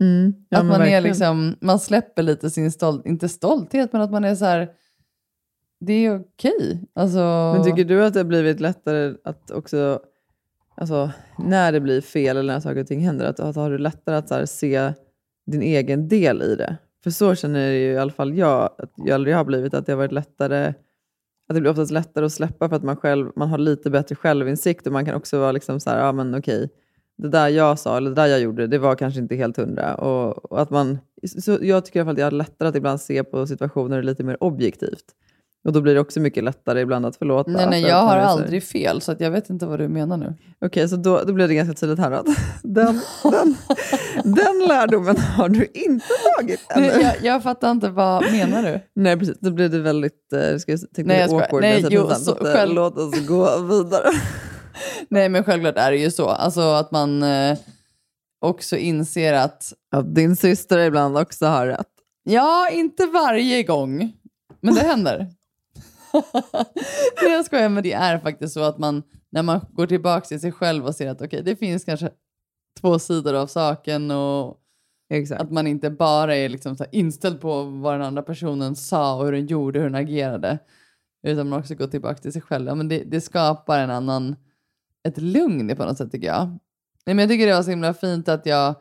Mm. 0.00 0.34
Ja, 0.48 0.58
att 0.58 0.66
man, 0.66 0.82
är 0.82 1.00
liksom, 1.00 1.56
man 1.60 1.78
släpper 1.78 2.22
lite 2.22 2.50
sin 2.50 2.72
stolt, 2.72 3.06
inte 3.06 3.28
stolthet, 3.28 3.92
men 3.92 4.02
att 4.02 4.10
man 4.10 4.24
är 4.24 4.34
så 4.34 4.44
här, 4.44 4.68
det 5.80 5.92
är 5.92 6.20
okej. 6.20 6.84
Alltså, 6.94 7.18
Men 7.54 7.64
tycker 7.64 7.84
du 7.84 8.04
att 8.04 8.12
det 8.12 8.20
har 8.20 8.24
blivit 8.24 8.60
lättare 8.60 9.14
att 9.24 9.50
också, 9.50 10.00
alltså 10.74 11.10
när 11.38 11.72
det 11.72 11.80
blir 11.80 12.00
fel 12.00 12.36
eller 12.36 12.52
när 12.52 12.60
saker 12.60 12.80
och 12.80 12.86
ting 12.86 13.00
händer, 13.00 13.26
att, 13.26 13.40
att 13.40 13.56
har 13.56 13.70
du 13.70 13.78
lättare 13.78 14.16
att 14.16 14.28
så 14.28 14.34
här, 14.34 14.46
se 14.46 14.92
din 15.46 15.62
egen 15.62 16.08
del 16.08 16.42
i 16.42 16.56
det? 16.56 16.76
För 17.02 17.10
så 17.10 17.34
känner 17.34 17.70
ju 17.70 17.92
i 17.92 17.98
alla 17.98 18.12
fall 18.12 18.38
jag 18.38 18.70
att 18.78 19.08
äldre 19.08 19.30
jag 19.30 19.38
har 19.38 19.44
blivit, 19.44 19.74
att 19.74 19.86
det 19.86 19.92
har 19.92 19.96
varit 19.96 20.12
lättare 20.12 20.74
att 21.48 21.54
det 21.54 21.60
blir 21.60 21.70
oftast 21.70 21.92
lättare 21.92 22.24
att 22.24 22.32
släppa 22.32 22.68
för 22.68 22.76
att 22.76 22.82
man 22.82 22.96
själv 22.96 23.30
man 23.36 23.48
har 23.48 23.58
lite 23.58 23.90
bättre 23.90 24.14
självinsikt 24.14 24.86
och 24.86 24.92
man 24.92 25.04
kan 25.04 25.14
också 25.14 25.38
vara 25.38 25.52
liksom 25.52 25.80
så 25.80 25.90
här, 25.90 25.98
ja 25.98 26.12
men 26.12 26.34
okej, 26.34 26.70
det 27.16 27.28
där 27.28 27.48
jag 27.48 27.78
sa 27.78 27.96
eller 27.96 28.10
det 28.10 28.16
där 28.16 28.26
jag 28.26 28.40
gjorde, 28.40 28.66
det 28.66 28.78
var 28.78 28.94
kanske 28.94 29.20
inte 29.20 29.36
helt 29.36 29.56
hundra. 29.56 29.94
Och, 29.94 30.52
och 30.52 30.60
att 30.60 30.70
man, 30.70 30.98
så 31.40 31.58
jag 31.62 31.84
tycker 31.84 31.98
i 31.98 32.00
alla 32.00 32.06
fall 32.06 32.12
att 32.12 32.18
jag 32.18 32.26
har 32.26 32.30
lättare 32.30 32.68
att 32.68 32.76
ibland 32.76 33.00
se 33.00 33.24
på 33.24 33.46
situationer 33.46 34.02
lite 34.02 34.24
mer 34.24 34.42
objektivt. 34.42 35.04
Och 35.66 35.72
då 35.72 35.80
blir 35.80 35.94
det 35.94 36.00
också 36.00 36.20
mycket 36.20 36.44
lättare 36.44 36.80
ibland 36.80 37.06
att 37.06 37.16
förlåta. 37.16 37.50
Nej, 37.50 37.66
nej, 37.70 37.82
för 37.82 37.88
jag 37.88 38.02
har 38.02 38.16
aldrig 38.16 38.62
fel, 38.64 39.00
så 39.00 39.12
att 39.12 39.20
jag 39.20 39.30
vet 39.30 39.50
inte 39.50 39.66
vad 39.66 39.78
du 39.78 39.88
menar 39.88 40.16
nu. 40.16 40.34
Okej, 40.60 40.88
så 40.88 40.96
då, 40.96 41.22
då 41.26 41.32
blev 41.32 41.48
det 41.48 41.54
ganska 41.54 41.74
tydligt 41.74 41.98
här 41.98 42.10
att 42.12 42.26
den, 42.62 43.00
den, 43.22 43.56
den 44.24 44.66
lärdomen 44.68 45.16
har 45.16 45.48
du 45.48 45.66
inte 45.74 46.06
tagit 46.36 46.60
ännu. 46.68 46.86
Nej, 46.86 47.02
jag, 47.02 47.14
jag 47.22 47.42
fattar 47.42 47.70
inte, 47.70 47.88
vad 47.88 48.32
menar 48.32 48.62
du? 48.62 48.80
Nej, 48.94 49.16
precis. 49.18 49.38
Då 49.40 49.50
blev 49.50 49.70
det 49.70 49.78
väldigt 49.78 50.32
eh, 50.32 50.56
ska 50.58 50.72
jag 50.72 50.80
Nej, 50.96 51.18
jag 51.20 51.30
awkward. 51.42 51.60
Nej, 51.62 51.80
jag 51.82 51.92
jo, 51.92 52.08
så 52.10 52.32
att, 52.32 52.44
eh, 52.44 52.52
själv- 52.52 52.74
Låt 52.74 52.98
oss 52.98 53.26
gå 53.26 53.58
vidare. 53.58 54.08
Nej, 55.08 55.28
men 55.28 55.44
självklart 55.44 55.76
är 55.76 55.90
det 55.90 55.98
ju 55.98 56.10
så. 56.10 56.28
Alltså 56.28 56.60
att 56.60 56.90
man 56.90 57.22
eh, 57.22 57.58
också 58.40 58.76
inser 58.76 59.32
att, 59.32 59.72
Att 59.96 60.14
din 60.14 60.36
syster 60.36 60.78
ibland 60.78 61.18
också 61.18 61.46
har 61.46 61.66
rätt. 61.66 61.86
ja, 62.24 62.68
inte 62.72 63.06
varje 63.06 63.62
gång, 63.62 64.12
men 64.60 64.74
det 64.74 64.80
händer. 64.80 65.26
Nej, 67.22 67.32
jag 67.32 67.44
skojar, 67.44 67.68
men 67.68 67.82
det 67.82 67.92
är 67.92 68.18
faktiskt 68.18 68.54
så 68.54 68.60
att 68.60 68.78
man, 68.78 69.02
när 69.30 69.42
man 69.42 69.60
går 69.72 69.86
tillbaka 69.86 70.26
till 70.26 70.40
sig 70.40 70.52
själv 70.52 70.86
och 70.86 70.94
ser 70.94 71.10
att 71.10 71.22
okej, 71.22 71.42
det 71.42 71.56
finns 71.56 71.84
kanske 71.84 72.10
två 72.80 72.98
sidor 72.98 73.34
av 73.34 73.46
saken 73.46 74.10
och 74.10 74.60
Exakt. 75.08 75.40
att 75.40 75.50
man 75.50 75.66
inte 75.66 75.90
bara 75.90 76.36
är 76.36 76.48
liksom 76.48 76.76
inställd 76.92 77.40
på 77.40 77.62
vad 77.62 77.94
den 77.94 78.02
andra 78.02 78.22
personen 78.22 78.76
sa 78.76 79.16
och 79.16 79.24
hur 79.24 79.32
den 79.32 79.46
gjorde, 79.46 79.78
hur 79.78 79.86
den 79.86 79.94
agerade. 79.94 80.58
Utan 81.22 81.48
man 81.48 81.60
också 81.60 81.74
går 81.74 81.86
tillbaka 81.86 82.14
till 82.14 82.32
sig 82.32 82.42
själv. 82.42 82.68
Ja, 82.68 82.74
men 82.74 82.88
det, 82.88 83.04
det 83.04 83.20
skapar 83.20 83.80
en 83.80 83.90
annan, 83.90 84.36
ett 85.08 85.18
lugn 85.18 85.76
på 85.76 85.84
något 85.84 85.98
sätt 85.98 86.12
tycker 86.12 86.26
jag. 86.26 86.46
Nej, 87.06 87.14
men 87.14 87.18
jag 87.18 87.28
tycker 87.28 87.46
det 87.46 87.54
var 87.54 87.62
så 87.62 87.70
himla 87.70 87.94
fint 87.94 88.28
att 88.28 88.46
jag, 88.46 88.74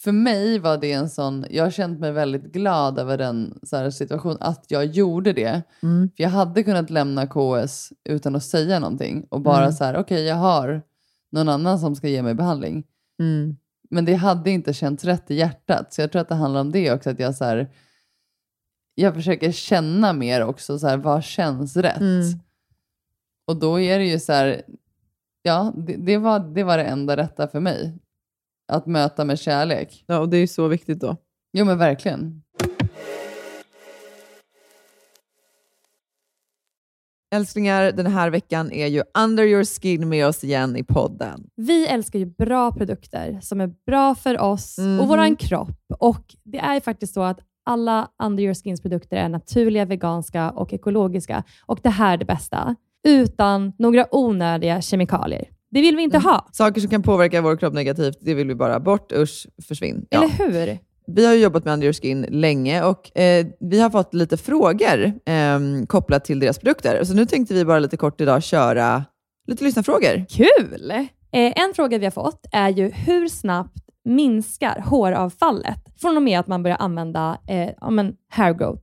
för 0.00 0.12
mig 0.12 0.58
var 0.58 0.78
det 0.78 0.92
en 0.92 1.10
sån, 1.10 1.46
jag 1.50 1.64
har 1.64 1.70
känt 1.70 2.00
mig 2.00 2.12
väldigt 2.12 2.52
glad 2.52 2.98
över 2.98 3.18
den 3.18 3.58
så 3.62 3.90
situationen, 3.90 4.38
att 4.40 4.64
jag 4.68 4.84
gjorde 4.84 5.32
det. 5.32 5.62
Mm. 5.82 6.10
För 6.16 6.22
jag 6.22 6.30
hade 6.30 6.62
kunnat 6.62 6.90
lämna 6.90 7.26
KS 7.26 7.92
utan 8.04 8.36
att 8.36 8.44
säga 8.44 8.78
någonting 8.78 9.26
och 9.30 9.40
bara 9.40 9.62
Mm. 9.62 9.72
så 9.72 9.84
här, 9.84 9.96
okej 9.96 10.24
jag 10.24 10.36
har 10.36 10.82
någon 11.32 11.48
annan 11.48 11.78
som 11.78 11.96
ska 11.96 12.08
ge 12.08 12.22
mig 12.22 12.34
behandling. 12.34 12.84
Mm. 13.20 13.56
Men 13.90 14.04
det 14.04 14.14
hade 14.14 14.50
inte 14.50 14.72
känts 14.72 15.04
rätt 15.04 15.30
i 15.30 15.34
hjärtat. 15.34 15.92
Så 15.92 16.00
jag 16.00 16.12
tror 16.12 16.22
att 16.22 16.28
det 16.28 16.34
handlar 16.34 16.60
om 16.60 16.72
det 16.72 16.92
också. 16.92 17.10
Att 17.10 17.20
jag, 17.20 17.34
så 17.34 17.44
här, 17.44 17.70
jag 18.94 19.14
försöker 19.14 19.52
känna 19.52 20.12
mer 20.12 20.44
också. 20.44 20.78
Så 20.78 20.86
här, 20.86 20.96
vad 20.96 21.24
känns 21.24 21.76
rätt? 21.76 22.00
Mm. 22.00 22.22
Och 23.46 23.56
då 23.56 23.80
är 23.80 23.98
det 23.98 24.04
ju 24.04 24.18
så 24.18 24.32
här. 24.32 24.62
Ja, 25.42 25.72
det, 25.76 25.96
det, 25.96 26.16
var, 26.18 26.38
det 26.40 26.64
var 26.64 26.78
det 26.78 26.84
enda 26.84 27.16
rätta 27.16 27.48
för 27.48 27.60
mig. 27.60 27.98
Att 28.68 28.86
möta 28.86 29.24
med 29.24 29.38
kärlek. 29.38 30.04
Ja, 30.06 30.18
och 30.18 30.28
det 30.28 30.36
är 30.36 30.40
ju 30.40 30.46
så 30.46 30.68
viktigt 30.68 31.00
då. 31.00 31.16
Jo 31.52 31.64
men 31.64 31.78
verkligen. 31.78 32.42
Älsklingar, 37.34 37.92
den 37.92 38.06
här 38.06 38.30
veckan 38.30 38.72
är 38.72 38.86
ju 38.86 39.02
Under 39.24 39.44
your 39.44 39.64
skin 39.64 40.08
med 40.08 40.26
oss 40.26 40.44
igen 40.44 40.76
i 40.76 40.84
podden. 40.84 41.46
Vi 41.56 41.86
älskar 41.86 42.18
ju 42.18 42.26
bra 42.26 42.72
produkter 42.72 43.38
som 43.42 43.60
är 43.60 43.70
bra 43.86 44.14
för 44.14 44.40
oss 44.40 44.78
Mhm. 44.78 45.00
och 45.00 45.08
våran 45.08 45.36
kropp. 45.36 45.76
Och 45.98 46.34
Det 46.44 46.58
är 46.58 46.74
ju 46.74 46.80
faktiskt 46.80 47.14
så 47.14 47.22
att 47.22 47.40
alla 47.64 48.08
Under 48.22 48.42
Your 48.42 48.54
Skins 48.54 48.80
produkter 48.82 49.16
är 49.16 49.28
naturliga, 49.28 49.84
veganska 49.84 50.50
och 50.50 50.72
ekologiska. 50.72 51.42
Och 51.66 51.80
det 51.82 51.88
här 51.90 52.12
är 52.12 52.16
det 52.16 52.24
bästa. 52.24 52.76
Utan 53.08 53.72
några 53.78 54.06
onödiga 54.14 54.80
kemikalier. 54.80 55.48
Det 55.70 55.80
vill 55.80 55.96
vi 55.96 56.02
inte 56.02 56.18
ha. 56.18 56.48
Saker 56.52 56.80
som 56.80 56.90
kan 56.90 57.02
påverka 57.02 57.40
vår 57.40 57.56
kropp 57.56 57.74
negativt, 57.74 58.18
det 58.20 58.34
vill 58.34 58.48
vi 58.48 58.54
bara 58.54 58.80
bort. 58.80 59.12
Usch, 59.12 59.46
försvinn. 59.68 60.06
Ja. 60.10 60.18
Eller 60.18 60.28
hur? 60.28 60.78
Vi 61.06 61.26
har 61.26 61.34
jobbat 61.34 61.64
med 61.64 61.74
Under 61.74 61.84
Your 61.84 61.92
Skin 61.92 62.26
länge 62.28 62.82
och 62.82 63.18
eh, 63.18 63.46
vi 63.60 63.80
har 63.80 63.90
fått 63.90 64.14
lite 64.14 64.36
frågor 64.36 65.04
eh, 65.04 65.58
kopplat 65.86 66.24
till 66.24 66.40
deras 66.40 66.58
produkter. 66.58 67.04
Så 67.04 67.14
nu 67.14 67.26
tänkte 67.26 67.54
vi 67.54 67.64
bara 67.64 67.78
lite 67.78 67.96
kort 67.96 68.20
idag 68.20 68.42
köra 68.42 69.04
lite 69.46 69.64
lyssnarfrågor. 69.64 70.24
Kul! 70.28 70.90
Eh, 71.32 71.52
en 71.64 71.74
fråga 71.74 71.98
vi 71.98 72.06
har 72.06 72.10
fått 72.10 72.46
är 72.52 72.68
ju 72.68 72.90
hur 72.90 73.28
snabbt 73.28 73.78
minskar 74.04 74.80
håravfallet 74.86 75.78
från 76.00 76.16
och 76.16 76.22
med 76.22 76.40
att 76.40 76.46
man 76.46 76.62
börjar 76.62 76.76
använda 76.76 77.38
eh, 77.48 77.70
ja, 77.80 77.90
men 77.90 78.14
hair 78.28 78.52
growth 78.54 78.82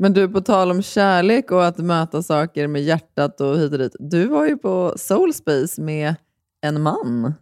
Men 0.00 0.12
du, 0.12 0.28
på 0.28 0.40
tal 0.40 0.70
om 0.70 0.82
kärlek 0.82 1.50
och 1.50 1.66
att 1.66 1.78
möta 1.78 2.22
saker 2.22 2.66
med 2.66 2.82
hjärtat 2.82 3.40
och 3.40 3.58
hit 3.58 3.72
och 3.72 3.78
dit. 3.78 3.96
Du 3.98 4.26
var 4.26 4.46
ju 4.46 4.56
på 4.56 4.94
Soulspace 4.96 5.82
med 5.82 6.14
en 6.60 6.82
man. 6.82 7.34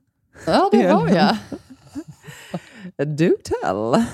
Ja, 0.47 0.69
det 0.73 0.93
var 0.93 1.09
jag. 1.09 1.37
Do 3.17 3.37
tell. 3.45 4.05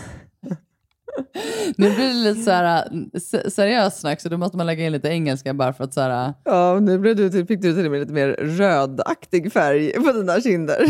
Nu 1.76 1.94
blir 1.94 2.08
det 2.08 2.14
lite 2.14 2.42
så 2.42 2.50
här, 2.50 2.88
se- 3.18 3.50
seriöst 3.50 4.00
snack, 4.00 4.20
så 4.20 4.28
då 4.28 4.36
måste 4.36 4.56
man 4.56 4.66
lägga 4.66 4.84
in 4.86 4.92
lite 4.92 5.08
engelska 5.08 5.54
bara 5.54 5.72
för 5.72 5.84
att 5.84 5.94
så 5.94 6.00
här, 6.00 6.34
Ja, 6.44 6.78
nu 6.80 6.98
blev 6.98 7.16
du 7.16 7.30
fick 7.46 7.62
du 7.62 7.74
till 7.74 7.84
och 7.84 7.90
med 7.90 8.00
lite 8.00 8.12
mer 8.12 8.28
rödaktig 8.28 9.52
färg 9.52 9.92
på 9.92 10.12
dina 10.12 10.40
kinder. 10.40 10.86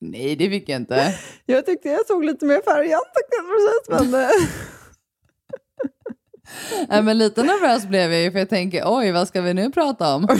nej 0.00 0.36
det 0.36 0.50
fick 0.50 0.68
jag 0.68 0.76
inte. 0.80 1.14
Jag 1.46 1.66
tyckte 1.66 1.88
jag 1.88 2.06
såg 2.06 2.24
lite 2.24 2.44
mer 2.44 2.60
färg 2.62 2.88
i 2.88 2.92
ansiktet 2.92 3.40
precis, 3.48 4.10
men... 4.12 4.30
Nej, 6.88 7.02
men 7.02 7.18
lite 7.18 7.42
nervös 7.42 7.86
blev 7.86 8.12
jag 8.12 8.22
ju 8.22 8.32
för 8.32 8.38
jag 8.38 8.48
tänker, 8.48 8.82
oj 8.86 9.12
vad 9.12 9.28
ska 9.28 9.40
vi 9.40 9.54
nu 9.54 9.70
prata 9.70 10.14
om? 10.14 10.28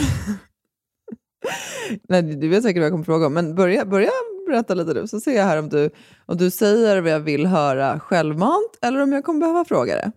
Nej, 2.09 2.21
du 2.21 2.47
vet 2.49 2.63
säkert 2.63 2.79
vad 2.79 2.85
jag 2.85 2.91
kommer 2.93 3.03
fråga 3.05 3.25
om, 3.27 3.33
men 3.33 3.55
börja, 3.55 3.85
börja 3.85 4.09
berätta 4.47 4.73
lite 4.73 4.93
du, 4.93 5.07
så 5.07 5.19
ser 5.19 5.35
jag 5.35 5.43
här 5.43 5.59
om 5.59 5.69
du, 5.69 5.89
om 6.25 6.37
du 6.37 6.51
säger 6.51 7.01
vad 7.01 7.11
jag 7.11 7.19
vill 7.19 7.45
höra 7.45 7.99
självmant 7.99 8.77
eller 8.81 9.01
om 9.01 9.13
jag 9.13 9.23
kommer 9.23 9.39
behöva 9.39 9.65
fråga 9.65 9.95
det. 9.95 10.11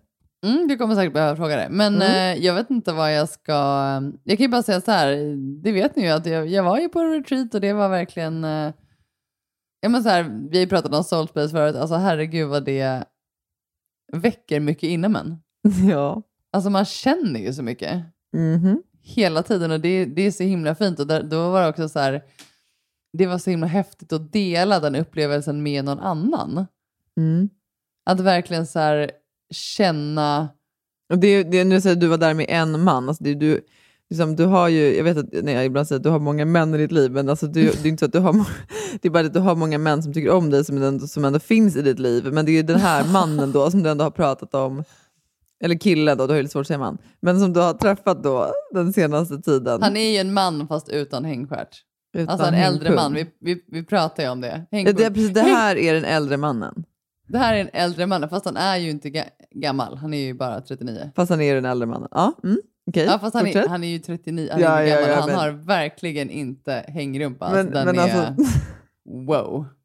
Mm, 0.47 0.67
du 0.67 0.77
kommer 0.77 0.95
säkert 0.95 1.13
behöva 1.13 1.35
fråga 1.35 1.55
det. 1.55 1.67
Men 1.71 1.95
Mm. 1.95 2.37
eh, 2.37 2.45
jag 2.45 2.53
vet 2.53 2.69
inte 2.69 2.93
vad 2.93 3.15
jag 3.15 3.29
ska... 3.29 3.53
Jag 4.23 4.37
kan 4.37 4.45
ju 4.45 4.47
bara 4.47 4.63
säga 4.63 4.81
så 4.81 4.91
här, 4.91 5.15
det 5.63 5.71
vet 5.71 5.95
ni 5.95 6.03
ju 6.03 6.09
att 6.09 6.25
jag, 6.25 6.47
jag 6.47 6.63
var 6.63 6.79
ju 6.79 6.89
på 6.89 7.03
retreat 7.03 7.53
och 7.55 7.61
det 7.61 7.73
var 7.73 7.89
verkligen... 7.89 8.43
Eh, 8.43 8.73
ja, 9.81 9.89
men 9.89 10.03
så 10.03 10.09
här, 10.09 10.23
vi 10.23 10.57
har 10.57 10.63
ju 10.63 10.67
pratat 10.69 10.93
om 10.93 11.03
soulspace 11.03 11.49
förut, 11.49 11.75
alltså 11.75 11.95
herregud 11.95 12.47
vad 12.49 12.63
det 12.65 13.03
väcker 14.13 14.59
mycket 14.59 14.89
inom 14.89 15.15
en. 15.15 15.37
Ja. 15.89 16.21
Alltså 16.51 16.69
man 16.69 16.85
känner 16.85 17.39
ju 17.39 17.53
så 17.53 17.63
mycket 17.63 18.01
Mhm. 18.33 18.83
hela 19.01 19.43
tiden 19.43 19.71
och 19.71 19.79
det, 19.79 20.05
det 20.05 20.21
är 20.21 20.31
så 20.31 20.43
himla 20.43 20.75
fint. 20.75 20.99
Och 20.99 21.07
där, 21.07 21.23
då 21.23 21.49
var 21.51 21.61
det 21.61 21.67
också 21.67 21.89
så 21.89 21.99
här, 21.99 22.21
det 23.17 23.25
var 23.27 23.37
så 23.37 23.49
himla 23.49 23.67
häftigt 23.67 24.13
att 24.13 24.33
dela 24.33 24.79
den 24.79 24.95
upplevelsen 24.95 25.63
med 25.63 25.85
någon 25.85 25.99
annan. 25.99 26.65
Mm. 27.17 27.49
Att 28.09 28.19
verkligen 28.19 28.67
så 28.67 28.79
här 28.79 29.11
känna... 29.53 30.49
Och 31.09 31.19
det, 31.19 31.43
det, 31.43 31.63
nu 31.63 31.81
säger 31.81 31.95
du 31.95 32.01
du 32.01 32.07
var 32.07 32.17
där 32.17 32.33
med 32.33 32.45
en 32.49 32.83
man. 32.83 33.09
Alltså 33.09 33.23
det, 33.23 33.33
du, 33.33 33.61
liksom, 34.09 34.35
du 34.35 34.45
har 34.45 34.67
ju, 34.69 34.95
jag 34.97 35.03
vet 35.03 35.17
att 35.17 35.33
när 35.43 35.53
jag 35.53 35.65
ibland 35.65 35.87
säger 35.87 35.99
att 35.99 36.03
du 36.03 36.09
har 36.09 36.19
många 36.19 36.45
män 36.45 36.75
i 36.75 36.77
ditt 36.77 36.91
liv, 36.91 37.11
men 37.11 37.29
alltså 37.29 37.47
du, 37.47 37.61
det 37.63 37.85
är 37.85 37.87
inte 37.87 37.99
så 37.99 38.05
att 38.05 38.11
du 38.13 38.19
har, 38.19 38.33
må- 38.33 38.45
det 39.01 39.07
är 39.07 39.09
bara 39.11 39.25
att 39.25 39.33
du 39.33 39.39
har 39.39 39.55
många 39.55 39.77
män 39.77 40.03
som 40.03 40.13
tycker 40.13 40.31
om 40.31 40.49
dig 40.49 40.65
som 40.65 40.83
ändå, 40.83 41.07
som 41.07 41.25
ändå 41.25 41.39
finns 41.39 41.75
i 41.75 41.81
ditt 41.81 41.99
liv. 41.99 42.25
Men 42.33 42.45
det 42.45 42.51
är 42.51 42.53
ju 42.53 42.63
den 42.63 42.79
här 42.79 43.11
mannen 43.13 43.51
då 43.51 43.71
som 43.71 43.83
du 43.83 43.89
ändå 43.89 44.03
har 44.03 44.11
pratat 44.11 44.55
om, 44.55 44.83
eller 45.63 45.75
kille 45.75 46.15
då, 46.15 46.27
du 46.27 46.31
har 46.33 46.37
ju 46.37 46.41
lite 46.41 46.51
svårt 46.51 46.61
att 46.61 46.67
säga 46.67 46.79
man, 46.79 46.97
men 47.19 47.39
som 47.39 47.53
du 47.53 47.59
har 47.59 47.73
träffat 47.73 48.23
då 48.23 48.51
den 48.73 48.93
senaste 48.93 49.37
tiden. 49.41 49.81
Han 49.81 49.97
är 49.97 50.09
ju 50.11 50.17
en 50.17 50.33
man 50.33 50.67
fast 50.67 50.89
utan 50.89 51.25
hängstjärt. 51.25 51.83
Utan 52.17 52.29
Alltså 52.29 52.47
en 52.47 52.53
äldre 52.53 52.87
hängpung. 52.89 52.95
man, 53.03 53.13
vi, 53.13 53.25
vi, 53.41 53.63
vi 53.67 53.83
pratar 53.85 54.23
ju 54.23 54.29
om 54.29 54.41
det. 54.41 54.47
Ja, 54.71 54.77
Hängpung. 54.77 54.95
det, 54.95 55.03
är 55.05 55.09
precis, 55.09 55.33
det 55.33 55.41
här 55.41 55.75
är 55.75 55.93
den 55.93 56.05
äldre 56.05 56.37
mannen, 56.37 56.83
Det 57.27 57.37
här 57.37 57.55
är 57.55 57.61
en 57.61 57.69
äldre 57.73 58.05
man, 58.07 58.29
fast 58.29 58.45
han 58.45 58.57
är 58.57 58.77
ju 58.77 58.89
inte 58.89 59.09
ga- 59.09 59.29
gammal. 59.51 59.97
Han 59.97 60.13
är 60.13 60.17
ju 60.21 60.33
bara 60.33 60.61
39. 60.61 61.11
fast 61.15 61.29
han 61.29 61.41
är 61.41 61.55
den 61.55 61.65
äldre 61.65 61.85
mannen. 61.87 62.07
Ja, 62.11 62.33
mm, 62.43 62.57
okej. 62.89 63.05
Ja, 63.05 63.19
fast 63.19 63.33
han 63.35 63.47
är, 63.47 63.67
han 63.67 63.83
är 63.83 63.87
ju 63.87 63.99
39, 63.99 64.49
han 64.51 64.59
är 64.61 64.63
Ja, 64.65 64.83
ja, 64.83 64.95
gammal. 64.95 65.09
ja, 65.09 65.15
han 65.19 65.29
men- 65.29 65.35
har 65.39 65.49
verkligen 65.51 66.29
inte 66.29 66.85
hängrumpa. 66.87 67.49
Men- 67.49 67.57
alltså, 67.59 67.73
den 67.73 67.85
men 67.85 67.99
är... 68.09 68.27
alltså- 68.27 68.43
Wow. 69.27 69.65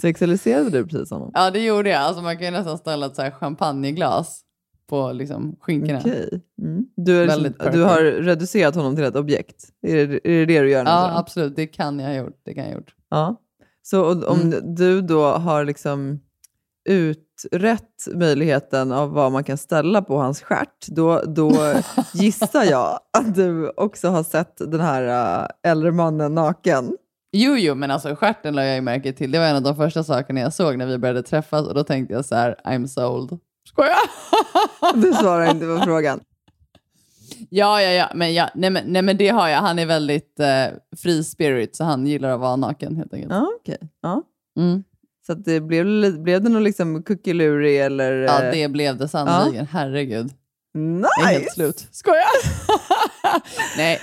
Sexualiserade 0.00 0.70
du 0.70 0.86
precis 0.86 1.10
honom? 1.10 1.30
Ja, 1.34 1.50
det 1.50 1.60
gjorde 1.64 1.90
jag. 1.90 2.00
Alltså, 2.02 2.22
man 2.22 2.36
kan 2.36 2.44
ju 2.46 2.50
nästan 2.50 2.78
ställa 2.78 3.06
ett 3.06 3.16
så 3.16 3.22
här 3.22 3.30
champagneglas 3.30 4.40
på 4.88 5.12
liksom, 5.12 5.56
skinkorna. 5.60 5.98
Okej. 5.98 6.42
Mm. 6.62 6.84
Du, 6.96 7.22
är 7.22 7.36
liksom, 7.36 7.72
du 7.72 7.82
har 7.82 8.00
reducerat 8.02 8.74
honom 8.74 8.96
till 8.96 9.04
ett 9.04 9.16
objekt? 9.16 9.68
Är 9.86 9.94
det 9.96 10.02
är 10.02 10.46
det, 10.46 10.46
det 10.46 10.60
du 10.60 10.70
gör? 10.70 10.84
Ja, 10.84 11.18
absolut. 11.18 11.56
Det 11.56 11.66
kan 11.66 11.98
jag 11.98 12.08
ha 12.08 12.14
gjort. 12.14 12.40
Det 12.44 12.54
kan 12.54 12.64
jag 12.64 12.72
gjort. 12.74 12.94
Ja. 13.10 13.36
Så 13.82 14.00
och- 14.04 14.24
om 14.30 14.40
Mm. 14.40 14.74
du 14.74 15.00
då 15.02 15.24
har 15.26 15.64
liksom 15.64 16.20
utrett 16.88 18.06
möjligheten 18.14 18.92
av 18.92 19.10
vad 19.10 19.32
man 19.32 19.44
kan 19.44 19.58
ställa 19.58 20.02
på 20.02 20.16
hans 20.18 20.42
stjärt, 20.42 20.86
då, 20.88 21.22
då 21.26 21.52
gissar 22.14 22.64
jag 22.64 23.00
att 23.18 23.34
du 23.34 23.68
också 23.76 24.08
har 24.08 24.22
sett 24.22 24.56
den 24.58 24.80
här 24.80 25.40
äh, 25.42 25.70
äldre 25.70 25.92
mannen 25.92 26.34
naken. 26.34 26.96
Jo, 27.32 27.56
jo, 27.56 27.74
men 27.74 27.90
alltså 27.90 28.14
stjärten 28.16 28.54
la 28.54 28.64
jag 28.64 28.74
ju 28.74 28.80
märke 28.80 29.12
till. 29.12 29.30
Det 29.30 29.38
var 29.38 29.46
en 29.46 29.56
av 29.56 29.62
de 29.62 29.76
första 29.76 30.04
sakerna 30.04 30.40
jag 30.40 30.52
såg 30.52 30.78
när 30.78 30.86
vi 30.86 30.98
började 30.98 31.22
träffas 31.22 31.66
och 31.66 31.74
då 31.74 31.84
tänkte 31.84 32.14
jag 32.14 32.24
så 32.24 32.34
här, 32.34 32.56
I'm 32.64 32.86
sold. 32.86 33.38
Skojar! 33.68 33.96
Du 34.94 35.12
svarar 35.12 35.50
inte 35.50 35.66
på 35.66 35.80
frågan. 35.84 36.20
Ja, 37.52 37.82
ja, 37.82 37.90
ja, 37.90 38.10
men, 38.14 38.34
ja 38.34 38.50
nej, 38.54 38.70
men, 38.70 38.84
nej, 38.86 39.02
men 39.02 39.16
det 39.16 39.28
har 39.28 39.48
jag. 39.48 39.58
Han 39.58 39.78
är 39.78 39.86
väldigt 39.86 40.40
eh, 40.40 40.64
free 41.02 41.24
spirit, 41.24 41.76
så 41.76 41.84
han 41.84 42.06
gillar 42.06 42.28
att 42.30 42.40
vara 42.40 42.56
naken 42.56 42.96
helt 42.96 43.14
enkelt. 43.14 43.32
Ja, 43.32 43.48
okej. 43.60 43.78
Ja. 44.02 44.22
Mm. 44.58 44.84
Så 45.26 45.34
det 45.34 45.60
blev, 45.60 45.84
blev 46.22 46.42
det 46.42 46.48
någon 46.48 46.64
liksom 46.64 47.02
kuckelurig 47.02 47.80
eller... 47.80 48.12
Ja, 48.12 48.42
eh, 48.42 48.52
det 48.52 48.68
blev 48.68 48.96
det 48.96 49.08
sannerligen. 49.08 49.66
Herregud. 49.66 50.30
Jag 50.72 51.28
är 51.28 51.32
helt 51.32 51.42
Nice! 51.44 51.54
slut. 51.54 51.88
Skojar! 51.90 52.26
nej, 53.76 54.00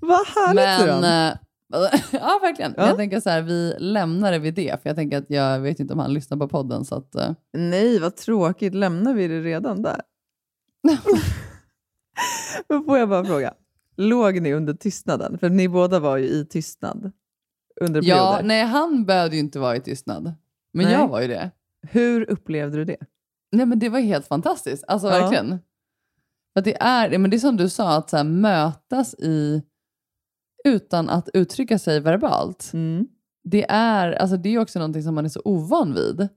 Vad 0.00 0.26
härligt 0.26 1.00
men... 1.00 1.36
ja, 2.12 2.38
verkligen. 2.42 2.74
Ja. 2.76 2.86
Jag 2.86 2.96
tänker 2.96 3.20
så 3.20 3.30
här, 3.30 3.42
vi 3.42 3.74
lämnar 3.78 4.32
det 4.32 4.38
vid 4.38 4.54
det, 4.54 4.82
för 4.82 4.90
jag 4.90 4.96
tänker 4.96 5.18
att 5.18 5.24
jag 5.30 5.60
vet 5.60 5.80
inte 5.80 5.92
om 5.92 5.98
han 6.00 6.14
lyssnar 6.14 6.38
på 6.38 6.48
podden, 6.48 6.84
så 6.84 6.94
att... 6.94 7.14
eh, 7.14 7.32
Nej, 7.52 7.98
vad 7.98 8.16
tråkigt. 8.16 8.74
Lämnar 8.74 9.14
vi 9.14 9.28
det 9.28 9.40
redan 9.40 9.82
där? 9.82 10.00
Men 12.68 12.84
får 12.84 12.98
jag 12.98 13.08
bara 13.08 13.24
fråga. 13.24 13.54
Låg 13.96 14.40
ni 14.42 14.52
under 14.54 14.74
tystnaden? 14.74 15.38
För 15.38 15.48
ni 15.50 15.68
båda 15.68 16.00
var 16.00 16.16
ju 16.16 16.24
i 16.26 16.46
tystnad 16.46 17.12
under 17.80 18.02
ja, 18.04 18.16
perioder. 18.16 18.48
nej, 18.48 18.64
han 18.64 19.04
behövde 19.04 19.36
ju 19.36 19.40
inte 19.40 19.58
vara 19.58 19.76
i 19.76 19.80
tystnad. 19.80 20.34
Men 20.72 20.84
Nej. 20.84 20.94
jag 20.94 21.08
var 21.08 21.20
ju 21.20 21.28
det. 21.28 21.50
Hur 21.88 22.30
upplevde 22.30 22.76
du 22.76 22.84
det? 22.84 22.96
Nej, 23.52 23.66
men 23.66 23.78
det 23.78 23.88
var 23.88 23.98
helt 24.00 24.26
fantastiskt. 24.26 24.84
Alltså 24.88 25.06
Ja. 25.08 25.12
verkligen. 25.20 25.58
Att 26.54 26.64
det, 26.64 26.76
är, 26.82 27.18
men 27.18 27.30
det 27.30 27.36
är 27.36 27.38
som 27.38 27.56
du 27.56 27.68
sa, 27.68 27.96
att 27.96 28.10
så 28.10 28.16
här, 28.16 28.24
mötas 28.24 29.14
i 29.14 29.62
utan 30.66 31.08
att 31.08 31.28
uttrycka 31.34 31.78
sig 31.78 32.00
verbalt. 32.00 32.70
Mm. 32.72 33.06
Det 33.44 33.66
är, 33.68 34.12
alltså, 34.12 34.36
det 34.36 34.48
är 34.54 34.58
också 34.58 34.78
någonting 34.78 35.02
som 35.02 35.14
man 35.14 35.24
är 35.24 35.28
så 35.28 35.42
ovan 35.44 35.94
vid. 35.94 36.28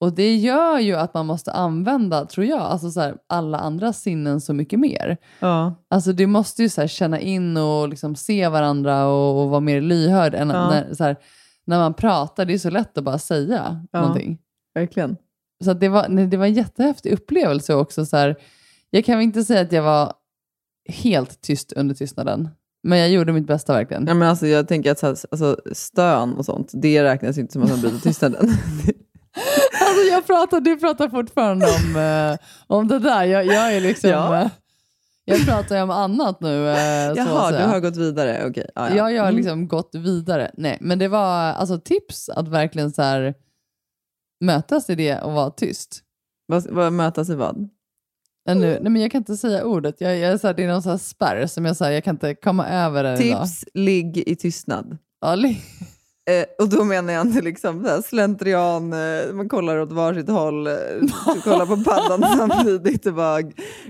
Och 0.00 0.12
det 0.12 0.36
gör 0.36 0.78
ju 0.78 0.94
att 0.94 1.14
man 1.14 1.26
måste 1.26 1.52
använda, 1.52 2.26
tror 2.26 2.46
jag, 2.46 2.60
alltså 2.60 2.90
så 2.90 3.00
här, 3.00 3.16
alla 3.26 3.58
andra 3.58 3.92
sinnen 3.92 4.40
så 4.40 4.52
mycket 4.52 4.78
mer. 4.78 5.16
Ja. 5.40 5.74
Alltså 5.90 6.12
du 6.12 6.26
måste 6.26 6.62
ju 6.62 6.68
så 6.68 6.80
här, 6.80 6.88
känna 6.88 7.20
in 7.20 7.56
och 7.56 7.88
liksom 7.88 8.14
se 8.16 8.48
varandra 8.48 9.06
och, 9.06 9.42
och 9.44 9.50
vara 9.50 9.60
mer 9.60 9.80
lyhörd. 9.80 10.34
Än 10.34 10.48
Ja. 10.50 10.70
när, 10.70 10.94
så 10.94 11.04
här, 11.04 11.16
när 11.64 11.78
man 11.78 11.94
pratar, 11.94 12.44
det 12.44 12.54
är 12.54 12.58
så 12.58 12.70
lätt 12.70 12.98
att 12.98 13.04
bara 13.04 13.18
säga 13.18 13.86
Ja. 13.92 14.00
någonting. 14.00 14.38
Verkligen. 14.74 15.16
Så 15.64 15.72
det, 15.72 15.88
var, 15.88 16.06
nej, 16.08 16.26
det 16.26 16.36
var 16.36 16.46
en 16.46 16.54
jättehäftig 16.54 17.12
upplevelse 17.12 17.74
också. 17.74 18.06
Så 18.06 18.34
jag 18.90 19.04
kan 19.04 19.16
väl 19.18 19.24
inte 19.24 19.44
säga 19.44 19.60
att 19.60 19.72
jag 19.72 19.82
var 19.82 20.12
helt 20.88 21.40
tyst 21.40 21.72
under 21.72 21.94
tystnaden. 21.94 22.48
Men 22.86 22.98
jag 22.98 23.10
gjorde 23.10 23.32
mitt 23.32 23.46
bästa 23.46 23.72
verkligen. 23.72 24.06
Ja, 24.06 24.14
men 24.14 24.28
alltså, 24.28 24.46
jag 24.46 24.68
tänker 24.68 24.90
att 24.92 24.98
så 24.98 25.06
här, 25.06 25.16
alltså, 25.30 25.56
stön 25.72 26.32
och 26.34 26.44
sånt, 26.44 26.70
det 26.74 27.04
räknas 27.04 27.38
inte 27.38 27.52
som 27.52 27.62
att 27.62 27.68
man 27.70 27.80
bryter 27.80 27.98
tystnaden. 28.00 28.48
Alltså 29.80 30.02
jag 30.10 30.26
pratar, 30.26 30.60
du 30.60 30.76
pratar 30.76 31.08
fortfarande 31.08 31.66
om, 31.66 31.96
eh, 31.96 32.38
om 32.66 32.88
det 32.88 32.98
där. 32.98 33.24
Jag, 33.24 33.46
jag 33.46 33.74
är 33.74 33.80
liksom... 33.80 34.10
Ja. 34.10 34.40
eh, 34.42 34.48
jag 35.24 35.46
pratar 35.46 35.76
ju 35.76 35.82
om 35.82 35.90
annat 35.90 36.40
nu. 36.40 36.68
eh, 36.68 36.76
Jaha, 37.16 37.50
du 37.50 37.64
har 37.64 37.80
gått 37.80 37.96
vidare. 37.96 38.46
Okej. 38.48 38.70
Ja, 38.74 38.88
ja. 38.90 38.96
Ja, 38.96 39.10
jag 39.10 39.22
har 39.22 39.28
Mm. 39.28 39.36
liksom 39.36 39.68
gått 39.68 39.90
vidare. 39.94 40.50
Nej, 40.56 40.78
men 40.80 40.98
det 40.98 41.08
var 41.08 41.34
alltså 41.52 41.78
tips 41.80 42.28
att 42.28 42.48
verkligen 42.48 42.90
så 42.92 43.02
här, 43.02 43.34
mötas 44.40 44.90
i 44.90 44.94
det 44.94 45.18
och 45.20 45.32
vara 45.32 45.50
tyst. 45.50 46.00
Vad, 46.46 46.66
vad 46.70 46.92
mötas 46.92 47.28
i 47.30 47.34
vad? 47.34 47.68
Men 48.46 48.58
nu, 48.60 48.78
nej, 48.82 48.92
men 48.92 49.02
jag 49.02 49.10
kan 49.10 49.18
inte 49.18 49.36
säga 49.36 49.64
ordet. 49.64 50.00
Jag, 50.00 50.18
jag, 50.18 50.40
så 50.40 50.46
här, 50.46 50.54
det 50.54 50.64
är 50.64 50.68
någon 50.68 50.82
så 50.82 50.90
här 50.90 50.98
spärr 50.98 51.46
som 51.46 51.64
jag, 51.64 51.76
så 51.76 51.84
här, 51.84 51.92
jag 51.92 52.04
kan 52.04 52.14
inte 52.14 52.34
komma 52.34 52.68
över 52.68 53.02
det 53.04 53.24
idag. 53.24 53.42
Tips, 53.44 53.64
ligg 53.74 54.18
i 54.26 54.36
tystnad. 54.36 54.98
Ja, 55.20 55.34
li- 55.34 55.60
Eh, 56.30 56.44
och 56.64 56.68
då 56.68 56.84
menar 56.84 57.12
jag 57.12 57.26
inte 57.26 57.42
liksom 57.42 57.84
så 57.84 57.88
här 57.90 58.02
slentrian, 58.02 58.92
eh, 58.92 59.32
man 59.34 59.48
kollar 59.48 59.78
åt 59.78 59.92
varsitt 59.92 60.28
håll, 60.28 60.66
eh, 60.66 60.72
kollar 61.44 61.66
på 61.66 61.76
paddan 61.84 62.36
samtidigt 62.38 63.06
och 63.06 63.14
bara 63.14 63.40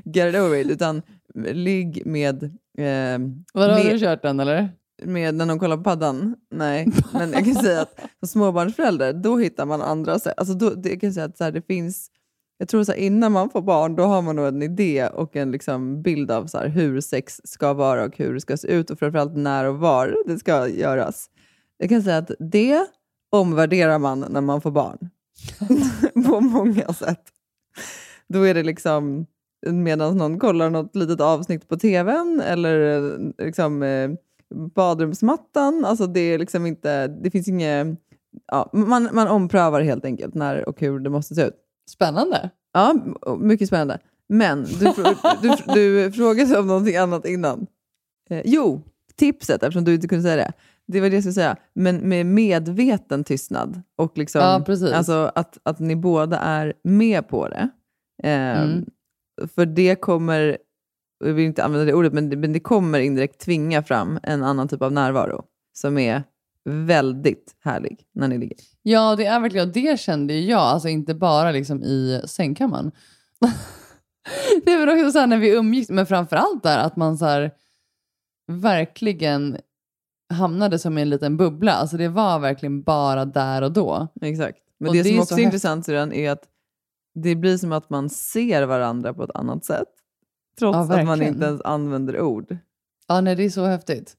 get 0.04 0.34
it 0.34 0.40
over 0.40 0.54
it, 0.57 0.66
utan 0.70 1.02
ligg 1.34 2.02
med, 2.07 2.42
eh, 2.78 3.18
Vadå, 3.54 3.72
har 3.72 3.84
du 3.90 3.98
kört 3.98 4.22
den 4.22 4.40
eller? 4.40 4.68
med 5.02 5.34
när 5.34 5.46
de 5.46 5.59
kollar 5.59 5.76
på 5.76 5.82
paddan. 5.82 6.34
Nej, 6.54 6.88
men 7.12 7.32
jag 7.32 7.44
kan 7.44 7.54
säga 7.54 7.80
att 7.80 8.00
som 8.20 8.28
småbarnsförälder, 8.28 9.12
då 9.12 9.36
hittar 9.38 9.66
man 9.66 9.82
andra 9.82 10.18
sätt. 10.18 10.34
Alltså 10.36 10.54
då, 10.54 10.70
det, 10.70 10.88
jag 10.88 11.00
kan 11.00 11.12
säga 11.12 11.26
att 11.26 11.36
så 11.38 11.44
här, 11.44 11.52
det 11.52 11.62
finns, 11.66 12.11
jag 12.59 12.68
tror 12.68 12.84
så 12.84 12.92
här, 12.92 12.98
innan 12.98 13.32
man 13.32 13.50
får 13.50 13.62
barn, 13.62 13.96
då 13.96 14.02
har 14.02 14.22
man 14.22 14.36
nog 14.36 14.46
en 14.46 14.62
idé 14.62 15.07
och 15.07 15.36
en 15.36 15.50
liksom 15.50 16.02
bild 16.02 16.30
av 16.30 16.46
så 16.46 16.59
här, 16.59 16.68
hur 16.68 17.00
sex 17.00 17.40
ska 17.44 17.72
vara 17.72 18.04
och 18.04 18.18
hur 18.18 18.34
det 18.34 18.40
ska 18.40 18.57
se 18.57 18.68
ut 18.68 18.90
och 18.90 18.98
framförallt 18.98 19.36
när 19.36 19.64
och 19.64 19.78
var 19.78 20.16
det 20.26 20.38
ska 20.38 20.68
göras. 20.68 21.30
Jag 21.78 21.88
kan 21.88 22.02
säga 22.02 22.18
att 22.18 22.30
det 22.38 22.86
omvärderar 23.30 23.98
man 23.98 24.24
när 24.30 24.40
man 24.40 24.61
får 24.61 24.70
barn. 24.70 25.11
på 26.26 26.40
många 26.40 26.92
sätt. 26.92 27.22
Då 28.28 28.42
är 28.42 28.54
det 28.54 28.62
liksom 28.62 29.26
medan 29.66 30.16
någon 30.16 30.38
kollar 30.38 30.70
något 30.70 30.96
litet 30.96 31.20
avsnitt 31.20 31.68
på 31.68 31.76
tvn 31.76 32.40
eller 32.40 33.18
liksom, 33.38 33.82
eh, 33.82 34.11
badrumsmattan. 34.74 35.84
Alltså 35.84 36.07
det, 36.07 36.20
är 36.20 36.38
liksom 36.38 36.66
inte, 36.66 37.07
det 37.07 37.30
finns 37.30 37.48
inget... 37.48 37.86
Ja, 38.46 38.70
man, 38.72 39.09
man 39.12 39.28
omprövar 39.28 39.80
helt 39.80 40.04
enkelt 40.04 40.34
när 40.34 40.68
och 40.68 40.80
hur 40.80 40.98
det 40.98 41.11
måste 41.11 41.34
se 41.34 41.42
ut. 41.42 41.65
Spännande. 41.91 42.51
Ja, 42.72 42.95
mycket 43.39 43.68
spännande. 43.68 43.99
Men 44.28 44.64
du, 44.64 44.93
du, 45.43 45.57
du 45.74 46.12
frågade 46.12 46.59
om 46.59 46.66
någonting 46.66 46.97
annat 46.97 47.26
innan. 47.26 47.66
Eh, 48.30 48.43
jo, 48.45 48.82
tipset, 49.16 49.62
eftersom 49.62 49.84
du 49.84 49.95
inte 49.95 50.09
kunde 50.09 50.22
säga 50.22 50.37
det. 50.37 50.53
Det 50.89 51.01
var 51.01 51.09
det 51.09 51.14
jag 51.16 51.22
skulle 51.22 51.32
säga. 51.32 51.57
Men 51.74 51.97
med 52.09 52.26
medveten 52.26 53.24
tystnad. 53.24 53.82
Och 53.97 54.18
liksom, 54.18 54.41
Ja, 54.41 54.62
precis. 54.66 54.93
Alltså 54.93 55.32
att, 55.34 55.59
att 55.62 55.78
ni 55.78 55.97
båda 55.97 56.39
är 56.39 56.72
med 56.82 57.28
på 57.28 57.49
det. 57.49 57.68
Eh, 58.22 58.62
Mm. 58.62 58.84
För 59.55 59.66
det 59.66 59.95
kommer, 59.95 60.59
jag 61.24 61.32
vill 61.32 61.45
inte 61.45 61.64
använda 61.64 61.84
det 61.84 61.95
ordet, 61.95 62.12
men 62.12 62.30
det, 62.30 62.37
men 62.37 62.53
det 62.53 62.61
kommer 62.61 62.99
indirekt 62.99 63.41
tvinga 63.41 63.82
fram 63.82 64.18
en 64.22 64.43
annan 64.43 64.68
typ 64.68 64.82
av 64.82 64.93
närvaro. 64.93 65.45
Som 65.72 65.99
är 65.99 66.22
väldigt 66.64 67.57
härlig 67.61 68.05
när 68.14 68.28
ni 68.28 68.39
ligger. 68.39 68.57
Ja, 68.89 69.16
det 69.16 69.26
är 69.26 69.41
verkligen, 69.41 69.72
det 69.72 70.01
kände 70.01 70.34
jag, 70.34 70.61
alltså 70.61 70.89
inte 70.89 71.14
bara 71.14 71.51
liksom 71.51 71.82
i 71.82 72.22
sängkammaren. 72.26 72.93
det 74.64 74.76
var 74.76 74.93
också 74.93 75.12
så 75.12 75.18
här 75.18 75.26
när 75.26 75.39
vi 75.39 75.57
umgicks, 75.57 75.91
men 75.91 76.07
framförallt 76.07 76.62
där 76.62 76.78
att 76.78 76.97
man 76.97 77.18
så 77.18 77.24
här, 77.24 77.51
verkligen 78.47 79.57
hamnade 80.32 80.78
som 80.78 80.99
i 80.99 81.03
en 81.03 81.11
liten 81.11 81.37
bubbla. 81.37 81.72
Alltså 81.72 81.97
det 81.97 82.09
var 82.09 82.39
verkligen 82.39 82.82
bara 82.82 83.24
där 83.24 83.62
och 83.62 83.72
då. 83.72 84.09
Exakt. 84.20 84.59
Men 84.78 84.89
Och 84.89 84.95
det, 84.95 85.03
det 85.03 85.09
som 85.09 85.16
är 85.16 85.22
också 85.22 85.34
så 85.34 85.41
är 85.41 85.45
intressant 85.45 85.87
Syrran, 85.87 86.12
är 86.12 86.30
att 86.30 86.45
det 87.14 87.34
blir 87.34 87.57
som 87.57 87.72
att 87.72 87.91
man 87.91 88.11
ser 88.11 88.62
varandra 88.62 89.14
på 89.14 89.22
ett 89.22 89.34
annat 89.34 89.64
sätt. 89.64 89.89
Trots 90.59 90.76
Ja, 90.76 90.99
att 90.99 91.07
man 91.07 91.22
inte 91.22 91.45
ens 91.47 91.61
använder 91.61 92.20
ord. 92.20 92.57
Ja, 93.07 93.20
nej, 93.20 93.37
det 93.37 93.45
är 93.45 93.51
så 93.51 93.64
häftigt. 93.64 94.16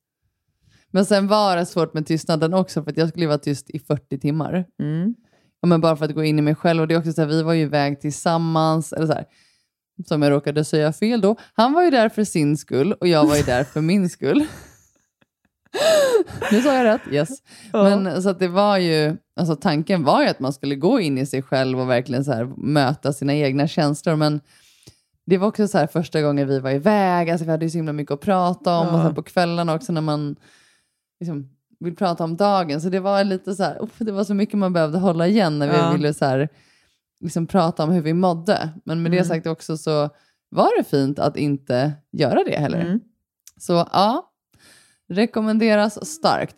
Men 0.98 1.06
sen 1.06 1.28
var 1.28 1.56
det 1.58 1.66
svårt 1.66 1.94
med 1.94 2.06
tystnaden 2.06 2.54
också, 2.54 2.84
för 2.84 2.92
att 2.92 2.98
jag 2.98 3.10
skulle 3.10 3.28
vara 3.28 3.38
tyst 3.38 3.70
i 3.70 3.80
40 3.80 4.20
timmar. 4.20 4.66
Mm. 4.80 5.16
ja, 5.62 5.68
men 5.68 5.82
bara 5.82 5.96
för 5.96 6.06
att 6.06 6.14
gå 6.14 6.24
in 6.24 6.40
i 6.40 6.42
mig 6.42 6.56
själv. 6.56 6.82
Och 6.82 6.88
det 6.88 6.94
är 6.94 7.00
också 7.00 7.14
så 7.14 7.22
här, 7.22 7.28
vi 7.28 7.44
var 7.44 7.54
ju 7.54 7.62
iväg 7.62 8.02
tillsammans, 8.02 8.94
eller 8.94 9.08
så 9.08 9.14
här, 9.14 9.26
som 10.08 10.22
jag 10.22 10.32
råkade 10.32 10.66
säga 10.66 10.94
fel 10.94 11.22
då. 11.22 11.36
Han 11.54 11.74
var 11.74 11.84
ju 11.84 11.90
där 11.90 12.10
för 12.10 12.24
sin 12.24 12.58
skull 12.58 12.94
och 12.94 13.08
jag 13.08 13.26
var 13.28 13.36
ju 13.36 13.44
där 13.44 13.64
för 13.64 13.82
min 13.82 14.10
skull. 14.10 14.46
nu 16.52 16.62
sa 16.62 16.76
jag 16.76 16.86
rätt, 16.86 17.02
yes. 17.12 17.30
Ja. 17.74 17.84
Men 17.84 18.24
så 18.24 18.34
det 18.34 18.48
var 18.48 18.78
ju, 18.78 19.18
alltså 19.36 19.56
tanken 19.56 20.04
var 20.04 20.22
ju 20.22 20.28
att 20.28 20.40
man 20.40 20.54
skulle 20.54 20.76
gå 20.76 21.00
in 21.00 21.18
i 21.18 21.26
sig 21.26 21.42
själv 21.42 21.80
och 21.80 21.90
verkligen 21.90 22.26
så 22.26 22.32
här 22.32 22.46
möta 22.58 23.14
sina 23.14 23.34
egna 23.34 23.68
känslor. 23.68 24.16
Men 24.16 24.42
det 25.26 25.38
var 25.38 25.48
också 25.48 25.68
så 25.68 25.78
här 25.78 25.88
första 25.88 26.22
gången 26.22 26.48
vi 26.48 26.60
var 26.60 26.72
iväg, 26.72 27.30
alltså 27.30 27.46
vi 27.46 27.52
hade 27.52 27.66
ju 27.66 27.70
så 27.70 27.78
himla 27.78 27.94
mycket 27.94 28.12
att 28.14 28.22
prata 28.22 28.78
om 28.78 28.88
Ja. 28.88 28.94
och 28.94 29.02
sen 29.02 29.16
på 29.16 29.24
kvällarna 29.24 29.76
också 29.76 29.92
när 29.92 30.02
man 30.02 30.36
liksom 31.20 31.50
vill 31.80 31.96
prata 31.96 32.24
om 32.24 32.38
dagen. 32.38 32.82
Så 32.82 32.90
det 32.90 33.00
var 33.00 33.24
lite 33.24 33.56
så 33.56 33.64
här, 33.64 33.88
det 33.98 34.12
var 34.12 34.24
så 34.24 34.34
mycket 34.34 34.58
man 34.60 34.74
behövde 34.74 34.98
hålla 34.98 35.28
igen 35.28 35.60
när 35.60 35.68
vi 35.68 35.78
Ja. 35.78 35.92
ville 35.92 36.14
så 36.14 36.26
här, 36.26 36.50
liksom 37.20 37.48
prata 37.48 37.84
om 37.84 37.90
hur 37.90 38.02
vi 38.02 38.14
mådde. 38.14 38.70
Men 38.86 39.02
med 39.02 39.12
det 39.12 39.18
Mm. 39.18 39.28
sagt 39.28 39.48
också 39.48 39.78
så 39.78 40.10
var 40.50 40.78
det 40.78 40.84
fint 40.84 41.20
att 41.20 41.38
inte 41.38 41.94
göra 42.12 42.44
det 42.44 42.58
heller. 42.60 42.82
Mm. 42.82 43.00
Så 43.60 43.74
ja, 43.74 44.32
rekommenderas 45.10 46.06
starkt. 46.06 46.56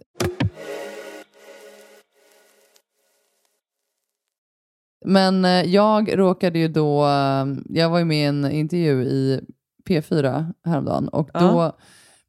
Men 5.05 5.45
eh, 5.45 5.51
jag 5.63 6.17
råkade 6.19 6.59
ju 6.59 6.67
då, 6.67 7.05
eh, 7.05 7.45
jag 7.69 7.89
var 7.89 7.99
ju 7.99 8.05
med 8.05 8.17
i 8.23 8.25
en 8.25 8.51
intervju 8.51 9.03
i 9.03 9.41
P4 9.89 10.53
häromdagen 10.65 11.07
och 11.09 11.29
Ja. 11.33 11.39
då 11.39 11.77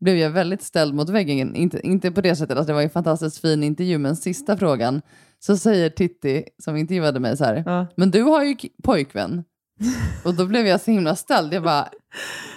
blev 0.00 0.16
jag 0.16 0.30
väldigt 0.30 0.62
ställd 0.62 0.94
mot 0.94 1.08
väggen. 1.10 1.54
Inte, 1.56 1.86
inte 1.86 2.10
på 2.10 2.20
det 2.20 2.36
sättet, 2.36 2.56
alltså 2.58 2.66
det 2.66 2.74
var 2.74 2.82
en 2.82 2.90
fantastiskt 2.90 3.38
fin 3.40 3.62
intervju, 3.62 3.98
men 3.98 4.16
sista 4.16 4.56
frågan 4.56 5.02
så 5.38 5.56
säger 5.56 5.90
Titti 5.90 6.44
som 6.62 6.76
intervjuade 6.76 7.20
mig 7.20 7.36
så 7.36 7.44
här, 7.44 7.62
Ja. 7.66 7.86
men 7.96 8.10
du 8.10 8.22
har 8.22 8.42
ju 8.44 8.56
pojkvän. 8.82 9.44
Och 10.24 10.34
då 10.34 10.46
blev 10.46 10.66
jag 10.66 10.80
så 10.80 10.90
himla 10.90 11.16
ställd. 11.16 11.54
Jag 11.54 11.62
bara, 11.62 11.88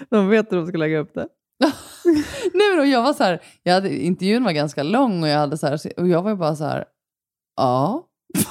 De 0.09 0.29
vet 0.29 0.51
hur 0.51 0.57
de 0.57 0.67
ska 0.67 0.77
lägga 0.77 0.99
upp 0.99 1.13
det. 1.13 1.27
Nej, 2.53 2.77
men 2.77 2.89
jag 2.89 3.03
var 3.03 3.13
så 3.13 3.23
här, 3.23 3.41
jag 3.63 3.73
hade, 3.73 4.03
intervjun 4.03 4.43
var 4.43 4.51
ganska 4.51 4.83
lång 4.83 5.23
och 5.23 5.29
jag, 5.29 5.37
hade 5.37 5.57
så 5.57 5.67
här, 5.67 5.79
och 5.97 6.07
jag 6.07 6.21
var 6.21 6.35
bara 6.35 6.55
så 6.55 6.63
här, 6.65 6.85
ja. 7.57 8.07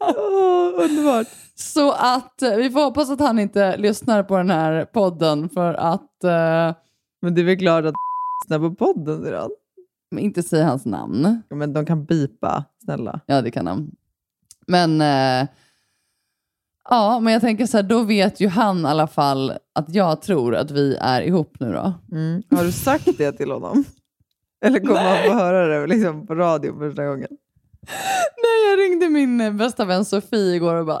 Åh, 0.00 0.84
underbart. 0.84 1.26
Så 1.54 1.85
att 1.96 2.42
eh, 2.42 2.56
vi 2.56 2.70
får 2.70 2.84
hoppas 2.84 3.10
att 3.10 3.20
han 3.20 3.38
inte 3.38 3.76
lyssnar 3.76 4.22
på 4.22 4.36
den 4.36 4.50
här 4.50 4.84
podden 4.84 5.48
för 5.48 5.74
att 5.74 6.24
eh, 6.24 6.74
Men 7.22 7.34
det 7.34 7.40
är 7.40 7.44
väl 7.44 7.58
klart 7.58 7.84
att 7.84 7.94
lyssnar 8.44 8.58
på 8.68 8.74
podden 8.74 9.24
sedan. 9.24 9.50
inte 10.18 10.42
säga 10.42 10.66
hans 10.66 10.84
namn. 10.84 11.42
Ja, 11.48 11.56
Men 11.56 11.72
de 11.72 11.86
kan 11.86 12.04
bipa, 12.04 12.64
snälla. 12.84 13.20
Ja, 13.26 13.42
det 13.42 13.50
kan 13.50 13.66
han. 13.66 13.90
Men 14.66 15.00
eh, 15.00 15.48
ja, 16.88 17.20
men 17.20 17.32
jag 17.32 17.42
tänker 17.42 17.66
så 17.66 17.76
här, 17.76 17.82
då 17.84 18.02
vet 18.02 18.40
ju 18.40 18.48
han 18.48 18.80
i 18.80 18.84
alla 18.88 19.06
fall 19.06 19.52
att 19.74 19.94
jag 19.94 20.22
tror 20.22 20.54
att 20.56 20.70
vi 20.70 20.96
är 21.00 21.22
ihop 21.22 21.56
nu 21.60 21.72
då. 21.72 21.92
Mm. 22.12 22.42
Har 22.50 22.64
du 22.64 22.72
sagt 22.72 23.18
det 23.18 23.32
till 23.32 23.50
honom? 23.50 23.84
Eller 24.64 24.80
kommer 24.80 25.00
han 25.00 25.24
få 25.30 25.32
höra 25.44 25.66
det 25.66 25.86
liksom, 25.86 26.26
på 26.26 26.34
radio 26.34 26.78
första 26.78 27.06
gången? 27.06 27.28
Nej, 28.36 28.70
jag 28.70 28.78
ringde 28.80 29.08
min 29.08 29.40
eh, 29.40 29.52
bästa 29.52 29.84
vän 29.84 30.04
Sofie 30.04 30.54
igår 30.54 30.74
och 30.74 30.86
bara 30.86 31.00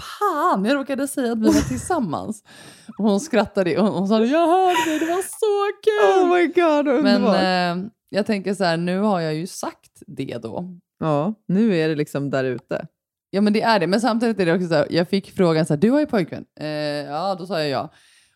Fan, 0.00 0.64
jag 0.64 0.74
råkade 0.74 1.08
säga 1.08 1.32
att 1.32 1.38
vi 1.38 1.46
var 1.46 1.68
tillsammans. 1.68 2.44
Och 2.98 3.04
hon 3.04 3.20
skrattade 3.20 3.78
och 3.78 3.86
hon 3.86 4.08
sa 4.08 4.24
jag 4.24 4.46
hörde 4.46 4.84
det, 4.86 4.98
det 4.98 5.06
var 5.06 5.22
så 5.22 5.80
kul. 5.82 6.22
Oh 6.22 6.36
my 6.36 6.46
god, 6.46 7.02
Men 7.04 7.24
eh, 7.24 7.90
jag 8.08 8.26
tänker 8.26 8.54
så 8.54 8.64
här, 8.64 8.76
nu 8.76 8.98
har 8.98 9.20
jag 9.20 9.34
ju 9.34 9.46
sagt 9.46 10.02
det 10.06 10.38
då. 10.42 10.78
Ja, 10.98 11.34
nu 11.48 11.76
är 11.76 11.88
det 11.88 11.94
liksom 11.94 12.30
där 12.30 12.44
ute. 12.44 12.86
Ja 13.30 13.40
men 13.40 13.52
det 13.52 13.62
är 13.62 13.80
det, 13.80 13.86
men 13.86 14.00
samtidigt 14.00 14.40
är 14.40 14.46
det 14.46 14.54
också 14.54 14.68
så 14.68 14.74
här, 14.74 14.86
jag 14.90 15.08
fick 15.08 15.30
frågan 15.30 15.66
så 15.66 15.74
här, 15.74 15.80
du 15.80 15.90
har 15.90 16.00
ju 16.00 16.06
pojkvän. 16.06 16.44
Eh, 16.60 16.68
ja, 16.68 17.34
då 17.34 17.46
sa 17.46 17.60
jag 17.60 17.68
ja. 17.68 17.92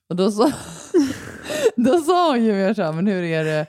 Och 0.09 0.17
då 0.17 0.31
sa, 0.31 0.53
då 1.77 1.99
sa 1.99 2.31
hon 2.31 2.45
ju 2.45 2.53
mer 2.53 2.75
så 2.75 2.83
här, 2.83 2.93
men 2.93 3.07
hur 3.07 3.23
är 3.23 3.45
det, 3.45 3.67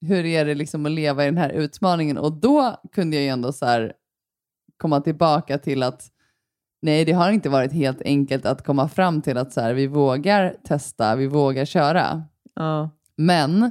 hur 0.00 0.24
är 0.24 0.44
det 0.44 0.54
liksom 0.54 0.86
att 0.86 0.92
leva 0.92 1.22
i 1.22 1.26
den 1.26 1.38
här 1.38 1.50
utmaningen? 1.50 2.18
Och 2.18 2.32
då 2.32 2.80
kunde 2.92 3.16
jag 3.16 3.22
ju 3.22 3.28
ändå 3.28 3.52
så 3.52 3.90
komma 4.76 5.00
tillbaka 5.00 5.58
till 5.58 5.82
att 5.82 6.10
nej, 6.82 7.04
det 7.04 7.12
har 7.12 7.30
inte 7.30 7.48
varit 7.48 7.72
helt 7.72 8.02
enkelt 8.02 8.46
att 8.46 8.64
komma 8.66 8.88
fram 8.88 9.22
till 9.22 9.36
att 9.38 9.52
så 9.52 9.60
här, 9.60 9.74
vi 9.74 9.86
vågar 9.86 10.54
testa, 10.64 11.16
vi 11.16 11.26
vågar 11.26 11.64
köra. 11.64 12.24
Ja. 12.54 12.90
Men 13.16 13.70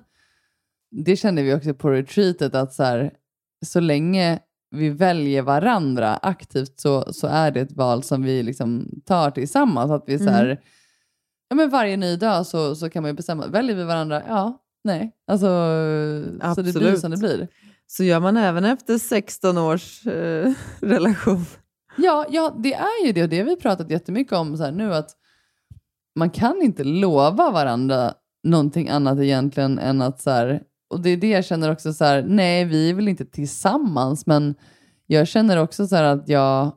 det 0.92 1.16
kände 1.16 1.42
vi 1.44 1.54
också 1.56 1.74
på 1.74 1.90
retreatet 1.90 2.56
att 2.56 2.74
så, 2.74 2.84
här, 2.84 3.12
så 3.66 3.80
länge 3.80 4.40
vi 4.72 4.90
väljer 4.90 5.42
varandra 5.42 6.16
aktivt 6.18 6.80
så, 6.80 7.14
så 7.14 7.28
är 7.28 7.52
det 7.52 7.62
ett 7.62 7.72
val 7.72 8.04
som 8.04 8.24
vi 8.24 8.44
liksom 8.44 8.90
tar 9.06 9.32
tillsammans. 9.32 9.92
Att 9.92 10.04
vi 10.08 10.20
så 10.20 10.30
här, 10.30 10.46
Mm. 10.46 10.58
ja, 11.50 11.56
men 11.56 11.70
varje 11.70 11.98
ny 11.98 12.16
dag 12.16 12.46
så, 12.46 12.76
så 12.76 12.90
kan 12.90 13.04
man 13.04 13.10
ju 13.10 13.16
bestämma, 13.16 13.48
väljer 13.48 13.76
vi 13.76 13.84
varandra? 13.84 14.24
Ja, 14.28 14.62
nej. 14.84 15.12
Alltså, 15.28 15.46
så 16.56 16.62
det 16.62 16.62
blir 16.62 16.76
Absolut. 16.76 17.00
som 17.00 17.12
det 17.12 17.18
blir. 17.18 17.48
Så 17.88 18.04
gör 18.04 18.20
man 18.20 18.38
även 18.38 18.66
efter 18.66 18.98
16 18.98 19.58
års 19.58 20.08
eh, 20.08 20.54
relation. 20.80 21.46
Ja, 21.98 22.26
ja, 22.30 22.56
det 22.64 22.74
är 22.74 23.06
ju 23.06 23.12
det 23.12 23.24
och 23.24 23.30
det 23.30 23.38
har 23.38 23.46
vi 23.46 23.56
pratat 23.56 23.92
jättemycket 23.92 24.34
om 24.34 24.58
så 24.58 24.64
här, 24.64 24.72
nu 24.72 24.94
att 24.94 25.10
man 26.16 26.30
kan 26.30 26.62
inte 26.62 26.84
lova 26.84 27.52
varandra 27.52 28.14
någonting 28.44 28.90
annat 28.90 29.20
egentligen 29.20 29.80
än 29.80 30.02
att 30.02 30.22
så 30.22 30.30
här, 30.30 30.62
och 30.90 31.02
det 31.02 31.10
är 31.10 31.18
det 31.18 31.30
jag 31.30 31.46
känner 31.46 31.72
också 31.72 31.94
så 31.94 32.06
här, 32.06 32.24
nej 32.28 32.66
vi 32.66 32.90
är 32.90 32.94
väl 32.94 33.08
inte 33.08 33.26
tillsammans 33.26 34.26
men 34.26 34.56
jag 35.08 35.28
känner 35.28 35.58
också 35.58 35.88
så 35.88 35.96
här 35.96 36.04
att 36.04 36.30
jag, 36.30 36.72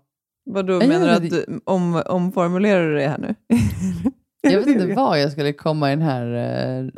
Vadå, 0.45 0.79
menar 0.79 1.07
du 1.07 1.13
att 1.13 1.31
du 1.31 1.61
om, 1.65 2.03
omformulerar 2.07 2.89
du 2.89 2.95
det 2.95 3.09
här 3.09 3.19
nu? 3.19 3.35
jag 4.41 4.59
vet 4.59 4.67
inte 4.67 4.87
vad 4.97 5.21
jag 5.21 5.33
skulle 5.33 5.53
komma 5.53 5.93
i 5.93 5.97
den 5.97 6.05
här, 6.05 6.35
eh, 6.35 6.89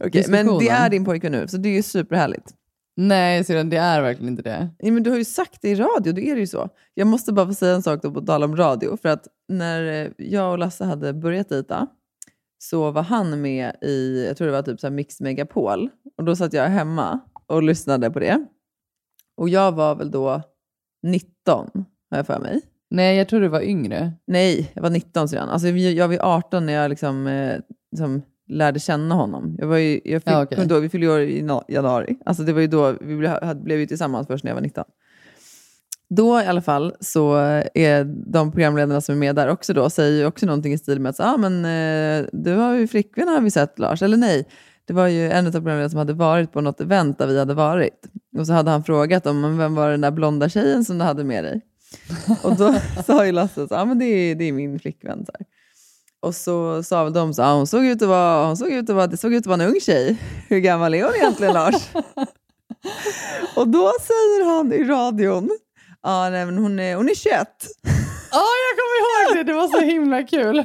Okej, 0.00 0.24
men 0.28 0.58
det 0.58 0.68
är 0.68 0.90
din 0.90 1.04
pojkvän 1.04 1.32
nu, 1.32 1.48
så 1.48 1.56
det 1.56 1.68
är 1.68 1.74
ju 1.74 1.82
superhärligt. 1.82 2.54
Nej 2.96 3.44
syrran 3.44 3.70
det 3.70 3.76
är 3.76 4.02
verkligen 4.02 4.28
inte 4.28 4.42
det. 4.42 4.68
Ja, 4.78 4.92
men 4.92 5.02
du 5.02 5.10
har 5.10 5.16
ju 5.16 5.24
sagt 5.24 5.62
det 5.62 5.70
i 5.70 5.74
radio, 5.74 6.12
då 6.12 6.20
är 6.20 6.34
det 6.34 6.40
ju 6.40 6.46
så. 6.46 6.68
Jag 6.94 7.06
måste 7.06 7.32
bara 7.32 7.46
få 7.46 7.54
säga 7.54 7.74
en 7.74 7.82
sak 7.82 8.02
då 8.02 8.10
på 8.10 8.20
tal 8.20 8.44
om 8.44 8.56
radio. 8.56 8.96
För 8.96 9.08
att 9.08 9.26
när 9.48 10.04
eh, 10.04 10.10
jag 10.16 10.52
och 10.52 10.58
Lasse 10.58 10.84
hade 10.84 11.12
börjat 11.12 11.48
dejta 11.48 11.86
så 12.58 12.90
var 12.90 13.02
han 13.02 13.40
med 13.40 13.76
i, 13.82 14.26
jag 14.26 14.36
tror 14.36 14.46
det 14.46 14.52
var 14.52 14.62
typ 14.62 14.80
så 14.80 14.86
här 14.86 14.94
Mix 14.94 15.20
Megapol. 15.20 15.88
Och 16.16 16.24
då 16.24 16.36
satt 16.36 16.52
jag 16.52 16.64
hemma 16.64 17.20
och 17.46 17.62
lyssnade 17.62 18.10
på 18.10 18.18
det. 18.18 18.46
Och 19.36 19.48
jag 19.48 19.72
var 19.72 19.94
väl 19.94 20.10
då 20.10 20.42
19, 21.02 21.70
har 22.10 22.18
jag 22.18 22.26
för 22.26 22.38
mig. 22.38 22.60
Nej 22.90 23.16
jag 23.16 23.28
tror 23.28 23.40
du 23.40 23.48
var 23.48 23.62
yngre. 23.62 24.12
Nej, 24.26 24.72
jag 24.74 24.82
var 24.82 24.90
19 24.90 25.28
sedan. 25.28 25.48
Alltså, 25.48 25.68
jag 25.68 26.08
var 26.08 26.18
18 26.18 26.66
när 26.66 26.72
jag 26.72 26.88
liksom, 26.88 27.26
eh, 27.26 27.60
liksom 27.92 28.22
lärde 28.50 28.80
känna 28.80 29.14
honom. 29.14 29.56
Jag 29.58 29.66
var 29.66 29.76
ju, 29.76 30.00
jag 30.04 30.22
fick, 30.22 30.32
Ja, 30.32 30.40
inte 30.42 30.74
ihåg, 30.74 30.82
vi 30.82 30.88
fyllde 30.88 31.08
år 31.08 31.20
i 31.20 31.46
januari. 31.68 32.16
Alltså, 32.24 32.42
det 32.42 32.52
var 32.52 32.60
ju 32.60 32.66
då, 32.66 32.94
vi 33.00 33.16
blev, 33.16 33.30
hade, 33.42 33.60
blev 33.60 33.78
ju 33.78 33.86
tillsammans 33.86 34.26
först 34.26 34.44
när 34.44 34.50
jag 34.50 34.54
var 34.54 34.62
19. 34.62 34.84
Då 36.16 36.40
i 36.40 36.46
alla 36.46 36.62
fall 36.62 36.94
så 37.00 37.34
är 37.74 38.04
de 38.32 38.52
programledarna 38.52 39.00
som 39.00 39.14
är 39.14 39.18
med 39.18 39.36
där 39.36 39.48
också 39.48 39.72
då, 39.74 39.90
säger 39.90 40.18
ju 40.18 40.26
också 40.26 40.46
någonting 40.46 40.72
i 40.72 40.78
stil 40.78 41.00
med 41.00 41.10
att 41.10 41.20
ah, 41.20 41.36
men, 41.36 41.64
eh, 41.64 42.26
du 42.32 42.54
har 42.54 42.74
ju 42.74 42.86
flickvän 42.86 43.28
har 43.28 43.40
vi 43.40 43.50
sett 43.50 43.78
Lars. 43.78 44.02
Eller 44.02 44.16
nej, 44.16 44.46
det 44.84 44.92
var 44.92 45.08
ju 45.08 45.30
en 45.30 45.46
av 45.46 45.50
programledarna 45.50 45.88
som 45.88 45.98
hade 45.98 46.12
varit 46.12 46.52
på 46.52 46.60
något 46.60 46.80
event 46.80 47.18
där 47.18 47.26
vi 47.26 47.38
hade 47.38 47.54
varit. 47.54 48.06
Och 48.38 48.46
så 48.46 48.52
hade 48.52 48.70
han 48.70 48.84
frågat 48.84 49.26
om 49.26 49.40
"Men 49.40 49.58
vem 49.58 49.74
var 49.74 49.90
den 49.90 50.00
där 50.00 50.10
blonda 50.10 50.48
tjejen 50.48 50.84
som 50.84 50.98
du 50.98 51.04
hade 51.04 51.24
med 51.24 51.44
dig? 51.44 51.60
Och 52.42 52.56
då 52.56 52.74
sa 53.06 53.26
ju 53.26 53.32
Lasse 53.32 53.62
att 53.62 53.72
ah, 53.72 53.84
men 53.84 53.98
det, 53.98 54.04
är, 54.04 54.34
det 54.34 54.44
är 54.44 54.52
min 54.52 54.78
flickvän. 54.78 55.26
Så 55.26 55.32
här. 55.38 55.46
Och 56.22 56.34
så 56.34 56.82
sa 56.82 57.04
väl 57.04 57.12
de 57.12 57.34
så 57.34 57.42
ah, 57.42 57.54
hon 57.54 57.66
såg 57.66 57.84
ut 57.84 58.02
att 58.02 58.08
vara, 58.08 58.46
hon 58.46 58.56
såg 58.56 58.72
ut 58.72 58.90
att 58.90 58.96
vara, 58.96 59.06
det 59.06 59.16
såg 59.16 59.34
ut 59.34 59.42
att 59.42 59.46
vara 59.46 59.62
en 59.62 59.68
ung 59.68 59.80
tjej. 59.80 60.16
Hur 60.48 60.58
gammal 60.58 60.94
är 60.94 61.04
hon 61.04 61.14
egentligen 61.14 61.54
Lars? 61.54 61.74
och 63.56 63.68
då 63.68 63.92
säger 64.00 64.44
han 64.44 64.72
i 64.72 64.84
radion, 64.84 65.50
ah, 66.00 66.30
nej, 66.30 66.46
men 66.46 66.58
hon, 66.58 66.78
är, 66.80 66.96
hon 66.96 67.08
är 67.08 67.14
21. 67.14 67.48
Ja, 68.32 68.42
jag 68.66 68.76
kommer 68.78 68.98
ihåg 69.00 69.36
det. 69.36 69.52
Det 69.52 69.56
var 69.58 69.68
så 69.68 69.80
himla 69.80 70.22
kul. 70.22 70.64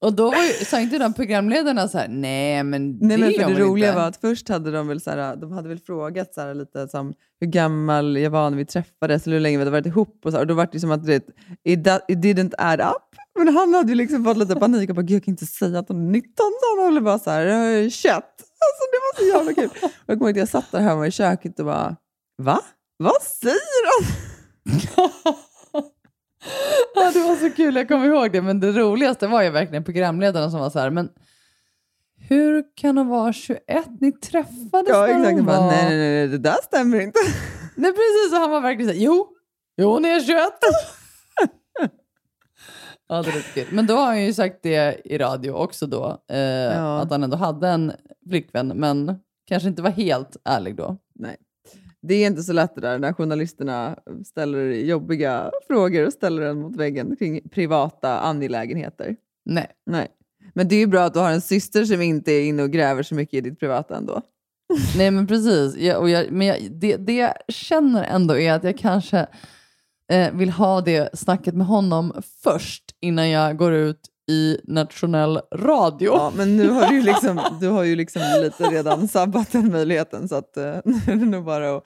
Och 0.00 0.12
då 0.12 0.30
var 0.30 0.44
ju, 0.44 0.52
sa 0.64 0.80
inte 0.80 0.98
de 0.98 1.14
programledarna 1.14 1.88
så 1.88 1.98
här, 1.98 2.08
nej 2.08 2.62
men 2.64 2.98
Nej, 3.00 3.16
det 3.16 3.18
men 3.18 3.30
gör 3.30 3.40
för 3.48 3.54
det 3.54 3.60
roliga 3.60 3.88
inte. 3.88 4.00
var 4.00 4.08
att 4.08 4.16
först 4.16 4.48
hade 4.48 4.70
de 4.70 4.88
väl, 4.88 5.00
så 5.00 5.10
här, 5.10 5.36
de 5.36 5.52
hade 5.52 5.68
väl 5.68 5.78
frågat 5.78 6.34
så 6.34 6.40
här, 6.40 6.54
lite 6.54 6.88
som 6.88 7.14
hur 7.40 7.46
gammal 7.46 8.16
jag 8.16 8.30
var 8.30 8.50
när 8.50 8.56
vi 8.56 8.64
träffades 8.64 9.26
eller 9.26 9.36
hur 9.36 9.40
länge 9.40 9.56
vi 9.56 9.60
hade 9.60 9.70
varit 9.70 9.86
ihop. 9.86 10.20
Och, 10.24 10.30
så 10.30 10.36
här, 10.36 10.42
och 10.42 10.46
då 10.46 10.54
var 10.54 10.68
det 10.72 10.80
som 10.80 10.90
att 10.90 11.06
det, 11.06 11.16
it, 11.64 11.86
it 12.08 12.18
didn't 12.18 12.54
add 12.58 12.80
up. 12.80 13.16
Men 13.38 13.48
han 13.56 13.74
hade 13.74 13.88
ju 13.88 13.94
liksom 13.94 14.24
fått 14.24 14.36
lite 14.36 14.54
panik 14.56 14.88
och 14.90 14.96
bara, 14.96 15.02
"Gud, 15.02 15.16
jag 15.16 15.24
kan 15.24 15.32
inte 15.32 15.46
säga 15.46 15.78
att 15.78 15.88
hon 15.88 16.06
är 16.06 16.10
19. 16.10 16.30
Så 16.36 16.76
han 16.76 16.84
håller 16.86 17.00
bara 17.00 17.18
så 17.18 17.30
här, 17.30 17.46
"Jag 17.46 17.72
är 17.74 17.90
21. 17.90 18.14
Alltså 18.14 18.82
det 18.92 18.98
var 19.02 19.18
så 19.18 19.38
jävla 19.38 19.54
kul. 19.54 19.70
Och 19.82 19.90
jag 20.06 20.18
kommer 20.18 20.30
ihåg 20.30 20.30
att 20.30 20.36
jag 20.36 20.48
satt 20.48 20.72
där 20.72 20.80
hemma 20.80 21.06
i 21.06 21.10
köket 21.10 21.58
och 21.58 21.64
bara, 21.66 21.96
va? 22.42 22.60
Vad 22.96 23.22
säger 23.22 24.00
de? 24.00 24.06
Ja, 26.94 27.10
det 27.12 27.20
var 27.20 27.36
så 27.36 27.50
kul, 27.50 27.76
jag 27.76 27.88
kommer 27.88 28.06
ihåg 28.06 28.32
det. 28.32 28.42
Men 28.42 28.60
det 28.60 28.72
roligaste 28.72 29.26
var 29.26 29.42
ju 29.42 29.50
verkligen 29.50 29.84
programledarna 29.84 30.50
som 30.50 30.60
var 30.60 30.70
så 30.70 30.78
här, 30.78 30.90
men 30.90 31.08
hur 32.28 32.64
kan 32.76 32.98
hon 32.98 33.08
vara 33.08 33.32
21? 33.32 33.60
Ni 34.00 34.12
träffades 34.12 34.88
Ja, 34.88 35.06
när 35.06 35.14
exakt. 35.20 35.36
hon 35.36 35.46
var... 35.46 35.66
nej, 35.66 35.84
nej, 35.88 35.98
nej, 35.98 36.28
det 36.28 36.38
där 36.38 36.56
stämmer 36.64 37.00
inte. 37.00 37.18
Nej, 37.74 37.92
precis. 37.92 38.32
Och 38.32 38.38
han 38.38 38.50
var 38.50 38.60
verkligen 38.60 38.88
såhär, 38.90 39.04
jo, 39.04 39.28
jo 39.76 39.90
hon 39.90 40.04
är 40.04 40.20
21. 40.20 40.38
Ja, 43.08 43.22
det 43.22 43.28
är 43.30 43.54
kul. 43.54 43.66
Men 43.72 43.86
då 43.86 43.94
har 43.94 44.06
han 44.06 44.24
ju 44.24 44.32
sagt 44.34 44.58
det 44.62 45.00
i 45.04 45.18
radio 45.18 45.50
också 45.50 45.86
då, 45.86 46.22
eh, 46.30 46.38
Ja. 46.38 47.00
att 47.00 47.10
han 47.10 47.22
ändå 47.22 47.36
hade 47.36 47.68
en 47.68 47.92
flickvän, 48.28 48.68
men 48.68 49.14
kanske 49.46 49.68
inte 49.68 49.82
var 49.82 49.90
helt 49.90 50.36
ärlig 50.44 50.76
då. 50.76 50.96
Nej. 51.14 51.36
Det 52.02 52.14
är 52.14 52.26
inte 52.26 52.42
så 52.42 52.52
lätt 52.52 52.74
det 52.74 52.80
där 52.80 52.98
när 52.98 53.12
journalisterna 53.12 53.98
ställer 54.26 54.64
jobbiga 54.70 55.50
frågor 55.66 56.06
och 56.06 56.12
ställer 56.12 56.42
en 56.42 56.60
mot 56.60 56.76
väggen 56.76 57.16
kring 57.18 57.48
privata 57.48 58.18
angelägenheter. 58.18 59.16
Nej. 59.44 59.66
Nej. 59.86 60.08
Men 60.54 60.68
det 60.68 60.74
är 60.74 60.78
ju 60.80 60.86
bra 60.86 61.04
att 61.04 61.14
du 61.14 61.20
har 61.20 61.30
en 61.30 61.40
syster 61.40 61.84
som 61.84 62.02
inte 62.02 62.32
är 62.32 62.42
inne 62.48 62.62
och 62.62 62.70
gräver 62.70 63.02
så 63.02 63.14
mycket 63.14 63.34
i 63.34 63.40
ditt 63.40 63.60
privata 63.60 63.96
ändå. 63.96 64.22
Nej, 64.96 65.10
men 65.10 65.26
precis. 65.26 65.76
Jag, 65.76 66.00
och 66.00 66.10
jag, 66.10 66.32
men 66.32 66.46
jag, 66.46 66.56
det, 66.70 66.96
det 66.96 67.16
jag 67.16 67.32
känner 67.48 68.04
ändå 68.04 68.38
är 68.38 68.52
att 68.52 68.64
jag 68.64 68.78
kanske 68.78 69.26
eh, 70.12 70.32
vill 70.32 70.50
ha 70.50 70.80
det 70.80 71.18
snacket 71.18 71.54
med 71.54 71.66
honom 71.66 72.22
först 72.42 72.84
innan 73.00 73.30
jag 73.30 73.56
går 73.56 73.72
ut 73.72 74.00
i 74.30 74.58
nationell 74.64 75.40
radio. 75.54 76.12
Ja, 76.12 76.32
men 76.36 76.56
nu 76.56 76.70
har 76.70 76.86
du 76.86 76.94
ju 76.94 77.02
liksom, 77.02 77.40
du 77.60 77.68
har 77.68 77.84
ju 77.84 77.96
liksom 77.96 78.22
lite 78.42 78.64
redan 78.64 79.08
sabbat 79.08 79.52
den 79.52 79.72
möjligheten 79.72 80.28
så 80.28 80.34
att 80.34 80.56
eh, 80.56 80.62
nu 80.84 80.94
är 81.06 81.16
det 81.16 81.26
nog 81.26 81.44
bara 81.44 81.76
att 81.76 81.84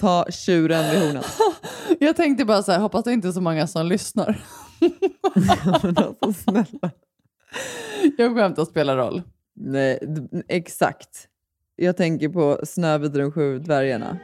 ta 0.00 0.26
tjuren 0.30 0.90
vid 0.90 1.00
hornen. 1.00 1.22
Jag 2.00 2.16
tänkte 2.16 2.44
bara 2.44 2.62
så 2.62 2.72
här, 2.72 2.78
hoppas 2.78 3.04
det 3.04 3.12
inte 3.12 3.28
är 3.28 3.32
så 3.32 3.40
många 3.40 3.66
som 3.66 3.86
lyssnar. 3.86 4.40
Men 5.34 5.96
alltså, 5.96 6.32
snälla. 6.32 6.90
Jag 8.18 8.36
skämtar 8.36 8.64
spelar 8.64 8.96
roll. 8.96 9.22
Nej, 9.56 9.98
exakt. 10.48 11.28
Jag 11.76 11.96
tänker 11.96 12.28
på 12.28 12.60
Snövit 12.64 13.12
och 13.12 13.18
de 13.18 13.32
sju 13.32 13.58
dvärgarna. 13.58 14.18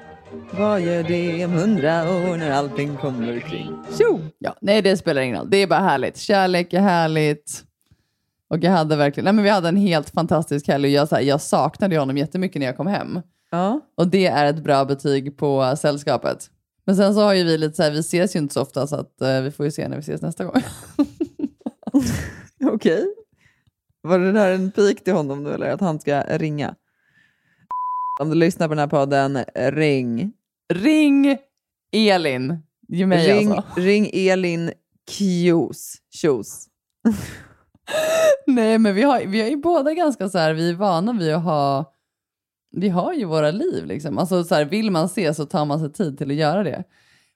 Vad 0.51 0.80
gör 0.80 1.03
det 1.03 1.45
om 1.45 1.53
hundra 1.53 2.03
år 2.03 2.37
när 2.37 2.51
allting 2.51 2.97
kommer 2.97 3.41
kring? 3.41 3.70
Tjo! 3.99 4.20
Ja, 4.39 4.57
nej, 4.61 4.83
det 4.83 4.97
spelar 4.97 5.22
ingen 5.22 5.39
roll. 5.39 5.51
Det 5.51 5.57
är 5.57 5.66
bara 5.66 5.80
härligt. 5.80 6.16
Kärlek 6.16 6.72
är 6.72 6.80
härligt. 6.80 7.64
Och 8.49 8.59
jag 8.59 8.70
hade 8.70 8.97
verkligen, 8.97 9.24
nej 9.24 9.33
men 9.33 9.45
vi 9.45 9.51
hade 9.51 9.68
en 9.68 9.76
helt 9.76 10.11
fantastisk 10.11 10.68
helg 10.68 10.85
och 10.85 10.91
jag, 10.91 11.09
så 11.09 11.14
här, 11.14 11.22
jag 11.22 11.41
saknade 11.41 11.99
honom 11.99 12.18
jättemycket 12.18 12.61
när 12.61 12.66
jag 12.66 12.76
kom 12.76 12.87
hem. 12.87 13.20
Ja. 13.51 13.80
Och 13.95 14.09
det 14.09 14.26
är 14.26 14.47
ett 14.47 14.64
bra 14.64 14.85
betyg 14.85 15.37
på 15.37 15.74
sällskapet. 15.78 16.51
Men 16.85 16.97
sen 16.97 17.14
så 17.14 17.20
har 17.20 17.35
ju 17.35 17.45
vi 17.45 17.59
lite 17.59 17.76
så 17.76 17.83
här, 17.83 17.91
vi 17.91 17.99
ses 17.99 18.37
ju 18.37 18.41
inte 18.41 18.55
så 18.55 18.62
ofta 18.62 18.87
så 18.87 18.97
att 18.97 19.20
eh, 19.20 19.41
vi 19.41 19.51
får 19.51 19.66
ju 19.66 19.72
se 19.72 19.89
när 19.89 19.97
vi 19.97 20.01
ses 20.01 20.22
nästa 20.22 20.45
gång. 20.45 20.62
Okej. 22.64 23.07
Var 24.03 24.18
det 24.18 24.33
där 24.33 24.51
en 24.51 24.70
pik 24.70 25.05
till 25.05 25.12
honom 25.12 25.43
nu 25.45 25.51
eller 25.55 25.70
att 25.70 25.80
han 25.80 26.01
ska 26.01 26.22
ringa? 26.22 26.74
Om 28.23 28.29
du 28.31 28.35
lyssnar 28.35 28.68
på 28.68 28.75
den 28.75 28.79
här 28.79 28.87
podden, 28.87 29.39
ring. 29.55 30.33
Ring 30.75 31.39
Elin. 31.93 32.59
Ge 32.89 33.07
mig 33.07 33.33
ring, 33.33 33.53
alltså. 33.53 33.81
ring 33.81 34.11
Elin 34.12 34.73
Kios. 35.11 35.95
Kios. 36.14 36.66
Nej, 38.47 38.79
men 38.79 38.95
vi 38.95 39.03
har, 39.03 39.20
vi 39.27 39.41
har 39.43 39.49
ju 39.49 39.57
båda 39.57 39.95
ganska 39.95 40.29
så 40.29 40.39
här, 40.39 40.55
vi 40.55 40.70
är 40.70 40.75
vana 40.75 41.12
vid 41.12 41.35
att 41.35 41.43
ha, 41.43 41.93
vi 42.70 42.89
har 42.89 43.12
ju 43.12 43.25
våra 43.25 43.51
liv 43.51 43.87
liksom. 43.87 44.18
Alltså 44.18 44.45
så 44.45 44.55
här, 44.55 44.64
vill 44.64 44.91
man 44.91 45.09
se 45.09 45.35
så 45.35 45.47
tar 45.47 45.64
man 45.64 45.81
sig 45.81 45.93
tid 45.93 46.18
till 46.18 46.31
att 46.31 46.37
göra 46.37 46.62
det. 46.62 46.85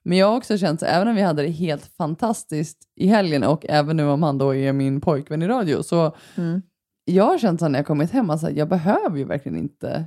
Men 0.03 0.17
jag 0.17 0.27
har 0.27 0.37
också 0.37 0.57
känt, 0.57 0.79
så 0.79 0.85
även 0.85 1.07
om 1.07 1.15
vi 1.15 1.21
hade 1.21 1.41
det 1.41 1.49
helt 1.49 1.85
fantastiskt 1.97 2.77
i 2.95 3.07
helgen 3.07 3.43
och 3.43 3.65
även 3.69 3.97
nu 3.97 4.05
om 4.05 4.23
han 4.23 4.37
då 4.37 4.55
är 4.55 4.73
min 4.73 5.01
pojkvän 5.01 5.41
i 5.41 5.47
radio, 5.47 5.83
så 5.83 6.15
Mm. 6.35 6.61
jag 7.05 7.23
har 7.23 7.37
känt 7.37 7.59
så 7.59 7.67
när 7.67 7.79
jag 7.79 7.85
kommit 7.87 8.11
hem, 8.11 8.29
alltså, 8.29 8.51
jag 8.51 8.69
behöver 8.69 9.17
ju 9.17 9.23
verkligen 9.23 9.57
inte 9.57 10.05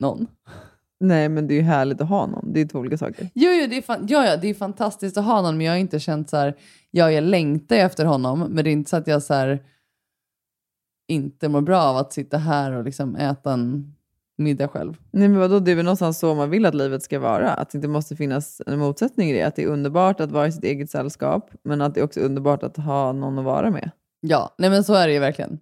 någon. 0.00 0.26
Nej, 1.00 1.28
men 1.28 1.46
det 1.46 1.54
är 1.54 1.56
ju 1.56 1.62
härligt 1.62 2.00
att 2.00 2.08
ha 2.08 2.26
någon. 2.26 2.52
Det 2.52 2.60
är 2.60 2.66
två 2.66 2.78
olika 2.78 2.98
saker. 2.98 3.28
Jo, 3.34 3.50
jo 3.50 3.66
det, 3.66 3.76
är 3.76 3.82
fan, 3.82 4.06
ja, 4.08 4.26
ja, 4.26 4.36
det 4.36 4.48
är 4.48 4.54
fantastiskt 4.54 5.18
att 5.18 5.24
ha 5.24 5.42
någon, 5.42 5.56
men 5.56 5.66
jag 5.66 5.72
har 5.72 5.78
inte 5.78 6.00
känt 6.00 6.30
så 6.30 6.36
här, 6.36 6.56
ja, 6.90 7.10
jag 7.10 7.24
längtar 7.24 7.76
efter 7.76 8.04
honom, 8.04 8.38
men 8.40 8.64
det 8.64 8.70
är 8.70 8.72
inte 8.72 8.90
så 8.90 8.96
att 8.96 9.06
jag 9.06 9.22
så 9.22 9.34
här, 9.34 9.62
inte 11.08 11.48
mår 11.48 11.60
bra 11.60 11.82
av 11.82 11.96
att 11.96 12.12
sitta 12.12 12.38
här 12.38 12.72
och 12.72 12.84
liksom 12.84 13.16
äta 13.16 13.52
en 13.52 13.94
middag 14.38 14.68
själv. 14.68 14.96
Nej, 15.10 15.28
men 15.28 15.38
vadå? 15.38 15.58
Det 15.58 15.70
är 15.70 15.76
väl 15.76 15.84
någonstans 15.84 16.18
så 16.18 16.34
man 16.34 16.50
vill 16.50 16.66
att 16.66 16.74
livet 16.74 17.02
ska 17.02 17.18
vara. 17.18 17.50
Att 17.50 17.70
det 17.70 17.78
inte 17.78 17.88
måste 17.88 18.16
finnas 18.16 18.62
en 18.66 18.78
motsättning 18.78 19.30
i 19.30 19.32
det. 19.32 19.42
Att 19.42 19.56
det 19.56 19.62
är 19.62 19.66
underbart 19.66 20.20
att 20.20 20.32
vara 20.32 20.46
i 20.46 20.52
sitt 20.52 20.64
eget 20.64 20.90
sällskap, 20.90 21.50
men 21.62 21.80
att 21.80 21.94
det 21.94 22.00
är 22.00 22.04
också 22.04 22.20
underbart 22.20 22.62
att 22.62 22.76
ha 22.76 23.12
någon 23.12 23.38
att 23.38 23.44
vara 23.44 23.70
med. 23.70 23.90
Ja, 24.20 24.54
nej 24.58 24.70
men 24.70 24.84
så 24.84 24.94
är 24.94 25.06
det 25.06 25.12
ju 25.12 25.18
verkligen. 25.18 25.58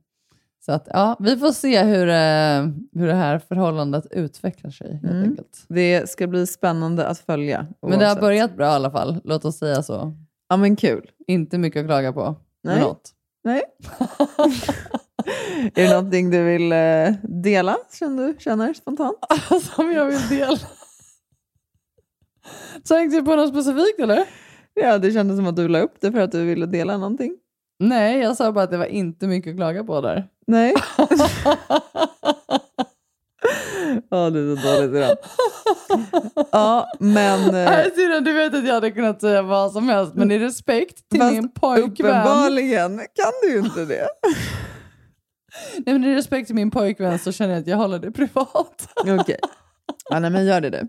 Så 0.60 0.72
att, 0.72 0.88
ja, 0.92 1.16
vi 1.20 1.36
får 1.36 1.52
se 1.52 1.82
hur, 1.82 2.08
eh, 2.08 2.72
hur 3.00 3.06
det 3.06 3.14
här 3.14 3.38
förhållandet 3.38 4.06
utvecklar 4.10 4.70
sig 4.70 4.92
helt 4.92 5.04
Mm. 5.14 5.22
enkelt. 5.30 5.64
Det 5.68 6.10
ska 6.10 6.26
bli 6.26 6.46
spännande 6.46 7.06
att 7.06 7.18
följa. 7.18 7.66
Men 7.82 7.90
det 7.90 7.96
har 7.96 8.02
oavsett. 8.04 8.20
börjat 8.20 8.56
bra 8.56 8.66
i 8.66 8.70
alla 8.70 8.90
fall, 8.90 9.20
låt 9.24 9.44
oss 9.44 9.58
säga 9.58 9.82
så. 9.82 10.12
Ja, 10.48 10.56
men 10.56 10.76
kul. 10.76 11.10
Inte 11.26 11.58
mycket 11.58 11.80
att 11.80 11.86
klaga 11.86 12.12
på. 12.12 12.34
Nej. 12.64 12.80
Något. 12.80 13.10
Nej. 13.44 13.62
är 15.74 15.86
det 15.86 15.90
någonting 15.90 16.30
du 16.30 16.42
vill 16.44 16.72
eh, 16.72 17.12
dela, 17.42 17.76
känner 17.98 18.26
du 18.26 18.36
känner 18.38 18.74
spontant? 18.74 19.16
Som 19.76 19.92
jag 19.92 20.06
vill 20.06 20.28
dela. 20.28 20.58
Tänkte 22.88 23.16
du 23.16 23.22
på 23.24 23.36
något 23.36 23.48
specifikt 23.50 24.00
eller? 24.00 24.24
Ja, 24.74 24.98
det 24.98 25.12
kändes 25.12 25.36
som 25.36 25.46
att 25.46 25.56
du 25.56 25.68
la 25.68 25.80
upp 25.80 25.94
det 26.00 26.12
för 26.12 26.20
att 26.20 26.32
du 26.32 26.44
ville 26.44 26.66
dela 26.66 26.96
någonting. 26.96 27.36
Nej, 27.78 28.18
jag 28.18 28.36
sa 28.36 28.52
bara 28.52 28.64
att 28.64 28.70
det 28.70 28.76
var 28.76 28.86
inte 28.86 29.26
mycket 29.26 29.50
att 29.50 29.56
klaga 29.56 29.84
på 29.84 30.00
där. 30.00 30.28
Nej. 30.46 30.74
Ja, 34.10 34.30
det 34.30 34.40
är 34.40 34.56
så 34.56 34.68
dåligt 34.68 34.96
idag. 34.96 35.16
Ja, 36.52 36.92
men... 36.98 37.40
eh, 37.44 37.52
Nej, 37.52 37.90
syrran, 37.94 38.24
du 38.24 38.32
vet 38.32 38.54
att 38.54 38.66
jag 38.66 38.74
hade 38.74 38.90
kunnat 38.90 39.20
säga 39.20 39.42
vad 39.42 39.72
som 39.72 39.88
helst, 39.88 40.14
men 40.14 40.30
i 40.30 40.38
respekt 40.38 41.08
till 41.10 41.22
min 41.22 41.50
pojkvän. 41.50 41.90
Uppenbarligen 41.90 42.98
kan 42.98 43.32
du 43.42 43.52
ju 43.52 43.58
inte 43.58 43.84
det. 43.84 44.08
Nej, 45.86 45.98
men 45.98 46.04
i 46.04 46.14
respekt 46.14 46.46
till 46.46 46.56
min 46.56 46.70
pojkvän 46.70 47.18
så 47.18 47.32
känner 47.32 47.54
jag 47.54 47.60
att 47.60 47.66
jag 47.66 47.76
håller 47.76 47.98
det 47.98 48.10
privat. 48.10 48.88
Okej. 49.20 49.38
Ja, 50.10 50.18
nej, 50.18 50.30
men 50.30 50.46
gör 50.46 50.60
det 50.60 50.70
du. 50.70 50.88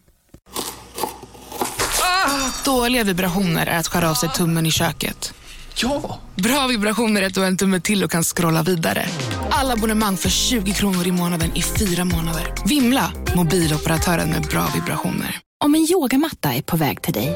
Dåliga 2.65 3.03
vibrationer 3.03 3.67
är 3.67 3.79
att 3.79 3.87
skära 3.87 4.09
av 4.09 4.13
sig 4.13 4.29
tummen 4.29 4.65
i 4.65 4.71
köket. 4.71 5.33
Ja! 5.75 6.19
Bra 6.35 6.67
vibrationer 6.67 7.21
är 7.21 7.27
att 7.27 7.33
du 7.33 7.39
har 7.39 7.47
en 7.47 7.57
tumme 7.57 7.79
till 7.79 8.03
och 8.03 8.11
kan 8.11 8.23
scrolla 8.23 8.63
vidare. 8.63 9.05
Alla 9.49 9.73
abonnemang 9.73 10.17
för 10.17 10.29
20 10.29 10.73
kronor 10.73 11.07
i 11.07 11.11
månaden 11.11 11.51
i 11.55 11.61
fyra 11.61 12.05
månader. 12.05 12.53
Vimla! 12.65 13.11
Mobiloperatören 13.35 14.29
med 14.29 14.41
bra 14.41 14.67
vibrationer. 14.75 15.39
Om 15.63 15.75
en 15.75 15.87
yogamatta 15.91 16.53
är 16.53 16.61
på 16.61 16.77
väg 16.77 17.01
till 17.01 17.13
dig, 17.13 17.35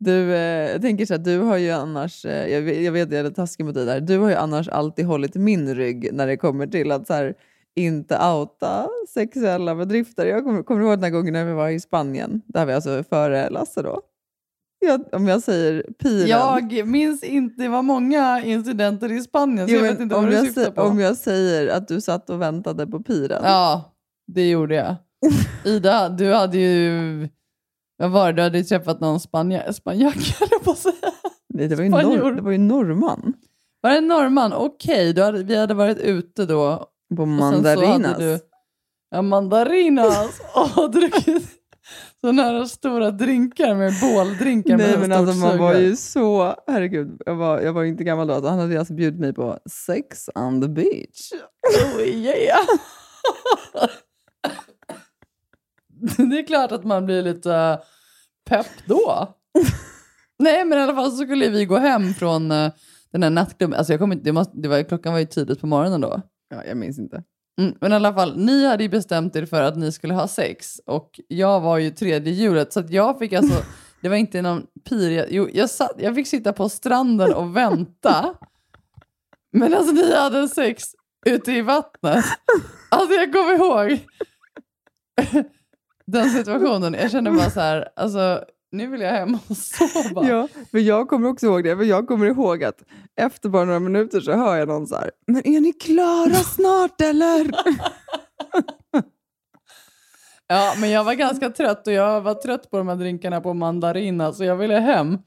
Du, 0.00 0.34
eh, 0.34 0.70
jag 0.72 0.82
tänker 0.82 1.06
så 1.06 1.14
här, 1.14 1.18
du 1.18 1.38
har 1.38 1.56
ju 1.56 1.70
annars, 1.70 2.24
eh, 2.24 2.46
jag, 2.52 2.62
vet, 2.62 2.82
jag 2.82 2.92
vet 2.92 3.12
jag 3.12 3.26
är 3.26 3.30
taskig 3.30 3.64
mot 3.66 3.74
dig 3.74 3.86
där, 3.86 4.00
du 4.00 4.18
har 4.18 4.28
ju 4.28 4.34
annars 4.34 4.68
alltid 4.68 5.04
hållit 5.04 5.34
min 5.34 5.74
rygg 5.74 6.10
när 6.12 6.26
det 6.26 6.36
kommer 6.36 6.66
till 6.66 6.92
att 6.92 7.06
så 7.06 7.12
här, 7.14 7.34
inte 7.76 8.18
outa 8.18 8.88
sexuella 9.14 9.74
bedrifter. 9.74 10.26
Jag 10.26 10.44
kommer, 10.44 10.62
kommer 10.62 10.80
ihåg 10.82 10.90
den 10.90 11.02
här 11.02 11.10
gången 11.10 11.32
när 11.32 11.44
vi 11.44 11.52
var 11.52 11.68
i 11.68 11.80
Spanien? 11.80 12.42
Här 12.54 12.66
var 12.66 12.72
alltså 12.72 13.04
före 13.10 13.50
Lasse 13.50 13.82
då. 13.82 14.00
Jag, 14.80 15.04
om 15.12 15.28
jag 15.28 15.42
säger 15.42 15.82
piren. 16.02 16.28
Jag 16.28 16.86
minns 16.86 17.22
inte, 17.22 17.62
det 17.62 17.68
var 17.68 17.82
många 17.82 18.42
incidenter 18.44 19.12
i 19.12 19.20
Spanien 19.20 19.68
så 19.68 19.74
Jo, 19.74 19.76
jag 19.78 19.82
men 19.82 19.92
vet 19.92 20.00
inte 20.00 20.14
om, 20.14 20.22
vad 20.24 20.32
du 20.32 20.36
jag 20.36 20.46
syftar 20.46 20.62
sä- 20.62 20.70
på. 20.70 20.82
om 20.82 20.98
jag 21.00 21.16
säger 21.16 21.68
att 21.68 21.88
du 21.88 22.00
satt 22.00 22.30
och 22.30 22.42
väntade 22.42 22.86
på 22.86 23.00
piren. 23.02 23.40
Ja, 23.44 23.92
det 24.26 24.50
gjorde 24.50 24.74
jag. 24.74 24.96
Ida, 25.64 26.08
du 26.08 26.32
hade 26.32 26.58
ju... 26.58 27.28
Vad 27.98 28.10
var 28.10 28.26
det? 28.26 28.32
Du 28.32 28.42
hade 28.42 28.58
ju 28.58 28.64
träffat 28.64 29.00
någon 29.00 29.20
spanja, 29.20 29.72
spanjack, 29.72 30.38
på 30.64 30.70
att 30.70 30.78
säga. 30.78 30.94
Nej, 31.54 31.68
det 31.68 31.76
var 31.76 31.84
ju, 31.84 31.90
Spanjor. 31.90 32.18
nor- 32.18 32.32
det 32.32 32.42
var 32.42 32.50
ju 32.50 32.58
norrman. 32.58 33.34
Var 33.80 33.90
det 33.90 34.00
norrman? 34.00 34.52
Okej, 34.52 35.12
då 35.12 35.22
hade, 35.22 35.42
vi 35.42 35.56
hade 35.56 35.74
varit 35.74 35.98
ute 35.98 36.46
då. 36.46 36.86
På 37.16 37.26
mandarinas. 37.26 38.18
Du, 38.18 38.38
ja, 39.10 39.22
mandarinas. 39.22 40.40
Och 40.76 40.90
druckit 40.90 41.48
sådana 42.20 42.42
här 42.42 42.64
stora 42.64 43.10
drinkar 43.10 43.74
med 43.74 43.92
båldrinkar. 44.02 44.76
Nej 44.76 44.90
med 44.90 45.00
men 45.00 45.12
alltså 45.12 45.36
man 45.36 45.58
var 45.58 45.74
ju 45.74 45.96
så, 45.96 46.54
herregud, 46.66 47.22
jag 47.26 47.34
var, 47.34 47.60
jag 47.60 47.72
var 47.72 47.84
inte 47.84 48.04
gammal 48.04 48.26
då. 48.26 48.34
Alltså, 48.34 48.50
han 48.50 48.58
hade 48.58 48.78
alltså 48.78 48.94
bjudit 48.94 49.20
mig 49.20 49.32
på 49.32 49.58
sex 49.70 50.30
on 50.34 50.62
the 50.62 50.68
beach. 50.68 51.32
Oh, 51.96 52.02
yeah. 52.02 52.66
det 56.30 56.38
är 56.38 56.46
klart 56.46 56.72
att 56.72 56.84
man 56.84 57.06
blir 57.06 57.22
lite 57.22 57.54
eh, 57.54 57.78
pepp 58.50 58.86
då. 58.86 59.34
Nej, 60.38 60.64
men 60.64 60.78
i 60.78 60.82
alla 60.82 60.94
fall 60.94 61.10
så 61.10 61.16
skulle 61.16 61.48
vi 61.48 61.64
gå 61.64 61.76
hem 61.76 62.14
från 62.14 62.50
eh, 62.50 62.72
den 63.12 63.22
här 63.22 63.30
nattklubben. 63.30 63.78
Alltså 63.78 63.92
jag 63.92 64.00
kom 64.00 64.12
inte, 64.12 64.24
det 64.24 64.32
måste, 64.32 64.58
det 64.58 64.68
var, 64.68 64.82
klockan 64.82 65.12
var 65.12 65.20
ju 65.20 65.26
tidigt 65.26 65.60
på 65.60 65.66
morgonen 65.66 66.00
då. 66.00 66.22
Ja, 66.50 66.64
jag 66.64 66.76
minns 66.76 66.98
inte. 66.98 67.22
Mm, 67.60 67.74
men 67.80 67.92
i 67.92 67.94
alla 67.94 68.14
fall, 68.14 68.38
ni 68.38 68.66
hade 68.66 68.82
ju 68.82 68.88
bestämt 68.88 69.36
er 69.36 69.46
för 69.46 69.62
att 69.62 69.76
ni 69.76 69.92
skulle 69.92 70.14
ha 70.14 70.28
sex 70.28 70.80
och 70.86 71.20
jag 71.28 71.60
var 71.60 71.78
ju 71.78 71.90
tredje 71.90 72.32
hjulet 72.32 72.72
så 72.72 72.80
att 72.80 72.90
jag 72.90 73.18
fick 73.18 73.32
alltså, 73.32 73.62
det 74.02 74.08
var 74.08 74.16
inte 74.16 74.42
någon 74.42 74.66
pir, 74.88 75.26
jo, 75.30 75.48
jag, 75.52 75.70
satt, 75.70 75.94
jag 75.98 76.14
fick 76.14 76.26
sitta 76.26 76.52
på 76.52 76.68
stranden 76.68 77.34
och 77.34 77.56
vänta. 77.56 78.34
Men 79.52 79.74
alltså 79.74 79.92
ni 79.92 80.14
hade 80.14 80.48
sex 80.48 80.84
ute 81.26 81.52
i 81.52 81.60
vattnet. 81.60 82.24
Alltså 82.90 83.14
jag 83.14 83.32
kommer 83.32 83.54
ihåg 83.54 83.98
den 86.12 86.30
situationen. 86.30 86.94
Jag 86.94 87.10
kände 87.10 87.30
bara 87.30 87.50
så 87.50 87.60
här, 87.60 87.88
alltså 87.96 88.44
nu 88.72 88.86
vill 88.86 89.00
jag 89.00 89.10
hem 89.12 89.38
och 89.48 89.56
sova. 89.56 90.28
Ja, 90.28 90.48
men 90.70 90.84
jag 90.84 91.08
kommer 91.08 91.28
också 91.28 91.46
ihåg 91.46 91.64
det. 91.64 91.76
För 91.76 91.84
jag 91.84 92.08
kommer 92.08 92.26
ihåg 92.26 92.64
att 92.64 92.82
efter 93.16 93.48
bara 93.48 93.64
några 93.64 93.80
minuter 93.80 94.20
så 94.20 94.32
hör 94.32 94.56
jag 94.56 94.68
någon 94.68 94.86
så 94.86 94.96
här, 94.96 95.10
men 95.26 95.46
är 95.46 95.60
ni 95.60 95.72
klara 95.72 96.34
snart 96.34 97.00
eller? 97.00 97.50
Ja, 100.50 100.74
men 100.80 100.90
jag 100.90 101.04
var 101.04 101.14
ganska 101.14 101.50
trött 101.50 101.86
och 101.86 101.92
jag 101.92 102.20
var 102.20 102.34
trött 102.34 102.70
på 102.70 102.78
de 102.78 102.88
här 102.88 102.96
drinkarna 102.96 103.40
på 103.40 103.54
mandarina 103.54 104.32
så 104.32 104.44
jag 104.44 104.56
ville 104.56 104.74
hem. 104.78 105.18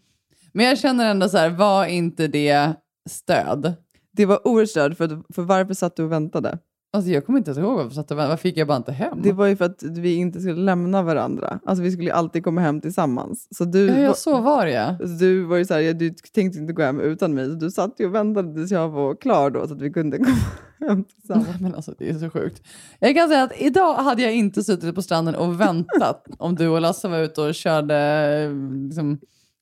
Men 0.54 0.66
jag 0.66 0.78
känner 0.80 1.12
ändå 1.12 1.30
så 1.30 1.38
här, 1.38 1.50
var 1.50 1.86
inte 1.86 2.28
det 2.28 2.74
stöd? 3.10 3.74
Det 4.12 4.26
var 4.26 4.48
oerhört 4.48 4.70
stöd, 4.70 4.98
för, 4.98 5.34
för 5.34 5.42
varför 5.42 5.74
satt 5.74 5.96
du 5.96 6.04
och 6.04 6.12
väntade? 6.12 6.58
Alltså 6.94 7.12
jag 7.12 7.26
kommer 7.26 7.40
inte 7.40 7.52
ens 7.52 7.60
ihåg 7.60 7.76
varför, 7.78 7.90
satt 7.96 8.12
och 8.12 8.18
väntade. 8.18 8.30
varför 8.30 8.42
fick 8.42 8.58
jag 8.58 8.68
bara 8.68 8.78
inte 8.78 8.92
hem? 8.92 9.20
Det 9.24 9.32
var 9.32 9.48
ju 9.48 9.56
för 9.56 9.66
att 9.66 9.84
vi 9.84 10.16
inte 10.16 10.40
skulle 10.42 10.62
lämna 10.62 11.02
varandra. 11.04 11.60
Alltså 11.66 11.84
vi 11.84 11.92
skulle 11.92 12.06
ju 12.08 12.12
alltid 12.14 12.44
komma 12.44 12.62
hem 12.62 12.82
tillsammans. 12.82 13.48
Så 13.52 13.66
du, 13.66 13.86
Ja, 13.88 14.08
var- 14.08 14.14
så 14.14 14.42
var 14.42 14.66
det 14.66 14.72
ja. 14.72 14.98
så 14.98 15.06
du 15.06 15.44
var 15.44 15.58
ju 15.58 15.66
så 15.66 15.74
här, 15.74 15.94
du 15.94 16.10
tänkte 16.10 16.60
inte 16.60 16.74
gå 16.74 16.82
hem 16.84 17.00
utan 17.00 17.34
mig. 17.34 17.46
Så 17.50 17.56
du 17.56 17.72
satt 17.72 17.96
ju 18.00 18.06
och 18.06 18.16
väntade 18.16 18.54
tills 18.54 18.72
jag 18.72 18.90
var 18.90 19.16
klar 19.16 19.50
då 19.50 19.68
så 19.68 19.74
att 19.74 19.82
vi 19.82 19.90
kunde 19.94 20.18
komma 20.80 20.90
hem 20.90 21.04
tillsammans. 21.04 21.60
Men 21.62 21.76
alltså 21.76 21.94
det 21.98 22.10
är 22.10 22.14
så 22.20 22.30
sjukt. 22.30 22.62
Jag 23.00 23.16
kan 23.16 23.30
säga 23.30 23.44
att 23.44 23.62
idag 23.62 23.94
hade 23.96 24.22
jag 24.22 24.34
inte 24.36 24.64
suttit 24.64 24.96
på 24.96 25.02
stranden 25.02 25.36
och 25.36 25.62
väntat 25.62 26.26
om 26.38 26.56
du 26.56 26.68
och 26.68 26.82
Lasse 26.82 27.08
var 27.08 27.18
ute 27.20 27.42
och 27.42 27.56
körde, 27.56 27.96
eh, 28.44 28.52
liksom, 28.88 29.18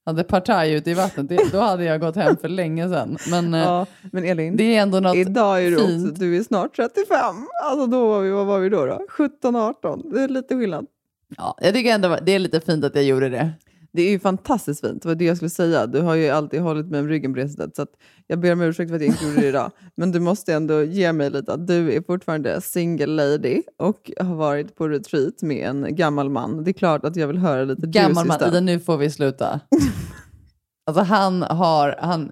hade 0.10 0.24
partaj 0.24 0.74
ute 0.74 0.92
i 0.92 0.94
vattnet. 0.94 1.30
Det, 1.30 1.52
då 1.52 1.60
hade 1.60 1.84
jag 1.84 2.02
gått 2.02 2.16
hem 2.16 2.38
för 2.38 2.48
länge 2.48 2.90
sedan. 2.90 3.18
Men, 3.32 3.54
eh, 3.54 3.60
Ja, 3.60 3.86
men 4.12 4.24
Elin, 4.24 4.58
det 4.58 4.64
är 4.76 4.82
ändå 4.82 5.00
något 5.00 5.16
idag 5.16 5.66
är 5.66 5.78
fint. 5.78 6.10
också, 6.12 6.20
du 6.24 6.38
är 6.38 6.44
snart 6.44 6.76
35. 6.76 7.16
Alltså 7.64 7.88
då 7.88 8.08
var 8.08 8.22
vi, 8.22 8.30
vad 8.30 8.46
var 8.46 8.60
vi 8.60 8.70
då? 8.70 8.86
då? 8.86 9.06
17, 9.10 9.56
18. 9.56 10.12
Det 10.14 10.22
är 10.22 10.28
lite 10.28 10.56
skillnad. 10.56 10.86
Ja, 11.38 11.56
jag 11.62 11.74
tycker 11.74 11.94
ändå 11.96 12.18
det 12.22 12.32
är 12.32 12.40
lite 12.40 12.60
fint 12.62 12.84
att 12.86 12.96
jag 12.96 13.04
gjorde 13.04 13.30
det. 13.30 13.52
Det 13.92 14.02
är 14.02 14.10
ju 14.10 14.20
fantastiskt 14.20 14.82
fint, 14.82 15.02
det 15.02 15.08
var 15.08 15.16
det 15.16 15.26
jag 15.26 15.36
skulle 15.38 15.50
säga. 15.50 15.88
Du 15.88 16.02
har 16.02 16.16
ju 16.16 16.30
alltid 16.30 16.62
hållit 16.62 16.88
mig 16.88 17.00
om 17.00 17.08
ryggen 17.08 17.34
på 17.34 17.40
det 17.40 17.50
sättet. 17.50 17.76
Så 17.76 17.86
jag 18.28 18.40
ber 18.40 18.54
om 18.54 18.62
ursäkt 18.62 18.90
för 18.90 18.96
att 18.96 19.02
jag 19.02 19.08
inte 19.10 19.26
gjorde 19.26 19.42
det 19.42 19.48
idag. 19.48 19.72
Men 19.96 20.12
du 20.12 20.20
måste 20.20 20.54
ändå 20.54 20.84
ge 20.84 21.14
mig 21.14 21.30
lite 21.30 21.54
att 21.54 21.68
du 21.68 21.94
är 21.94 22.02
fortfarande 22.02 22.62
single 22.62 23.06
lady 23.08 23.62
och 23.78 24.12
har 24.20 24.36
varit 24.36 24.76
på 24.76 24.88
retreat 24.88 25.42
med 25.42 25.70
en 25.70 25.96
gammal 25.96 26.30
man. 26.30 26.64
Det 26.64 26.72
är 26.72 26.74
klart 26.74 27.06
att 27.06 27.16
jag 27.16 27.28
vill 27.28 27.38
höra 27.38 27.64
lite 27.64 27.88
Gammal 27.88 28.26
juicy 28.26 28.40
man. 28.40 28.50
Ida, 28.50 28.60
nu 28.60 28.80
får 28.80 28.98
vi 28.98 29.10
sluta. 29.10 29.60
alltså 30.90 31.14
han 31.14 31.42
har, 31.42 31.96
han, 32.02 32.32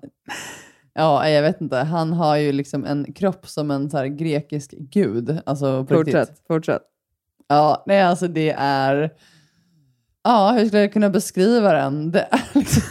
ja 0.93 1.30
jag 1.30 1.41
vet 1.41 1.62
inte, 1.62 1.78
han 1.78 2.14
har 2.14 2.36
ju 2.36 2.51
liksom 2.51 2.86
en 2.86 3.14
kropp 3.14 3.47
som 3.47 3.72
en 3.72 3.89
så 3.89 3.97
här 3.97 4.08
grekisk 4.08 4.74
gud. 4.78 5.39
Alltså 5.45 5.86
på 5.86 5.95
riktigt. 5.95 6.16
Fortsätt, 6.16 6.41
fortsätt. 6.47 6.82
Ja, 7.47 7.84
nej 7.88 8.01
alltså 8.01 8.28
det 8.28 8.55
är, 8.58 9.14
ja 10.24 10.51
hur 10.51 10.66
skulle 10.66 10.82
jag 10.82 10.93
kunna 10.93 11.10
beskriva 11.10 11.74
den? 11.74 12.12
Det 12.12 12.28
är 12.32 12.41
liksom, 12.60 12.84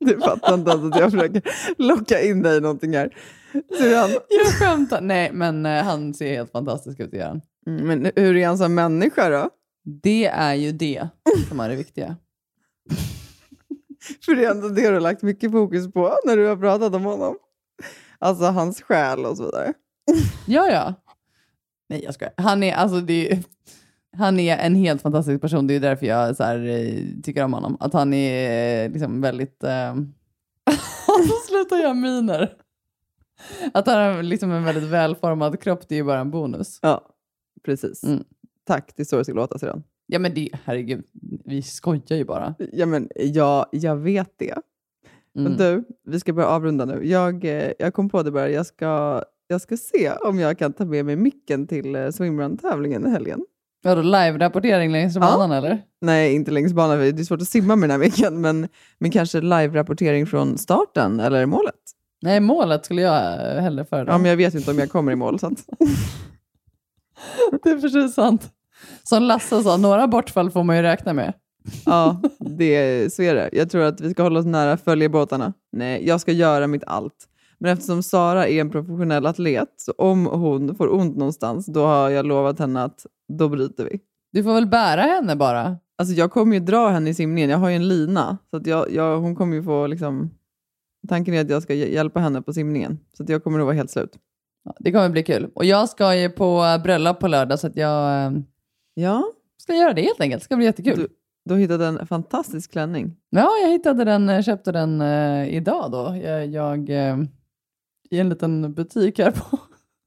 Du 0.00 0.20
fattar 0.20 0.54
inte 0.54 0.70
ens 0.70 0.84
att 0.84 1.00
jag 1.00 1.12
försöker 1.12 1.42
locka 1.78 2.20
in 2.20 2.42
dig 2.42 2.56
i 2.56 2.60
någonting 2.60 2.96
här. 2.96 3.16
Han, 3.52 4.10
jag 4.28 4.46
skämtar. 4.46 5.00
Nej 5.00 5.30
men 5.32 5.66
eh, 5.66 5.84
han 5.84 6.14
ser 6.14 6.36
helt 6.36 6.52
fantastisk 6.52 7.00
ut, 7.00 7.22
han. 7.22 7.40
Mm, 7.66 7.86
men 7.86 8.12
hur 8.16 8.36
är 8.36 8.46
han 8.46 8.58
som 8.58 8.74
människa 8.74 9.28
då? 9.28 9.50
Det 10.02 10.26
är 10.26 10.54
ju 10.54 10.72
det 10.72 11.08
som 11.48 11.60
är 11.60 11.68
det 11.68 11.76
viktiga. 11.76 12.16
För 14.24 14.34
det 14.34 14.44
är 14.44 14.50
ändå 14.50 14.68
det 14.68 14.88
du 14.88 14.94
har 14.94 15.00
lagt 15.00 15.22
mycket 15.22 15.52
fokus 15.52 15.92
på 15.92 16.18
när 16.24 16.36
du 16.36 16.46
har 16.46 16.56
pratat 16.56 16.94
om 16.94 17.04
honom. 17.04 17.36
Alltså 18.18 18.44
hans 18.44 18.82
själ 18.82 19.24
och 19.24 19.36
så 19.36 19.44
vidare. 19.44 19.72
Ja, 20.46 20.68
ja. 20.70 20.94
Nej, 21.88 22.04
jag 22.04 22.14
skojar. 22.14 22.34
Han 22.36 22.62
är, 22.62 22.74
alltså, 22.74 23.00
det 23.00 23.32
är, 23.32 23.42
han 24.16 24.40
är 24.40 24.56
en 24.56 24.74
helt 24.74 25.02
fantastisk 25.02 25.40
person. 25.40 25.66
Det 25.66 25.74
är 25.74 25.80
därför 25.80 26.06
jag 26.06 26.36
så 26.36 26.44
här, 26.44 26.66
eh, 26.66 27.02
tycker 27.22 27.44
om 27.44 27.52
honom. 27.52 27.76
Att 27.80 27.92
han 27.92 28.14
är 28.14 28.84
eh, 28.84 28.92
liksom 28.92 29.20
väldigt... 29.20 29.64
Eh... 29.64 29.94
Sluta 31.48 31.78
göra 31.78 31.94
miner. 31.94 32.54
Att 33.74 33.86
han 33.86 33.96
har 33.96 34.22
liksom 34.22 34.50
en 34.50 34.64
väldigt 34.64 34.90
välformad 34.90 35.60
kropp, 35.60 35.88
det 35.88 35.94
är 35.94 35.96
ju 35.96 36.04
bara 36.04 36.20
en 36.20 36.30
bonus. 36.30 36.78
Ja, 36.82 37.08
precis. 37.64 38.04
Mm. 38.04 38.24
Tack, 38.64 38.92
det 38.96 39.02
är 39.02 39.04
så 39.04 39.16
det 39.16 39.24
ska 39.24 39.32
låta 39.32 39.58
sedan. 39.58 39.82
Ja, 40.10 40.18
men 40.18 40.34
det, 40.34 40.48
herregud, 40.64 41.04
vi 41.44 41.62
skojar 41.62 42.16
ju 42.16 42.24
bara. 42.24 42.54
Ja, 42.72 42.86
men 42.86 43.08
ja, 43.16 43.66
jag 43.72 43.96
vet 43.96 44.32
det. 44.38 44.54
Men 45.34 45.46
Mm. 45.46 45.58
du, 45.58 45.84
vi 46.06 46.20
ska 46.20 46.32
börja 46.32 46.48
avrunda 46.48 46.84
nu. 46.84 47.06
Jag, 47.06 47.44
eh, 47.44 47.72
jag 47.78 47.94
kom 47.94 48.08
på 48.08 48.22
det 48.22 48.30
bara, 48.30 48.48
jag 48.50 48.66
ska, 48.66 49.22
jag 49.46 49.60
ska 49.60 49.76
se 49.76 50.12
om 50.12 50.38
jag 50.38 50.58
kan 50.58 50.72
ta 50.72 50.84
med 50.84 51.04
mig 51.04 51.16
micken 51.16 51.66
till 51.66 51.94
eh, 51.96 52.08
swimrun-tävlingen 52.10 53.06
i 53.06 53.10
helgen. 53.10 53.40
Vadå, 53.82 54.02
live-rapportering 54.02 54.92
längs 54.92 55.14
Ja. 55.14 55.20
banan 55.20 55.52
eller? 55.52 55.82
Nej, 56.00 56.34
inte 56.34 56.50
längs 56.50 56.72
banan, 56.72 56.98
det 56.98 57.08
är 57.08 57.24
svårt 57.24 57.42
att 57.42 57.48
simma 57.48 57.76
med 57.76 57.88
den 57.90 58.00
här 58.00 58.06
micken, 58.06 58.40
men, 58.40 58.68
men 58.98 59.10
kanske 59.10 59.40
live-rapportering 59.40 60.26
från 60.26 60.58
starten 60.58 61.20
eller 61.20 61.46
målet. 61.46 61.74
Nej, 62.22 62.40
målet 62.40 62.84
skulle 62.84 63.02
jag 63.02 63.16
eh, 63.56 63.62
hellre 63.62 63.84
föredra. 63.84 64.12
Ja, 64.12 64.18
men 64.18 64.30
jag 64.30 64.36
vet 64.36 64.54
inte 64.54 64.70
om 64.70 64.78
jag 64.78 64.90
kommer 64.90 65.12
i 65.12 65.16
mål. 65.16 65.38
Så 65.38 65.46
att... 65.46 65.64
Det 67.62 67.70
är 67.70 67.80
precis 67.80 68.14
sant. 68.14 68.50
Som 69.02 69.22
Lasse 69.22 69.62
sa, 69.62 69.76
några 69.76 70.06
bortfall 70.08 70.50
får 70.50 70.62
man 70.64 70.76
ju 70.76 70.82
räkna 70.82 71.12
med. 71.12 71.32
Ja, 71.86 72.22
det, 72.38 73.12
så 73.12 73.22
är 73.22 73.34
det. 73.34 73.48
Jag 73.52 73.70
tror 73.70 73.82
att 73.82 74.00
vi 74.00 74.10
ska 74.10 74.22
hålla 74.22 74.40
oss 74.40 74.46
nära 74.46 74.76
följebåtarna. 74.76 75.52
Nej, 75.72 76.06
jag 76.06 76.20
ska 76.20 76.32
göra 76.32 76.66
mitt 76.66 76.84
allt. 76.86 77.28
Men 77.58 77.72
eftersom 77.72 78.02
Sara 78.02 78.46
är 78.48 78.60
en 78.60 78.70
professionell 78.70 79.26
atlet, 79.26 79.68
så 79.76 79.92
om 79.92 80.26
hon 80.26 80.74
får 80.74 80.94
ont 80.94 81.16
någonstans, 81.16 81.66
då 81.66 81.84
har 81.86 82.10
jag 82.10 82.26
lovat 82.26 82.58
henne 82.58 82.82
att 82.84 83.06
då 83.32 83.48
bryter 83.48 83.84
vi. 83.84 84.00
Du 84.32 84.42
får 84.44 84.54
väl 84.54 84.66
bära 84.66 85.00
henne 85.02 85.36
bara. 85.36 85.76
Alltså 85.98 86.14
jag 86.14 86.30
kommer 86.30 86.54
ju 86.54 86.60
dra 86.60 86.88
henne 86.88 87.10
i 87.10 87.14
simningen. 87.14 87.50
Jag 87.50 87.58
har 87.58 87.68
ju 87.68 87.76
en 87.76 87.88
lina. 87.88 88.38
Så 88.50 88.56
att 88.56 88.66
jag, 88.66 88.92
jag, 88.92 89.18
hon 89.20 89.36
kommer 89.36 89.56
ju 89.56 89.62
få 89.62 89.86
liksom... 89.86 90.30
Tanken 91.08 91.34
är 91.34 91.40
att 91.40 91.50
jag 91.50 91.62
ska 91.62 91.72
hj- 91.72 91.92
hjälpa 91.92 92.20
henne 92.20 92.42
på 92.42 92.52
simningen. 92.52 92.98
Så 93.16 93.22
att 93.22 93.28
jag 93.28 93.44
kommer 93.44 93.58
nog 93.58 93.66
vara 93.66 93.76
helt 93.76 93.90
slut. 93.90 94.10
Ja, 94.64 94.74
Det 94.78 94.92
kommer 94.92 95.08
bli 95.08 95.22
kul. 95.22 95.50
Och 95.54 95.64
jag 95.64 95.88
ska 95.88 96.14
ju 96.16 96.28
på 96.30 96.80
bröllop 96.84 97.20
på 97.20 97.28
lördag 97.28 97.58
så 97.58 97.66
att 97.66 97.76
jag 97.76 98.24
eh, 98.24 98.30
Ja, 99.00 99.32
ska 99.56 99.74
göra 99.74 99.92
det 99.92 100.02
helt 100.02 100.20
enkelt. 100.20 100.42
Det 100.42 100.44
ska 100.44 100.56
bli 100.56 100.64
jättekul. 100.64 100.98
du, 100.98 101.08
du 101.54 101.60
hittat 101.60 101.80
en 101.80 102.06
fantastisk 102.06 102.72
klänning. 102.72 103.16
Ja, 103.30 103.50
jag 103.62 103.70
hittade 103.70 104.04
den, 104.04 104.28
eh, 104.28 104.42
köpte 104.42 104.72
den 104.72 105.00
eh, 105.00 105.54
idag 105.54 105.90
då. 105.90 106.16
Jag, 106.24 106.46
jag 106.46 106.90
eh, 106.90 107.16
i 108.10 108.18
en 108.18 108.28
liten 108.28 108.74
butik 108.74 109.18
här 109.18 109.30
på, 109.30 109.58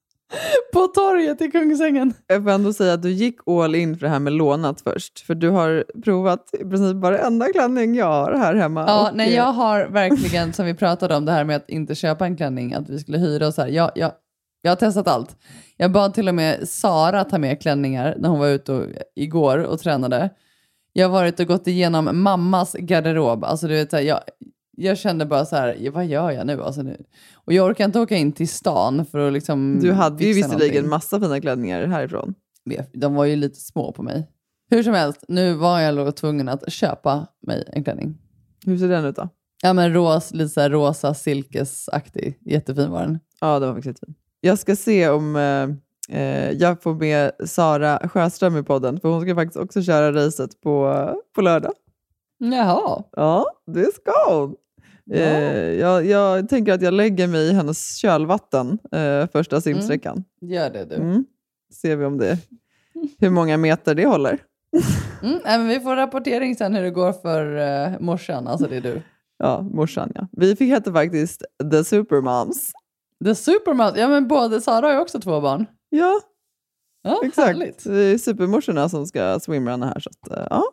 på 0.74 0.88
torget 0.88 1.42
i 1.42 1.52
Kungsängen. 1.52 2.14
Jag 2.28 2.44
får 2.44 2.52
ändå 2.52 2.74
säga 2.74 2.94
att 2.94 3.02
du 3.02 3.12
gick 3.12 3.48
all 3.48 3.76
in 3.76 3.98
för 3.98 4.06
det 4.06 4.12
här 4.12 4.20
med 4.20 4.34
lånat 4.34 4.82
först. 4.82 5.20
För 5.20 5.36
du 5.36 5.50
har 5.50 5.86
provat 6.04 6.50
i 6.54 6.58
princip 6.58 6.96
varenda 6.96 7.46
klänning 7.46 7.96
jag 7.96 8.06
har 8.06 8.34
här 8.34 8.56
hemma. 8.56 8.86
Ja, 8.88 9.10
Och, 9.10 9.16
nej, 9.16 9.30
eh, 9.30 9.36
jag 9.36 9.52
har 9.54 9.86
verkligen, 9.86 10.54
som 10.54 10.66
vi 10.66 10.74
pratade 10.74 11.16
om, 11.16 11.26
det 11.26 11.32
här 11.32 11.44
med 11.44 11.56
att 11.56 11.70
inte 11.70 11.96
köpa 11.96 12.26
en 12.26 12.38
klänning, 12.38 12.74
att 12.74 12.90
vi 12.90 13.00
skulle 13.00 13.18
hyra 13.18 13.48
och 13.48 13.54
så 13.54 13.62
här. 13.62 13.70
Jag, 13.70 13.92
jag, 13.96 14.12
jag 14.62 14.72
har 14.72 14.76
testat 14.76 15.08
allt. 15.08 15.38
Jag 15.78 15.92
bad 15.92 16.14
till 16.14 16.28
och 16.28 16.36
med 16.36 16.70
Sara 16.70 17.24
ta 17.24 17.38
med 17.38 17.62
klänningar 17.62 18.16
när 18.20 18.30
hon 18.30 18.40
var 18.40 18.48
ute 18.48 18.74
och, 18.74 18.86
igår 19.16 19.58
och 19.58 19.80
tränade. 19.80 20.30
Jag 20.94 21.10
har 21.10 21.14
varit 21.14 21.40
och 21.40 21.48
gått 21.48 21.68
igenom 21.68 22.24
mammas 22.24 22.76
garderob. 22.80 23.44
Alltså, 23.44 23.68
du 23.68 23.74
vet, 23.74 23.94
jag, 23.94 24.20
jag 24.78 24.98
kände 24.98 25.26
bara 25.26 25.46
så 25.46 25.56
här, 25.56 25.90
vad 25.90 26.06
gör 26.06 26.32
jag 26.32 26.48
nu? 26.48 26.64
Alltså, 26.64 26.82
nu? 26.82 27.04
Och 27.34 27.54
jag 27.54 27.70
orkar 27.70 27.86
inte 27.86 28.00
åka 28.00 28.18
in 28.18 28.32
till 28.32 28.50
stan 28.50 29.06
för 29.06 29.28
att 29.28 29.34
liksom 29.34 29.80
Du 29.82 29.92
hade 29.92 30.24
ju 30.24 30.34
visserligen 30.34 30.90
massa 30.90 31.20
fina 31.20 31.42
klänningar 31.42 31.88
härifrån. 31.88 32.36
De 32.94 33.16
var 33.16 33.26
ju 33.26 33.36
lite 33.36 33.60
små 33.60 33.92
på 33.92 34.04
mig. 34.04 34.28
Hur 34.70 34.84
som 34.84 34.94
helst, 34.94 35.26
nu 35.28 35.54
var 35.54 35.80
jag 35.80 36.16
tvungen 36.16 36.50
att 36.50 36.72
köpa 36.72 37.28
mig 37.48 37.70
en 37.74 37.84
klänning. 37.84 38.18
Hur 38.66 38.78
ser 38.78 38.88
den 38.88 39.06
ut 39.06 39.16
då? 39.16 39.30
Ja 39.64 39.74
men 39.74 39.94
ros, 39.94 40.34
lite 40.34 40.50
så 40.50 40.62
här 40.62 40.70
rosa 40.70 41.14
silkesaktig. 41.14 42.38
Jättefin 42.42 42.92
var 42.92 43.02
den. 43.02 43.20
Ja, 43.42 43.60
den 43.60 43.70
var 43.70 43.76
faktiskt 43.76 43.88
jättefin. 43.88 44.16
Jag 44.44 44.60
ska 44.60 44.76
se 44.76 45.10
om 45.10 45.36
eh, 45.36 45.70
eh, 46.20 46.52
jag 46.52 46.82
får 46.82 46.96
med 46.96 47.32
Sara 47.46 48.10
Sjöström 48.10 48.58
i 48.58 48.64
podden, 48.64 49.00
för 49.00 49.10
hon 49.10 49.22
ska 49.22 49.36
faktiskt 49.36 49.58
också 49.58 49.82
köra 49.82 50.12
racet 50.12 50.62
på, 50.62 51.08
på 51.36 51.42
lördag. 51.42 51.72
Jaha. 52.38 53.04
Ja, 53.12 53.46
det 53.68 53.96
ska 53.96 54.12
hon. 54.28 54.56
Eh, 55.12 55.24
jag, 55.80 56.06
jag 56.06 56.50
tänker 56.50 56.74
att 56.74 56.82
jag 56.82 56.94
lägger 56.94 57.28
mig 57.28 57.50
i 57.50 57.54
hennes 57.54 57.96
kölvatten 57.98 58.80
eh, 58.92 59.28
första 59.28 59.62
simsträckan. 59.62 60.24
Gör 60.42 60.70
det 60.70 60.86
du. 60.86 60.96
Mm. 60.96 61.26
Ser 61.74 61.96
vi 61.96 62.06
om 62.06 62.18
det, 62.18 62.38
hur 63.20 63.30
många 63.30 63.58
meter 63.58 63.96
det 63.96 64.06
håller. 64.06 64.40
Mm, 65.24 65.40
men 65.44 65.68
vi 65.68 65.80
får 65.80 65.96
rapportering 65.96 66.56
sen 66.56 66.74
hur 66.76 66.84
det 66.84 66.92
går 66.92 67.14
för 67.14 67.46
uh, 67.92 68.00
morsan, 68.00 68.48
alltså 68.48 68.68
det 68.68 68.78
är 68.78 68.82
du. 68.82 69.02
Ja, 69.38 69.62
morsan 69.62 70.12
ja. 70.16 70.28
Vi 70.32 70.56
fick 70.56 70.70
heta 70.70 70.94
faktiskt 70.94 71.44
The 71.72 71.84
Supermoms. 71.84 72.72
The 73.24 73.36
Supermoms, 73.36 73.98
ja 73.98 74.08
men 74.08 74.28
både 74.28 74.62
Sara 74.62 74.86
har 74.86 74.94
ju 74.94 75.00
också 75.00 75.20
två 75.20 75.42
barn. 75.42 75.66
Ja, 75.90 76.20
ja 77.04 77.20
exakt. 77.24 77.48
Härligt. 77.48 77.84
Det 77.84 78.04
är 78.04 78.18
supermorsorna 78.18 78.90
som 78.90 79.06
ska 79.08 79.40
swimrunna 79.40 79.86
här. 79.86 80.00
Så 80.00 80.10
att, 80.10 80.38
eh, 80.38 80.48
ja. 80.50 80.64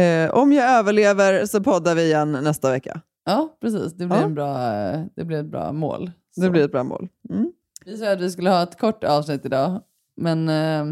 eh, 0.00 0.30
om 0.30 0.52
jag 0.52 0.70
överlever 0.70 1.46
så 1.46 1.62
poddar 1.62 1.94
vi 1.94 2.02
igen 2.04 2.32
nästa 2.32 2.70
vecka. 2.70 3.00
Ja, 3.24 3.56
precis. 3.60 3.92
Det 3.92 4.06
blir, 4.06 4.16
Ja. 4.16 4.22
En 4.24 4.34
bra, 4.34 4.72
eh, 4.74 5.00
det 5.16 5.24
blir 5.24 5.38
ett 5.40 5.46
bra 5.50 5.72
mål. 5.72 6.10
Det 6.36 6.50
blir 6.50 6.64
ett 6.64 6.72
bra 6.72 6.82
mål. 6.84 7.08
Mm. 7.30 7.52
Vi 7.84 7.96
sa 7.98 8.12
att 8.12 8.20
vi 8.20 8.30
skulle 8.30 8.50
ha 8.50 8.62
ett 8.62 8.78
kort 8.78 9.04
avsnitt 9.04 9.44
idag, 9.44 9.80
men... 10.16 10.48
Eh, 10.48 10.84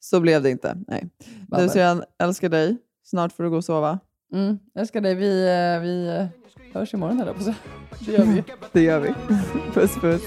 Så 0.00 0.20
blev 0.20 0.42
det 0.42 0.50
inte. 0.50 0.76
Nej. 0.88 1.08
Babben. 1.48 1.66
Du 1.66 1.72
Syrran, 1.72 2.02
älskar 2.22 2.48
dig. 2.48 2.76
Snart 3.04 3.32
får 3.32 3.44
du 3.44 3.50
gå 3.50 3.56
och 3.56 3.64
sova. 3.64 3.98
Mm, 4.32 4.58
jag 4.74 4.80
älskar 4.80 5.00
dig. 5.00 5.14
Vi, 5.14 5.42
eh, 5.48 5.80
vi 5.82 6.28
hörs 6.74 6.94
imorgon, 6.94 7.18
höll 7.18 7.26
jag 7.26 7.36
på 7.36 7.40
att 7.40 7.44
säga. 7.44 7.56
Det 8.00 8.12
gör 8.12 8.24
vi. 8.24 8.42
Det 8.72 8.80
gör 8.82 9.00
vi. 9.00 9.08
Puss 9.74 9.94
puss. 9.94 10.22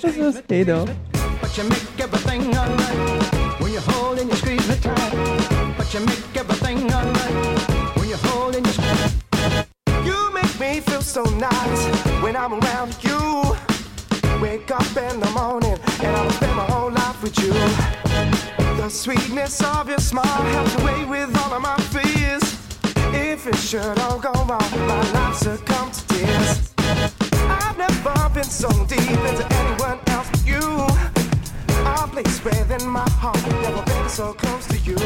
puss, 0.00 0.14
puss. 0.16 0.36
Hej 0.48 0.64
då. 0.64 0.86
But 1.40 1.58
you 1.58 1.68
make 1.68 2.04
everything 2.04 2.54
alright 2.56 3.32
when 3.60 3.72
you 3.72 3.80
hold 3.80 4.18
and 4.20 4.28
you 4.30 4.36
squeeze 4.36 4.68
me 4.68 4.74
tight. 4.76 5.12
But 5.78 5.94
you 5.94 6.00
make 6.00 6.40
everything 6.40 6.92
alright 6.92 7.96
when 7.96 8.08
you 8.08 8.16
hold 8.16 8.56
and 8.56 8.66
you 8.66 8.72
squeeze. 8.72 9.14
You 10.06 10.32
make 10.32 10.58
me 10.60 10.80
feel 10.80 11.02
so 11.02 11.22
nice 11.24 11.86
when 12.22 12.36
I'm 12.36 12.52
around 12.54 12.96
you. 13.02 13.56
Wake 14.40 14.70
up 14.70 14.96
in 14.96 15.20
the 15.20 15.30
morning 15.30 15.78
and 16.02 16.16
I'll 16.16 16.30
spend 16.30 16.56
my 16.56 16.64
whole 16.64 16.90
life 16.90 17.22
with 17.22 17.38
you. 17.42 17.52
The 18.76 18.88
sweetness 18.88 19.62
of 19.62 19.88
your 19.88 19.98
smile 20.00 20.42
helps 20.54 20.74
away 20.80 21.04
with 21.04 21.36
all 21.38 21.52
of 21.52 21.62
my 21.62 21.76
fears. 21.92 22.42
If 23.14 23.46
it 23.46 23.56
should 23.56 23.98
all 23.98 24.18
go 24.18 24.32
wrong, 24.32 24.70
my 24.86 25.10
life 25.12 25.36
succumb 25.36 25.90
to 25.90 26.08
this. 26.08 26.74
I've 26.78 27.76
never 27.76 28.30
been 28.34 28.44
so 28.44 28.68
deep 28.86 29.00
into 29.00 29.46
anyone 29.60 29.98
else 30.08 30.28
but 30.30 30.46
you. 30.46 30.86
A 31.84 32.08
place 32.08 32.44
within 32.44 32.88
my 32.88 33.08
heart, 33.10 33.42
never 33.62 33.82
been 33.82 34.08
so 34.08 34.32
close 34.32 34.66
to 34.68 34.78
you. 34.78 34.96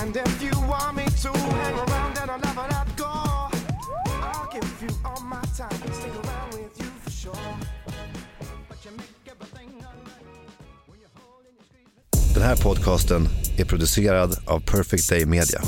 And 0.00 0.16
if 0.16 0.42
you 0.42 0.52
want 0.68 0.96
me 0.96 1.04
to 1.22 1.32
hang 1.32 1.78
around 1.78 2.18
and 2.18 2.30
I'll 2.30 2.40
never 2.40 2.66
let 2.70 2.96
go, 2.96 3.06
I'll 3.06 4.48
give 4.52 4.82
you 4.82 4.90
all 5.04 5.20
my 5.20 5.42
time, 5.56 5.70
stick 5.92 6.14
around 6.24 6.52
with 6.52 6.78
you 6.78 6.90
for 7.02 7.10
sure. 7.10 7.56
Den 12.34 12.42
här 12.42 12.56
podcasten 12.56 13.28
är 13.56 13.64
producerad 13.64 14.38
av 14.46 14.60
Perfect 14.60 15.08
Day 15.08 15.26
Media. 15.26 15.60